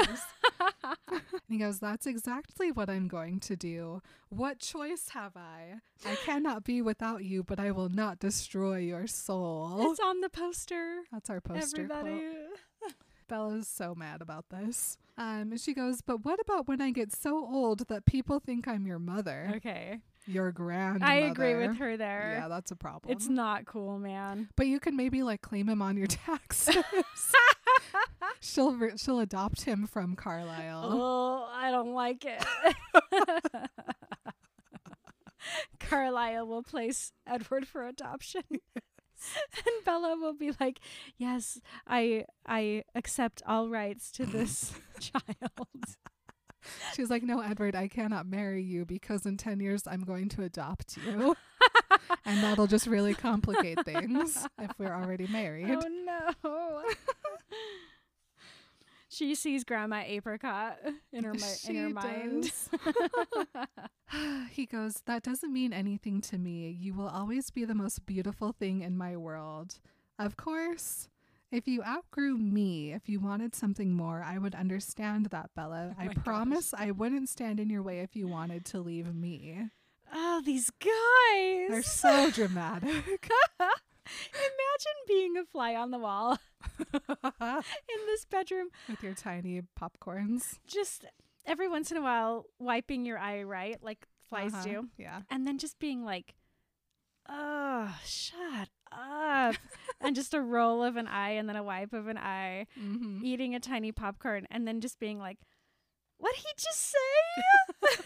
and 1.12 1.22
he 1.48 1.58
goes, 1.58 1.78
That's 1.78 2.08
exactly 2.08 2.72
what 2.72 2.90
I'm 2.90 3.06
going 3.06 3.38
to 3.40 3.54
do. 3.54 4.02
What 4.30 4.58
choice 4.58 5.10
have 5.10 5.36
I? 5.36 5.74
I 6.04 6.16
cannot 6.16 6.64
be 6.64 6.82
without 6.82 7.22
you, 7.22 7.44
but 7.44 7.60
I 7.60 7.70
will 7.70 7.88
not 7.88 8.18
destroy 8.18 8.78
your 8.78 9.06
soul. 9.06 9.92
it's 9.92 10.00
on 10.00 10.22
the 10.22 10.28
poster. 10.28 11.02
That's 11.12 11.30
our 11.30 11.40
poster. 11.40 11.86
quote. 11.86 12.58
Bella's 13.30 13.68
so 13.68 13.94
mad 13.94 14.20
about 14.20 14.50
this. 14.50 14.98
Um, 15.16 15.56
she 15.56 15.72
goes, 15.72 16.00
But 16.02 16.24
what 16.24 16.40
about 16.40 16.66
when 16.68 16.80
I 16.82 16.90
get 16.90 17.12
so 17.12 17.36
old 17.36 17.86
that 17.88 18.04
people 18.04 18.40
think 18.40 18.66
I'm 18.68 18.86
your 18.86 18.98
mother? 18.98 19.52
Okay. 19.56 20.00
Your 20.26 20.50
grandmother. 20.52 21.04
I 21.10 21.14
agree 21.16 21.54
with 21.54 21.78
her 21.78 21.96
there. 21.96 22.38
Yeah, 22.40 22.48
that's 22.48 22.70
a 22.70 22.76
problem. 22.76 23.12
It's 23.16 23.28
not 23.28 23.64
cool, 23.64 23.98
man. 23.98 24.48
but 24.56 24.66
you 24.66 24.78
can 24.80 24.96
maybe 24.96 25.22
like 25.22 25.40
claim 25.42 25.68
him 25.68 25.80
on 25.80 25.96
your 25.96 26.06
taxes. 26.08 26.76
she'll 28.40 28.72
re- 28.72 28.96
she'll 28.96 29.20
adopt 29.20 29.62
him 29.62 29.86
from 29.86 30.16
Carlisle. 30.16 30.90
Oh, 30.92 31.48
I 31.52 31.70
don't 31.70 31.94
like 31.94 32.24
it. 32.26 32.44
Carlisle 35.78 36.46
will 36.46 36.62
place 36.62 37.12
Edward 37.26 37.66
for 37.66 37.86
adoption. 37.86 38.42
and 39.56 39.84
Bella 39.84 40.16
will 40.16 40.34
be 40.34 40.52
like, 40.60 40.80
"Yes, 41.16 41.60
I 41.86 42.24
I 42.46 42.84
accept 42.94 43.42
all 43.46 43.68
rights 43.68 44.10
to 44.12 44.26
this 44.26 44.72
child." 45.00 45.96
She's 46.94 47.08
like, 47.08 47.22
No, 47.22 47.40
Edward, 47.40 47.74
I 47.74 47.88
cannot 47.88 48.26
marry 48.26 48.62
you 48.62 48.84
because 48.84 49.24
in 49.24 49.38
10 49.38 49.60
years 49.60 49.86
I'm 49.86 50.02
going 50.02 50.28
to 50.30 50.42
adopt 50.42 50.98
you. 50.98 51.34
and 52.26 52.42
that'll 52.42 52.66
just 52.66 52.86
really 52.86 53.14
complicate 53.14 53.82
things 53.86 54.46
if 54.58 54.70
we're 54.78 54.92
already 54.92 55.24
oh, 55.26 55.32
married. 55.32 55.70
Oh 55.70 56.34
no. 56.44 56.82
She 59.10 59.34
sees 59.34 59.64
Grandma 59.64 60.02
Apricot 60.06 60.78
in 61.12 61.24
her 61.24 61.34
mi- 61.34 61.68
in 61.68 61.76
her 61.76 61.90
mind. 61.90 62.52
he 64.50 64.66
goes, 64.66 65.02
That 65.06 65.22
doesn't 65.22 65.52
mean 65.52 65.72
anything 65.72 66.20
to 66.22 66.38
me. 66.38 66.70
You 66.70 66.94
will 66.94 67.08
always 67.08 67.50
be 67.50 67.64
the 67.64 67.74
most 67.74 68.06
beautiful 68.06 68.52
thing 68.52 68.82
in 68.82 68.96
my 68.96 69.16
world. 69.16 69.80
Of 70.18 70.36
course, 70.36 71.08
if 71.50 71.66
you 71.66 71.82
outgrew 71.82 72.36
me, 72.38 72.92
if 72.92 73.08
you 73.08 73.18
wanted 73.20 73.54
something 73.54 73.92
more, 73.92 74.22
I 74.22 74.38
would 74.38 74.54
understand 74.54 75.26
that, 75.26 75.50
Bella. 75.56 75.90
Oh 75.98 76.00
I 76.02 76.06
my 76.06 76.12
gosh. 76.14 76.24
promise 76.24 76.74
I 76.76 76.90
wouldn't 76.92 77.28
stand 77.28 77.58
in 77.58 77.68
your 77.70 77.82
way 77.82 78.00
if 78.00 78.14
you 78.14 78.28
wanted 78.28 78.64
to 78.66 78.80
leave 78.80 79.14
me. 79.14 79.70
oh, 80.12 80.42
these 80.44 80.70
guys. 80.70 81.68
They're 81.70 81.82
so 81.82 82.30
dramatic. 82.30 83.30
Imagine 84.32 84.98
being 85.06 85.36
a 85.36 85.44
fly 85.44 85.74
on 85.74 85.90
the 85.90 85.98
wall 85.98 86.38
in 86.78 88.00
this 88.06 88.24
bedroom, 88.24 88.68
With 88.88 89.02
your 89.02 89.14
tiny 89.14 89.62
popcorns. 89.80 90.58
just 90.66 91.04
every 91.46 91.68
once 91.68 91.90
in 91.90 91.96
a 91.96 92.02
while 92.02 92.46
wiping 92.58 93.04
your 93.04 93.18
eye, 93.18 93.42
right? 93.42 93.78
Like 93.82 94.06
flies 94.28 94.52
Uh-huh, 94.54 94.64
do. 94.64 94.88
Yeah. 94.98 95.22
And 95.30 95.46
then 95.46 95.58
just 95.58 95.78
being 95.78 96.04
like, 96.04 96.34
oh, 97.28 97.94
shut 98.04 98.68
up. 98.92 99.54
and 100.00 100.14
just 100.16 100.34
a 100.34 100.40
roll 100.40 100.82
of 100.82 100.96
an 100.96 101.06
eye 101.06 101.30
and 101.30 101.48
then 101.48 101.56
a 101.56 101.62
wipe 101.62 101.92
of 101.92 102.06
an 102.08 102.18
eye, 102.18 102.66
Mm-hmm. 102.78 103.24
eating 103.24 103.54
a 103.54 103.60
tiny 103.60 103.92
popcorn, 103.92 104.46
and 104.50 104.66
then 104.66 104.80
just 104.80 104.98
being 104.98 105.18
like, 105.18 105.38
what 106.18 106.34
he 106.36 106.46
just 106.58 106.80
say? 106.92 107.88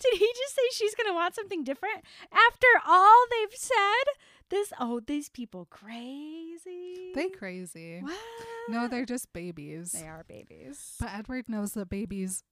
Did 0.00 0.18
he 0.18 0.26
just 0.36 0.54
say 0.54 0.62
she's 0.72 0.94
going 0.94 1.08
to 1.08 1.14
want 1.14 1.34
something 1.34 1.64
different 1.64 2.04
after 2.32 2.66
all 2.86 3.26
they've 3.30 3.58
said? 3.58 4.06
This, 4.48 4.72
oh, 4.78 5.00
these 5.00 5.28
people 5.28 5.66
crazy. 5.70 7.12
They 7.14 7.28
crazy. 7.30 8.00
What? 8.00 8.16
No, 8.68 8.86
they're 8.88 9.04
just 9.04 9.32
babies. 9.32 9.92
They 9.92 10.06
are 10.06 10.24
babies. 10.28 10.94
But 11.00 11.10
Edward 11.12 11.48
knows 11.48 11.72
that 11.72 11.88
babies 11.88 12.44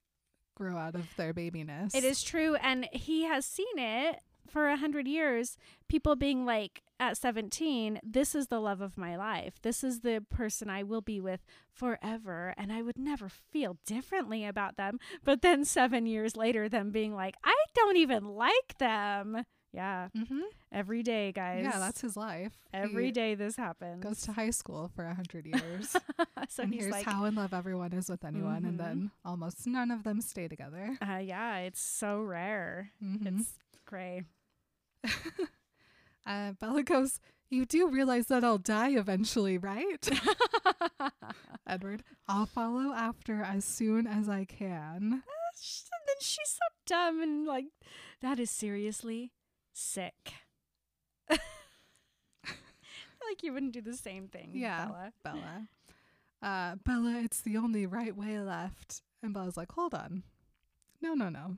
grow 0.56 0.76
out 0.76 0.94
of 0.94 1.08
their 1.16 1.32
babiness. 1.32 1.94
It 1.94 2.04
is 2.04 2.22
true, 2.22 2.56
and 2.56 2.88
he 2.92 3.24
has 3.24 3.44
seen 3.44 3.78
it 3.78 4.20
for 4.48 4.68
a 4.68 4.76
hundred 4.76 5.08
years. 5.08 5.56
People 5.88 6.16
being 6.16 6.44
like 6.44 6.82
at 7.00 7.16
seventeen, 7.16 8.00
"This 8.02 8.34
is 8.34 8.48
the 8.48 8.60
love 8.60 8.80
of 8.80 8.98
my 8.98 9.16
life. 9.16 9.54
This 9.62 9.82
is 9.82 10.00
the 10.00 10.24
person 10.30 10.70
I 10.70 10.82
will 10.82 11.00
be 11.00 11.20
with 11.20 11.44
forever, 11.72 12.54
and 12.56 12.72
I 12.72 12.82
would 12.82 12.98
never 12.98 13.28
feel 13.28 13.78
differently 13.86 14.44
about 14.44 14.76
them." 14.76 14.98
But 15.24 15.42
then 15.42 15.64
seven 15.64 16.06
years 16.06 16.36
later, 16.36 16.68
them 16.68 16.90
being 16.90 17.14
like, 17.14 17.36
"I 17.44 17.56
don't 17.74 17.96
even 17.96 18.24
like 18.24 18.78
them." 18.78 19.44
Yeah. 19.74 20.08
Mm-hmm. 20.16 20.40
Every 20.70 21.02
day, 21.02 21.32
guys. 21.32 21.64
Yeah, 21.64 21.78
that's 21.80 22.00
his 22.00 22.16
life. 22.16 22.52
every 22.72 23.06
He 23.06 23.10
day 23.12 23.34
this 23.34 23.56
happens. 23.56 24.02
goes 24.04 24.22
to 24.22 24.32
high 24.32 24.50
school 24.50 24.88
for 24.94 25.04
a 25.04 25.14
hundred 25.14 25.46
years. 25.46 25.96
so 26.48 26.62
and 26.62 26.72
here's 26.72 26.92
like, 26.92 27.04
how 27.04 27.24
in 27.24 27.34
love 27.34 27.52
everyone 27.52 27.92
is 27.92 28.08
with 28.08 28.24
anyone, 28.24 28.62
Mhm. 28.62 28.68
and 28.68 28.78
then 28.80 29.10
almost 29.24 29.66
none 29.66 29.90
of 29.90 30.04
them 30.04 30.20
stay 30.20 30.46
together. 30.46 30.96
uh, 31.02 31.16
yeah, 31.16 31.58
it's 31.58 31.80
so 31.80 32.20
rare. 32.22 32.92
Mhm. 33.02 33.40
It's 33.40 33.54
cray. 33.84 34.22
uh, 36.26 36.52
Bella 36.60 36.82
goes, 36.82 37.20
"You 37.50 37.66
do 37.66 37.88
realize 37.88 38.26
that 38.28 38.44
I'll 38.44 38.58
die 38.58 38.90
eventually, 38.90 39.58
right?" 39.58 40.08
Edward, 41.66 42.02
I'll 42.28 42.46
follow 42.46 42.92
after 42.94 43.42
as 43.42 43.64
soon 43.64 44.06
as 44.06 44.28
I 44.28 44.44
can. 44.44 45.22
Sh- 45.60 45.82
and 45.92 46.02
then 46.08 46.16
she's 46.20 46.48
so 46.50 46.66
dumb 46.86 47.22
and 47.22 47.46
like, 47.46 47.66
that 48.20 48.38
is 48.38 48.50
seriously 48.50 49.32
sick. 49.74 50.32
like 51.28 51.42
you 53.42 53.52
wouldn't 53.52 53.72
do 53.72 53.80
the 53.82 53.96
same 53.96 54.28
thing, 54.28 54.52
Yeah. 54.54 54.86
Bella. 54.86 55.12
Bella. 55.22 55.68
Uh, 56.42 56.76
Bella, 56.84 57.20
it's 57.24 57.40
the 57.40 57.56
only 57.56 57.86
right 57.86 58.16
way 58.16 58.38
left. 58.38 59.02
And 59.22 59.32
Bella's 59.32 59.56
like, 59.56 59.72
hold 59.72 59.94
on. 59.94 60.22
No, 61.00 61.14
no, 61.14 61.28
no. 61.28 61.56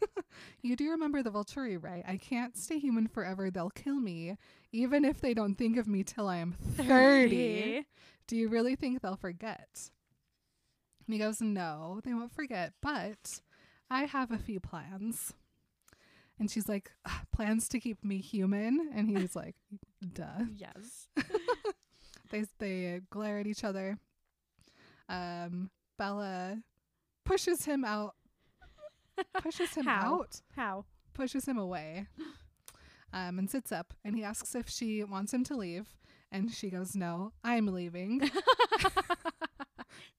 you 0.62 0.76
do 0.76 0.90
remember 0.90 1.22
the 1.22 1.30
Volturi, 1.30 1.82
right? 1.82 2.04
I 2.06 2.16
can't 2.16 2.56
stay 2.56 2.78
human 2.78 3.06
forever. 3.08 3.50
They'll 3.50 3.70
kill 3.70 4.00
me, 4.00 4.36
even 4.72 5.04
if 5.04 5.20
they 5.20 5.32
don't 5.34 5.54
think 5.56 5.76
of 5.76 5.86
me 5.88 6.02
till 6.04 6.28
I 6.28 6.38
am 6.38 6.52
30. 6.76 7.86
Do 8.26 8.36
you 8.36 8.48
really 8.48 8.76
think 8.76 9.00
they'll 9.00 9.16
forget? 9.16 9.90
And 11.06 11.14
he 11.14 11.18
goes, 11.18 11.40
No, 11.40 12.00
they 12.04 12.14
won't 12.14 12.34
forget, 12.34 12.72
but 12.80 13.40
I 13.90 14.04
have 14.04 14.30
a 14.30 14.38
few 14.38 14.60
plans. 14.60 15.34
And 16.42 16.50
she's 16.50 16.68
like, 16.68 16.90
Plans 17.32 17.68
to 17.68 17.78
keep 17.78 18.02
me 18.02 18.18
human? 18.18 18.90
And 18.96 19.16
he's 19.16 19.36
like, 19.36 19.54
Duh. 20.12 20.24
Yes. 20.56 21.06
They 22.32 22.46
they 22.58 23.00
glare 23.10 23.38
at 23.38 23.46
each 23.46 23.62
other. 23.62 23.98
Um, 25.08 25.70
Bella 25.98 26.62
pushes 27.24 27.64
him 27.66 27.84
out. 27.84 28.14
Pushes 29.40 29.74
him 29.74 29.84
How? 29.84 30.14
out. 30.20 30.40
How? 30.56 30.84
Pushes 31.14 31.46
him 31.46 31.58
away. 31.58 32.06
Um, 33.12 33.38
and 33.38 33.48
sits 33.50 33.70
up. 33.70 33.92
And 34.02 34.16
he 34.16 34.24
asks 34.24 34.54
if 34.54 34.68
she 34.68 35.04
wants 35.04 35.32
him 35.34 35.44
to 35.44 35.54
leave. 35.54 35.94
And 36.32 36.50
she 36.50 36.70
goes, 36.70 36.96
"No, 36.96 37.32
I'm 37.44 37.66
leaving." 37.66 38.22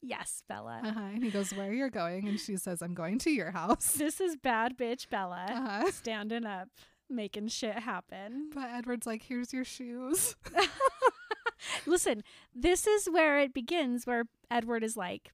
yes, 0.03 0.43
Bella. 0.47 0.81
uh-huh. 0.83 0.99
And 0.99 1.23
he 1.23 1.31
goes, 1.31 1.51
"Where 1.53 1.69
are 1.69 1.73
you're 1.73 1.89
going?" 1.89 2.27
And 2.27 2.39
she 2.39 2.57
says, 2.57 2.81
"I'm 2.83 2.93
going 2.93 3.17
to 3.19 3.31
your 3.31 3.51
house." 3.51 3.93
This 3.93 4.19
is 4.21 4.35
bad 4.35 4.77
bitch 4.77 5.09
Bella 5.09 5.45
Uh-huh. 5.49 5.91
standing 5.91 6.45
up, 6.45 6.67
making 7.09 7.47
shit 7.47 7.79
happen. 7.79 8.49
But 8.53 8.69
Edward's 8.69 9.07
like, 9.07 9.23
"Here's 9.23 9.51
your 9.53 9.65
shoes." 9.65 10.35
Listen, 11.85 12.23
this 12.53 12.85
is 12.87 13.09
where 13.09 13.39
it 13.39 13.53
begins, 13.53 14.05
where 14.05 14.25
Edward 14.51 14.83
is 14.83 14.97
like, 14.97 15.31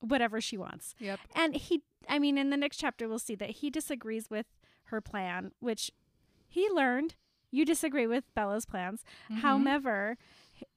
whatever 0.00 0.40
she 0.40 0.56
wants. 0.56 0.94
Yep. 0.98 1.18
And 1.34 1.56
he, 1.56 1.82
I 2.08 2.18
mean, 2.18 2.38
in 2.38 2.50
the 2.50 2.56
next 2.56 2.76
chapter, 2.78 3.08
we'll 3.08 3.18
see 3.18 3.34
that 3.36 3.50
he 3.50 3.70
disagrees 3.70 4.30
with 4.30 4.46
her 4.84 5.00
plan, 5.00 5.52
which 5.60 5.90
he 6.48 6.68
learned. 6.70 7.14
You 7.50 7.64
disagree 7.64 8.06
with 8.06 8.24
Bella's 8.34 8.64
plans. 8.66 9.04
Mhm. 9.30 9.38
However, 9.40 10.16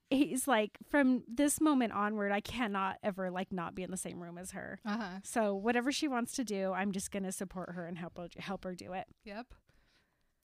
he's 0.10 0.48
like, 0.48 0.78
from 0.90 1.24
this 1.28 1.60
moment 1.60 1.94
onward, 1.94 2.32
I 2.32 2.42
cannot 2.42 2.98
ever 3.04 3.32
like 3.32 3.52
not 3.52 3.76
be 3.76 3.84
in 3.84 3.92
the 3.92 3.98
same 3.98 4.22
room 4.22 4.38
as 4.38 4.52
her. 4.52 4.80
Uh-huh. 4.86 5.20
So 5.24 5.56
whatever 5.56 5.92
she 5.92 6.08
wants 6.08 6.34
to 6.34 6.44
do, 6.44 6.72
I'm 6.74 6.92
just 6.92 7.12
gonna 7.12 7.32
support 7.32 7.72
her 7.74 7.86
and 7.86 7.98
help 7.98 8.18
her, 8.18 8.28
help 8.38 8.64
her 8.64 8.76
do 8.76 8.94
it. 8.94 9.06
Yep. 9.26 9.48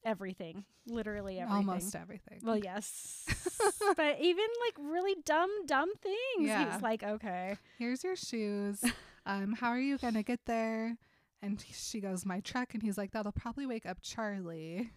Everything, 0.05 0.64
literally 0.88 1.39
everything. 1.39 1.70
Almost 1.70 1.95
everything. 1.95 2.39
Well, 2.41 2.57
yes, 2.57 3.26
but 3.97 4.20
even 4.22 4.45
like 4.66 4.76
really 4.80 5.16
dumb, 5.26 5.49
dumb 5.66 5.93
things. 6.01 6.47
Yeah. 6.47 6.72
He's 6.72 6.82
like, 6.82 7.03
okay, 7.03 7.57
here's 7.78 8.03
your 8.03 8.16
shoes. 8.16 8.84
Um, 9.26 9.53
how 9.53 9.68
are 9.68 9.80
you 9.80 9.99
gonna 9.99 10.24
get 10.24 10.39
there? 10.47 10.97
And 11.41 11.64
she 11.72 11.99
goes, 11.99 12.26
my 12.26 12.39
truck. 12.39 12.74
And 12.74 12.82
he's 12.82 12.97
like, 12.97 13.12
that'll 13.12 13.32
probably 13.32 13.68
wake 13.68 13.86
up 13.86 13.99
Charlie. 14.01 14.89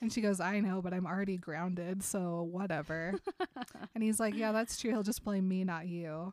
And 0.00 0.12
she 0.12 0.20
goes, 0.20 0.40
I 0.40 0.60
know, 0.60 0.80
but 0.80 0.94
I'm 0.94 1.06
already 1.06 1.36
grounded, 1.36 2.02
so 2.02 2.48
whatever. 2.50 3.14
and 3.94 4.02
he's 4.02 4.18
like, 4.18 4.34
yeah, 4.34 4.50
that's 4.52 4.78
true. 4.78 4.90
He'll 4.90 5.02
just 5.02 5.24
blame 5.24 5.46
me, 5.46 5.62
not 5.64 5.86
you. 5.88 6.32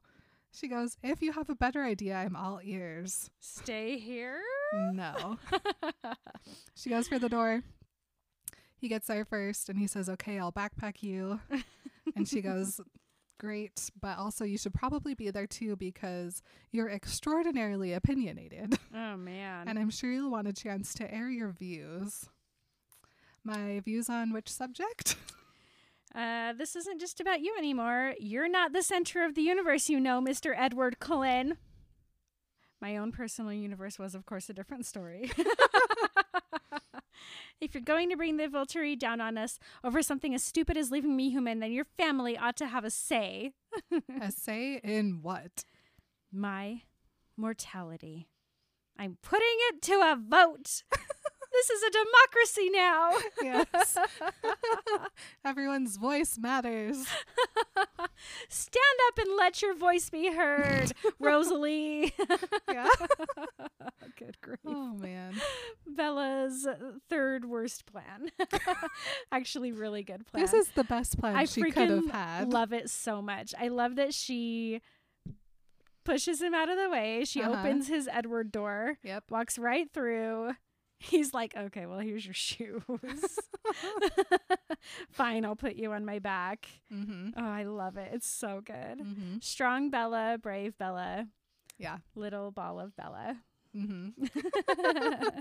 She 0.52 0.68
goes, 0.68 0.98
if 1.04 1.22
you 1.22 1.34
have 1.34 1.50
a 1.50 1.56
better 1.56 1.84
idea, 1.84 2.16
I'm 2.16 2.36
all 2.36 2.62
ears. 2.64 3.30
stay 3.40 3.98
here. 3.98 4.40
No. 4.94 5.38
she 6.76 6.90
goes 6.90 7.08
for 7.08 7.20
the 7.20 7.30
door. 7.30 7.64
He 8.78 8.88
gets 8.88 9.08
there 9.08 9.26
first 9.26 9.70
and 9.70 9.78
he 9.78 9.88
says, 9.88 10.08
okay, 10.10 10.40
I'll 10.40 10.52
backpack 10.54 11.04
you. 11.04 11.40
and 12.16 12.28
she 12.28 12.42
goes, 12.42 12.80
Great, 13.40 13.92
but 14.02 14.18
also 14.18 14.46
you 14.46 14.58
should 14.58 14.74
probably 14.74 15.14
be 15.14 15.30
there 15.30 15.46
too 15.46 15.76
because 15.76 16.42
you're 16.72 16.90
extraordinarily 16.90 17.94
opinionated. 17.94 18.80
oh 18.96 19.16
man. 19.16 19.68
and 19.68 19.78
I'm 19.78 19.92
sure 19.92 20.12
you'll 20.12 20.32
want 20.32 20.48
a 20.48 20.54
chance 20.54 20.94
to 20.96 21.14
air 21.14 21.30
your 21.30 21.52
views. 21.52 22.30
My 23.48 23.80
views 23.80 24.10
on 24.10 24.34
which 24.34 24.50
subject? 24.50 25.16
Uh, 26.16 26.54
this 26.54 26.76
isn't 26.76 27.00
just 27.00 27.20
about 27.20 27.42
you 27.42 27.54
anymore. 27.60 28.16
You're 28.18 28.50
not 28.50 28.74
the 28.74 28.82
center 28.82 29.24
of 29.24 29.36
the 29.36 29.44
universe, 29.44 29.88
you 29.88 30.00
know, 30.00 30.20
Mr. 30.20 30.56
Edward 30.58 31.00
Cullen. 31.00 31.58
My 32.82 32.98
own 32.98 33.12
personal 33.12 33.54
universe 33.54 34.00
was, 34.00 34.16
of 34.16 34.26
course, 34.26 34.50
a 34.50 34.54
different 34.54 34.88
story. 34.88 35.30
if 37.62 37.76
you're 37.76 37.84
going 37.84 38.10
to 38.10 38.18
bring 38.18 38.38
the 38.38 38.48
Volturi 38.48 38.98
down 38.98 39.22
on 39.22 39.38
us 39.38 39.60
over 39.84 40.02
something 40.02 40.34
as 40.34 40.42
stupid 40.42 40.76
as 40.76 40.90
leaving 40.90 41.16
me 41.16 41.30
human, 41.30 41.60
then 41.60 41.74
your 41.74 41.86
family 41.86 42.36
ought 42.36 42.58
to 42.58 42.68
have 42.68 42.86
a 42.86 42.90
say. 42.90 43.52
a 44.22 44.32
say 44.32 44.80
in 44.84 45.20
what? 45.22 45.66
My 46.32 46.82
mortality. 47.36 48.28
I'm 48.98 49.18
putting 49.22 49.56
it 49.70 49.84
to 49.84 49.94
a 49.94 50.18
vote. 50.20 50.82
This 51.58 51.70
is 51.72 51.84
a 51.84 51.92
democracy 51.92 52.70
now. 52.72 53.12
Yes. 53.42 53.98
Everyone's 55.46 55.98
voice 55.98 56.38
matters. 56.38 56.98
Stand 58.50 59.00
up 59.08 59.18
and 59.20 59.36
let 59.38 59.62
your 59.62 59.76
voice 59.76 60.10
be 60.10 60.32
heard, 60.34 60.92
Rosalie. 61.20 62.14
Yeah. 62.72 62.88
Good 64.18 64.38
grief. 64.42 64.58
Oh 64.66 64.94
man. 64.94 65.36
Bella's 65.88 66.68
third 67.10 67.46
worst 67.46 67.86
plan. 67.86 68.30
Actually, 69.32 69.72
really 69.72 70.04
good 70.04 70.26
plan. 70.28 70.44
This 70.44 70.54
is 70.54 70.70
the 70.70 70.84
best 70.84 71.20
plan 71.20 71.36
I 71.36 71.46
she 71.46 71.62
could 71.72 71.90
have 71.90 72.10
had. 72.12 72.52
love 72.54 72.74
it 72.74 72.90
so 72.90 73.22
much. 73.22 73.54
I 73.60 73.68
love 73.70 73.96
that 73.96 74.14
she 74.14 74.82
pushes 76.04 76.42
him 76.42 76.54
out 76.54 76.70
of 76.70 76.78
the 76.78 76.90
way. 76.90 77.24
She 77.26 77.42
Uh-huh. 77.42 77.60
opens 77.60 77.88
his 77.88 78.08
Edward 78.12 78.52
door, 78.52 78.98
Yep. 79.04 79.26
walks 79.30 79.58
right 79.58 79.92
through. 79.94 80.54
He's 81.00 81.34
like, 81.34 81.56
okay, 81.56 81.86
well, 81.86 82.00
here's 82.00 82.26
your 82.26 82.34
shoes. 82.34 82.82
Fine, 85.12 85.46
I'll 85.46 85.56
put 85.56 85.76
you 85.76 85.92
on 85.94 86.06
my 86.06 86.20
back. 86.20 86.68
mm-hmm. 86.92 87.30
Oh, 87.38 87.48
I 87.48 87.64
love 87.64 87.98
it. 87.98 88.10
It's 88.14 88.28
so 88.28 88.62
good. 88.66 89.00
Mm-hmm. 89.00 89.38
Strong 89.42 89.90
Bella, 89.92 90.38
brave 90.42 90.78
Bella, 90.78 91.28
Yeah. 91.78 91.98
little 92.16 92.52
ball 92.52 92.80
of 92.80 92.96
Bella. 92.96 93.38
Mm-hmm. 93.76 95.30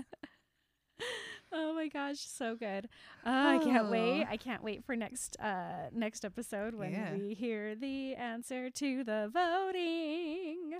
oh 1.51 1.73
my 1.73 1.87
gosh, 1.87 2.19
so 2.19 2.55
good. 2.55 2.87
Oh, 3.25 3.55
I 3.55 3.57
can't 3.63 3.89
wait. 3.89 4.25
Oh. 4.27 4.31
I 4.31 4.37
can't 4.37 4.63
wait 4.63 4.83
for 4.83 4.95
next 4.95 5.37
uh 5.39 5.89
next 5.93 6.23
episode 6.25 6.75
when 6.75 6.91
Yeah. 6.91 7.13
we 7.13 7.33
hear 7.33 7.75
the 7.75 8.15
answer 8.15 8.69
to 8.69 9.03
the 9.03 9.29
voting. 9.33 10.79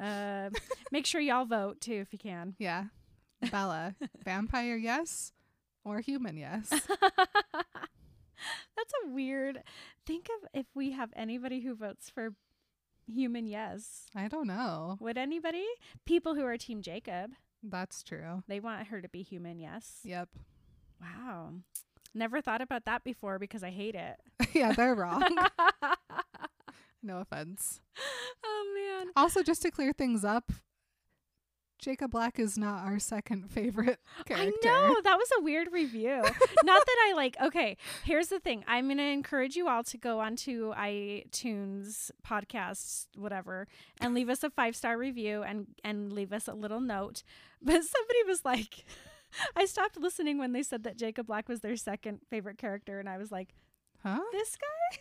Uh, 0.00 0.50
make 0.92 1.06
sure 1.06 1.20
y'all 1.20 1.44
vote 1.46 1.80
too 1.80 1.94
if 1.94 2.12
you 2.12 2.18
can. 2.18 2.54
Yeah. 2.58 2.84
Bella, 3.50 3.94
vampire 4.24 4.76
yes 4.76 5.32
or 5.84 6.00
human 6.00 6.36
yes? 6.36 6.68
That's 8.76 8.92
a 9.04 9.08
weird. 9.10 9.62
Think 10.06 10.28
of 10.42 10.48
if 10.54 10.66
we 10.74 10.92
have 10.92 11.10
anybody 11.16 11.60
who 11.60 11.74
votes 11.74 12.08
for 12.10 12.34
human 13.06 13.46
yes. 13.46 14.06
I 14.14 14.28
don't 14.28 14.46
know. 14.46 14.96
Would 15.00 15.18
anybody? 15.18 15.64
People 16.06 16.34
who 16.34 16.44
are 16.44 16.56
Team 16.56 16.82
Jacob, 16.82 17.32
That's 17.62 18.02
true. 18.02 18.42
they 18.46 18.60
want 18.60 18.86
her 18.88 19.00
to 19.02 19.08
be 19.08 19.22
human 19.22 19.58
yes. 19.58 19.98
Yep. 20.04 20.28
Wow. 21.00 21.50
Never 22.14 22.40
thought 22.40 22.60
about 22.60 22.84
that 22.86 23.04
before 23.04 23.38
because 23.38 23.62
I 23.62 23.70
hate 23.70 23.94
it. 23.94 24.16
yeah, 24.54 24.72
they're 24.72 24.94
wrong. 24.94 25.22
no 27.02 27.18
offense. 27.18 27.80
oh 28.44 28.72
man. 28.74 29.12
Also, 29.16 29.42
just 29.42 29.62
to 29.62 29.70
clear 29.70 29.92
things 29.92 30.24
up, 30.24 30.52
Jacob 31.78 32.10
Black 32.10 32.38
is 32.38 32.58
not 32.58 32.84
our 32.84 32.98
second 32.98 33.50
favorite 33.50 34.00
character. 34.26 34.68
I 34.68 34.88
know 34.88 34.96
that 35.04 35.16
was 35.16 35.28
a 35.38 35.42
weird 35.42 35.68
review. 35.72 36.22
Not 36.64 36.86
that 36.86 37.06
I 37.08 37.12
like. 37.14 37.36
Okay, 37.40 37.76
here's 38.04 38.28
the 38.28 38.40
thing. 38.40 38.64
I'm 38.66 38.86
going 38.86 38.98
to 38.98 39.04
encourage 39.04 39.54
you 39.56 39.68
all 39.68 39.84
to 39.84 39.96
go 39.96 40.18
onto 40.20 40.74
iTunes 40.74 42.10
podcasts, 42.26 43.06
whatever, 43.16 43.68
and 44.00 44.14
leave 44.14 44.28
us 44.28 44.42
a 44.42 44.50
five 44.50 44.74
star 44.76 44.98
review 44.98 45.42
and 45.42 45.66
and 45.84 46.12
leave 46.12 46.32
us 46.32 46.48
a 46.48 46.54
little 46.54 46.80
note. 46.80 47.22
But 47.62 47.82
somebody 47.84 48.22
was 48.26 48.44
like. 48.44 48.84
I 49.54 49.66
stopped 49.66 49.98
listening 49.98 50.38
when 50.38 50.52
they 50.52 50.62
said 50.62 50.84
that 50.84 50.96
Jacob 50.96 51.26
Black 51.26 51.50
was 51.50 51.60
their 51.60 51.76
second 51.76 52.20
favorite 52.30 52.56
character, 52.56 52.98
and 52.98 53.06
I 53.10 53.18
was 53.18 53.30
like, 53.30 53.54
Huh? 54.02 54.20
"This 54.32 54.56
guy, 54.56 54.98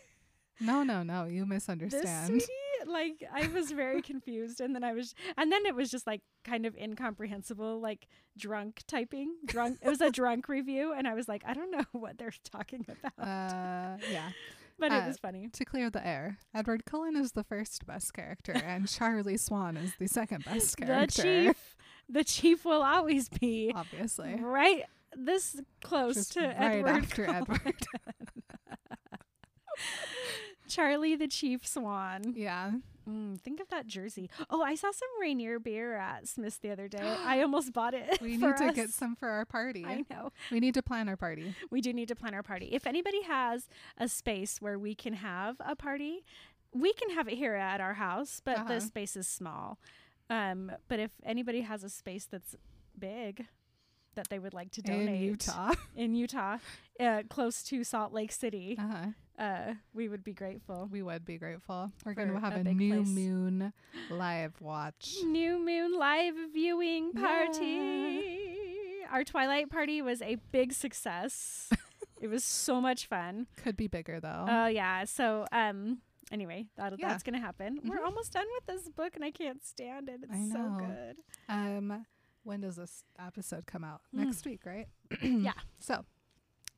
No, 0.59 0.83
no, 0.83 1.01
no. 1.01 1.23
You 1.25 1.41
this 1.43 1.49
misunderstand. 1.49 2.27
sweetie." 2.27 2.45
Like 2.87 3.23
I 3.33 3.47
was 3.47 3.71
very 3.71 4.01
confused, 4.01 4.61
and 4.61 4.73
then 4.73 4.83
I 4.83 4.93
was, 4.93 5.13
and 5.37 5.51
then 5.51 5.65
it 5.65 5.75
was 5.75 5.91
just 5.91 6.07
like 6.07 6.21
kind 6.43 6.65
of 6.65 6.75
incomprehensible, 6.75 7.79
like 7.81 8.07
drunk 8.37 8.81
typing. 8.87 9.35
Drunk. 9.45 9.79
it 9.81 9.89
was 9.89 10.01
a 10.01 10.09
drunk 10.11 10.47
review, 10.49 10.93
and 10.93 11.07
I 11.07 11.13
was 11.13 11.27
like, 11.27 11.43
I 11.45 11.53
don't 11.53 11.71
know 11.71 11.83
what 11.91 12.17
they're 12.17 12.33
talking 12.51 12.85
about, 12.87 13.13
Uh, 13.19 13.97
yeah. 14.11 14.29
but 14.79 14.91
it 14.91 15.03
uh, 15.03 15.07
was 15.07 15.17
funny. 15.17 15.49
To 15.53 15.65
clear 15.65 15.89
the 15.89 16.05
air, 16.05 16.37
Edward 16.53 16.85
Cullen 16.85 17.15
is 17.17 17.33
the 17.33 17.43
first 17.43 17.85
best 17.85 18.13
character, 18.13 18.53
and 18.53 18.87
Charlie 18.95 19.37
Swan 19.37 19.75
is 19.77 19.93
the 19.99 20.07
second 20.07 20.45
best 20.45 20.77
character. 20.77 21.21
The 21.23 21.47
chief, 21.47 21.75
the 22.09 22.23
chief 22.23 22.63
will 22.65 22.83
always 22.83 23.27
be 23.29 23.71
Obviously. 23.75 24.35
right 24.39 24.83
this 25.15 25.59
close 25.83 26.15
Just 26.15 26.33
to 26.33 26.41
right 26.41 26.55
Edward. 26.57 26.89
after 26.89 27.25
Cullen. 27.25 27.41
Edward. 27.41 27.75
Charlie 30.67 31.15
the 31.15 31.27
Chief 31.27 31.65
Swan. 31.65 32.33
Yeah. 32.35 32.71
Mm, 33.09 33.39
think 33.39 33.61
of 33.61 33.69
that 33.69 33.87
jersey. 33.87 34.29
Oh, 34.49 34.61
I 34.61 34.75
saw 34.75 34.91
some 34.91 35.07
Rainier 35.21 35.59
beer 35.59 35.95
at 35.95 36.27
Smith's 36.27 36.57
the 36.57 36.71
other 36.71 36.89
day. 36.89 36.99
I 37.25 37.41
almost 37.43 37.71
bought 37.71 37.93
it. 37.93 38.19
We 38.21 38.35
need 38.35 38.57
to 38.57 38.65
us. 38.65 38.75
get 38.75 38.89
some 38.89 39.15
for 39.15 39.29
our 39.29 39.45
party. 39.45 39.85
I 39.85 40.03
know. 40.09 40.33
We 40.51 40.59
need 40.59 40.73
to 40.73 40.81
plan 40.83 41.07
our 41.07 41.15
party. 41.15 41.55
We 41.71 41.79
do 41.79 41.93
need 41.93 42.09
to 42.09 42.15
plan 42.15 42.33
our 42.33 42.43
party. 42.43 42.65
If 42.73 42.85
anybody 42.85 43.21
has 43.23 43.69
a 43.97 44.09
space 44.09 44.59
where 44.61 44.77
we 44.77 44.93
can 44.93 45.13
have 45.13 45.55
a 45.61 45.73
party, 45.75 46.25
we 46.73 46.91
can 46.93 47.11
have 47.11 47.29
it 47.29 47.35
here 47.37 47.55
at 47.55 47.79
our 47.79 47.93
house, 47.93 48.41
but 48.43 48.57
Uh-huh. 48.57 48.67
the 48.67 48.81
space 48.81 49.15
is 49.15 49.25
small. 49.27 49.79
Um, 50.29 50.69
but 50.89 50.99
if 50.99 51.11
anybody 51.23 51.61
has 51.61 51.85
a 51.85 51.89
space 51.89 52.25
that's 52.25 52.57
big 52.99 53.45
that 54.15 54.27
they 54.29 54.39
would 54.39 54.53
like 54.53 54.71
to 54.71 54.81
donate 54.81 55.07
In 55.21 55.21
Utah. 55.23 55.71
in 55.95 56.13
Utah, 56.15 56.57
uh, 56.99 57.21
close 57.29 57.63
to 57.63 57.85
Salt 57.85 58.11
Lake 58.11 58.33
City, 58.33 58.75
Uh-huh. 58.77 59.11
Uh, 59.37 59.73
we 59.93 60.07
would 60.09 60.23
be 60.23 60.33
grateful. 60.33 60.87
We 60.91 61.01
would 61.03 61.25
be 61.25 61.37
grateful. 61.37 61.91
We're 62.05 62.13
going 62.13 62.29
to 62.33 62.39
have 62.39 62.53
a 62.55 62.59
a, 62.59 62.73
new 62.73 63.03
place. 63.03 63.07
moon 63.07 63.73
live 64.09 64.59
watch. 64.61 65.17
New 65.25 65.59
Moon 65.63 65.97
live 65.97 66.33
viewing 66.53 67.13
party. 67.13 69.03
Our 69.11 69.23
Twilight 69.23 69.69
party 69.69 70.01
was 70.01 70.21
a 70.21 70.35
big 70.51 70.73
success. 70.73 71.69
it 72.21 72.27
was 72.27 72.43
so 72.43 72.81
much 72.81 73.05
fun. 73.07 73.47
Could 73.63 73.77
be 73.77 73.87
bigger 73.87 74.19
though. 74.19 74.45
Oh 74.47 74.67
yeah. 74.67 75.05
So 75.05 75.45
um 75.51 75.99
anyway, 76.31 76.65
that 76.75 76.93
Yeah. 76.99 77.07
that's 77.09 77.23
gonna 77.23 77.39
happen. 77.39 77.79
We're 77.85 77.99
Mhm. 77.99 78.05
almost 78.05 78.33
done 78.33 78.47
with 78.55 78.65
this 78.65 78.89
book 78.89 79.15
and 79.15 79.23
I 79.23 79.31
can't 79.31 79.63
stand 79.63 80.09
it. 80.09 80.21
It's 80.29 80.51
so 80.51 80.77
good. 80.77 81.17
Um, 81.47 82.05
when 82.43 82.61
does 82.61 82.75
this 82.77 83.03
episode 83.19 83.65
come 83.65 83.83
out? 83.83 84.01
Mm. 84.15 84.25
Next 84.25 84.45
week, 84.45 84.65
right? 84.65 84.87
Yeah. 85.21 85.53
So 85.79 86.03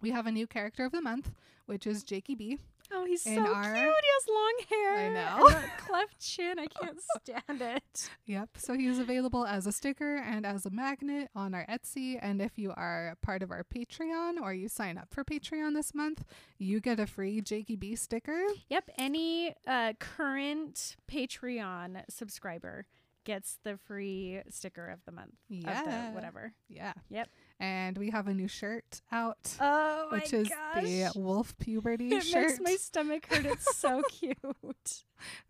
we 0.01 0.11
have 0.11 0.25
a 0.27 0.31
new 0.31 0.47
character 0.47 0.85
of 0.85 0.91
the 0.91 1.01
month, 1.01 1.31
which 1.65 1.85
is 1.87 2.03
Jakey 2.03 2.35
B. 2.35 2.57
Oh, 2.91 3.05
he's 3.05 3.21
so 3.21 3.39
our- 3.39 3.63
cute. 3.75 3.75
He 3.75 3.83
has 3.85 4.27
long 4.27 4.53
hair. 4.69 4.93
I 4.95 5.01
and 5.01 5.13
know. 5.13 5.47
that 5.49 5.77
cleft 5.77 6.19
chin. 6.19 6.57
I 6.57 6.65
can't 6.65 6.99
stand 7.21 7.61
it. 7.61 8.09
Yep. 8.25 8.49
So 8.57 8.73
he's 8.73 8.97
available 8.97 9.45
as 9.45 9.67
a 9.67 9.71
sticker 9.71 10.15
and 10.15 10.43
as 10.43 10.65
a 10.65 10.71
magnet 10.71 11.29
on 11.35 11.53
our 11.53 11.67
Etsy. 11.67 12.17
And 12.19 12.41
if 12.41 12.57
you 12.57 12.73
are 12.75 13.15
part 13.21 13.43
of 13.43 13.51
our 13.51 13.63
Patreon 13.63 14.41
or 14.41 14.55
you 14.55 14.67
sign 14.69 14.97
up 14.97 15.09
for 15.13 15.23
Patreon 15.23 15.75
this 15.75 15.93
month, 15.93 16.23
you 16.57 16.79
get 16.79 16.99
a 16.99 17.05
free 17.05 17.41
Jakey 17.41 17.75
B 17.75 17.95
sticker. 17.95 18.41
Yep. 18.69 18.89
Any 18.97 19.53
uh, 19.67 19.93
current 19.99 20.95
Patreon 21.11 22.01
subscriber 22.09 22.87
gets 23.23 23.59
the 23.63 23.77
free 23.77 24.41
sticker 24.49 24.87
of 24.87 25.05
the 25.05 25.11
month. 25.11 25.33
Of 25.51 25.57
Yeah. 25.63 25.83
the 26.09 26.15
whatever. 26.15 26.53
Yeah. 26.67 26.93
Yep. 27.09 27.29
And 27.59 27.97
we 27.97 28.09
have 28.11 28.27
a 28.27 28.33
new 28.33 28.47
shirt 28.47 29.01
out, 29.11 29.57
Oh 29.59 30.07
which 30.11 30.31
is 30.31 30.47
gosh. 30.47 30.83
the 30.83 31.11
Wolf 31.15 31.57
Puberty 31.57 32.07
it 32.15 32.23
shirt. 32.23 32.47
makes 32.47 32.59
my 32.61 32.75
stomach 32.77 33.25
hurt. 33.29 33.45
It's 33.45 33.75
so 33.75 34.01
cute. 34.09 34.37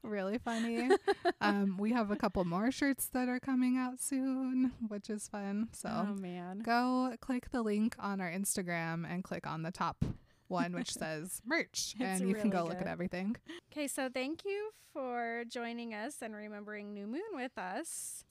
really 0.01 0.39
funny. 0.39 0.89
um, 1.41 1.78
we 1.78 1.91
have 1.91 2.10
a 2.10 2.16
couple 2.16 2.43
more 2.45 2.72
shirts 2.72 3.07
that 3.14 3.30
are 3.30 3.39
coming 3.39 3.78
out 3.78 4.01
soon, 4.01 4.72
which 4.88 5.10
is 5.10 5.28
fun. 5.28 5.70
So 5.72 6.07
oh 6.10 6.14
man. 6.16 6.60
go 6.60 7.14
click 7.22 7.51
the 7.51 7.62
link 7.62 7.95
on 7.99 8.20
our 8.22 8.32
Instagram 8.32 9.05
and 9.07 9.24
click 9.24 9.45
on 9.45 9.62
the 9.62 9.72
top 9.72 10.03
one, 10.47 10.74
which 10.74 10.91
says 10.95 11.41
merch, 11.45 11.95
and 11.99 12.28
you 12.28 12.34
can 12.34 12.49
really 12.49 12.64
go 12.64 12.66
look 12.66 12.82
at 12.82 12.88
everything. 12.88 13.36
Okay, 13.72 13.88
so 13.88 14.10
thank 14.12 14.43
you 14.45 14.72
for 14.93 15.43
joining 15.47 15.93
us 15.93 16.16
and 16.24 16.36
remembering 16.36 16.91
New 16.91 17.05
Moon 17.05 17.22
with 17.36 17.55
us. 17.57 18.24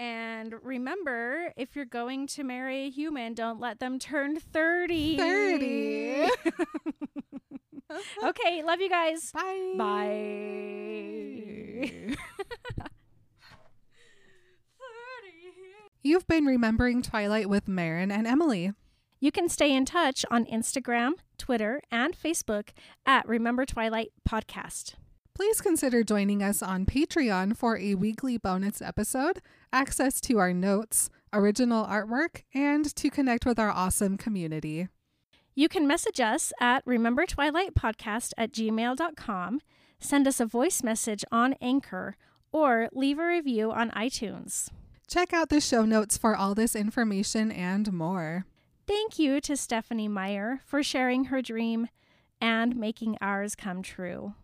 And 0.00 0.54
remember, 0.62 1.52
if 1.58 1.76
you're 1.76 1.84
going 1.84 2.26
to 2.28 2.42
marry 2.42 2.86
a 2.86 2.90
human, 2.90 3.34
don't 3.34 3.60
let 3.60 3.80
them 3.80 3.98
turn 3.98 4.40
30. 4.40 5.18
30. 5.18 6.24
okay, 8.24 8.62
love 8.62 8.80
you 8.80 8.88
guys. 8.88 9.30
Bye. 9.30 9.74
Bye. 9.76 11.92
You've 16.02 16.26
been 16.26 16.46
remembering 16.46 17.02
Twilight 17.02 17.50
with 17.50 17.68
Marin 17.68 18.10
and 18.10 18.26
Emily. 18.26 18.72
You 19.20 19.30
can 19.30 19.50
stay 19.50 19.70
in 19.70 19.84
touch 19.84 20.24
on 20.30 20.46
Instagram, 20.46 21.12
Twitter, 21.36 21.82
and 21.90 22.16
Facebook 22.16 22.70
at 23.04 23.28
Remember 23.28 23.66
Twilight 23.66 24.12
Podcast. 24.26 24.94
Please 25.34 25.60
consider 25.60 26.02
joining 26.02 26.42
us 26.42 26.62
on 26.62 26.86
Patreon 26.86 27.54
for 27.56 27.76
a 27.78 27.96
weekly 27.96 28.38
bonus 28.38 28.80
episode, 28.82 29.40
access 29.72 30.20
to 30.22 30.38
our 30.38 30.52
notes, 30.52 31.10
original 31.32 31.86
artwork, 31.86 32.42
and 32.54 32.94
to 32.96 33.10
connect 33.10 33.46
with 33.46 33.58
our 33.58 33.70
awesome 33.70 34.16
community. 34.16 34.88
You 35.54 35.68
can 35.68 35.86
message 35.86 36.20
us 36.20 36.52
at 36.60 36.82
Remember 36.86 37.26
Twilight 37.26 37.74
Podcast 37.74 38.32
at 38.38 38.52
gmail.com, 38.52 39.60
send 39.98 40.26
us 40.26 40.40
a 40.40 40.46
voice 40.46 40.82
message 40.82 41.24
on 41.30 41.54
Anchor, 41.60 42.16
or 42.52 42.88
leave 42.92 43.18
a 43.18 43.26
review 43.26 43.70
on 43.70 43.90
iTunes. 43.90 44.70
Check 45.08 45.32
out 45.32 45.48
the 45.48 45.60
show 45.60 45.84
notes 45.84 46.16
for 46.16 46.36
all 46.36 46.54
this 46.54 46.76
information 46.76 47.50
and 47.50 47.92
more. 47.92 48.46
Thank 48.86 49.18
you 49.18 49.40
to 49.42 49.56
Stephenie 49.56 50.08
Meyer 50.08 50.60
for 50.64 50.82
sharing 50.82 51.26
her 51.26 51.42
dream 51.42 51.88
and 52.40 52.76
making 52.76 53.18
ours 53.20 53.54
come 53.54 53.82
true. 53.82 54.34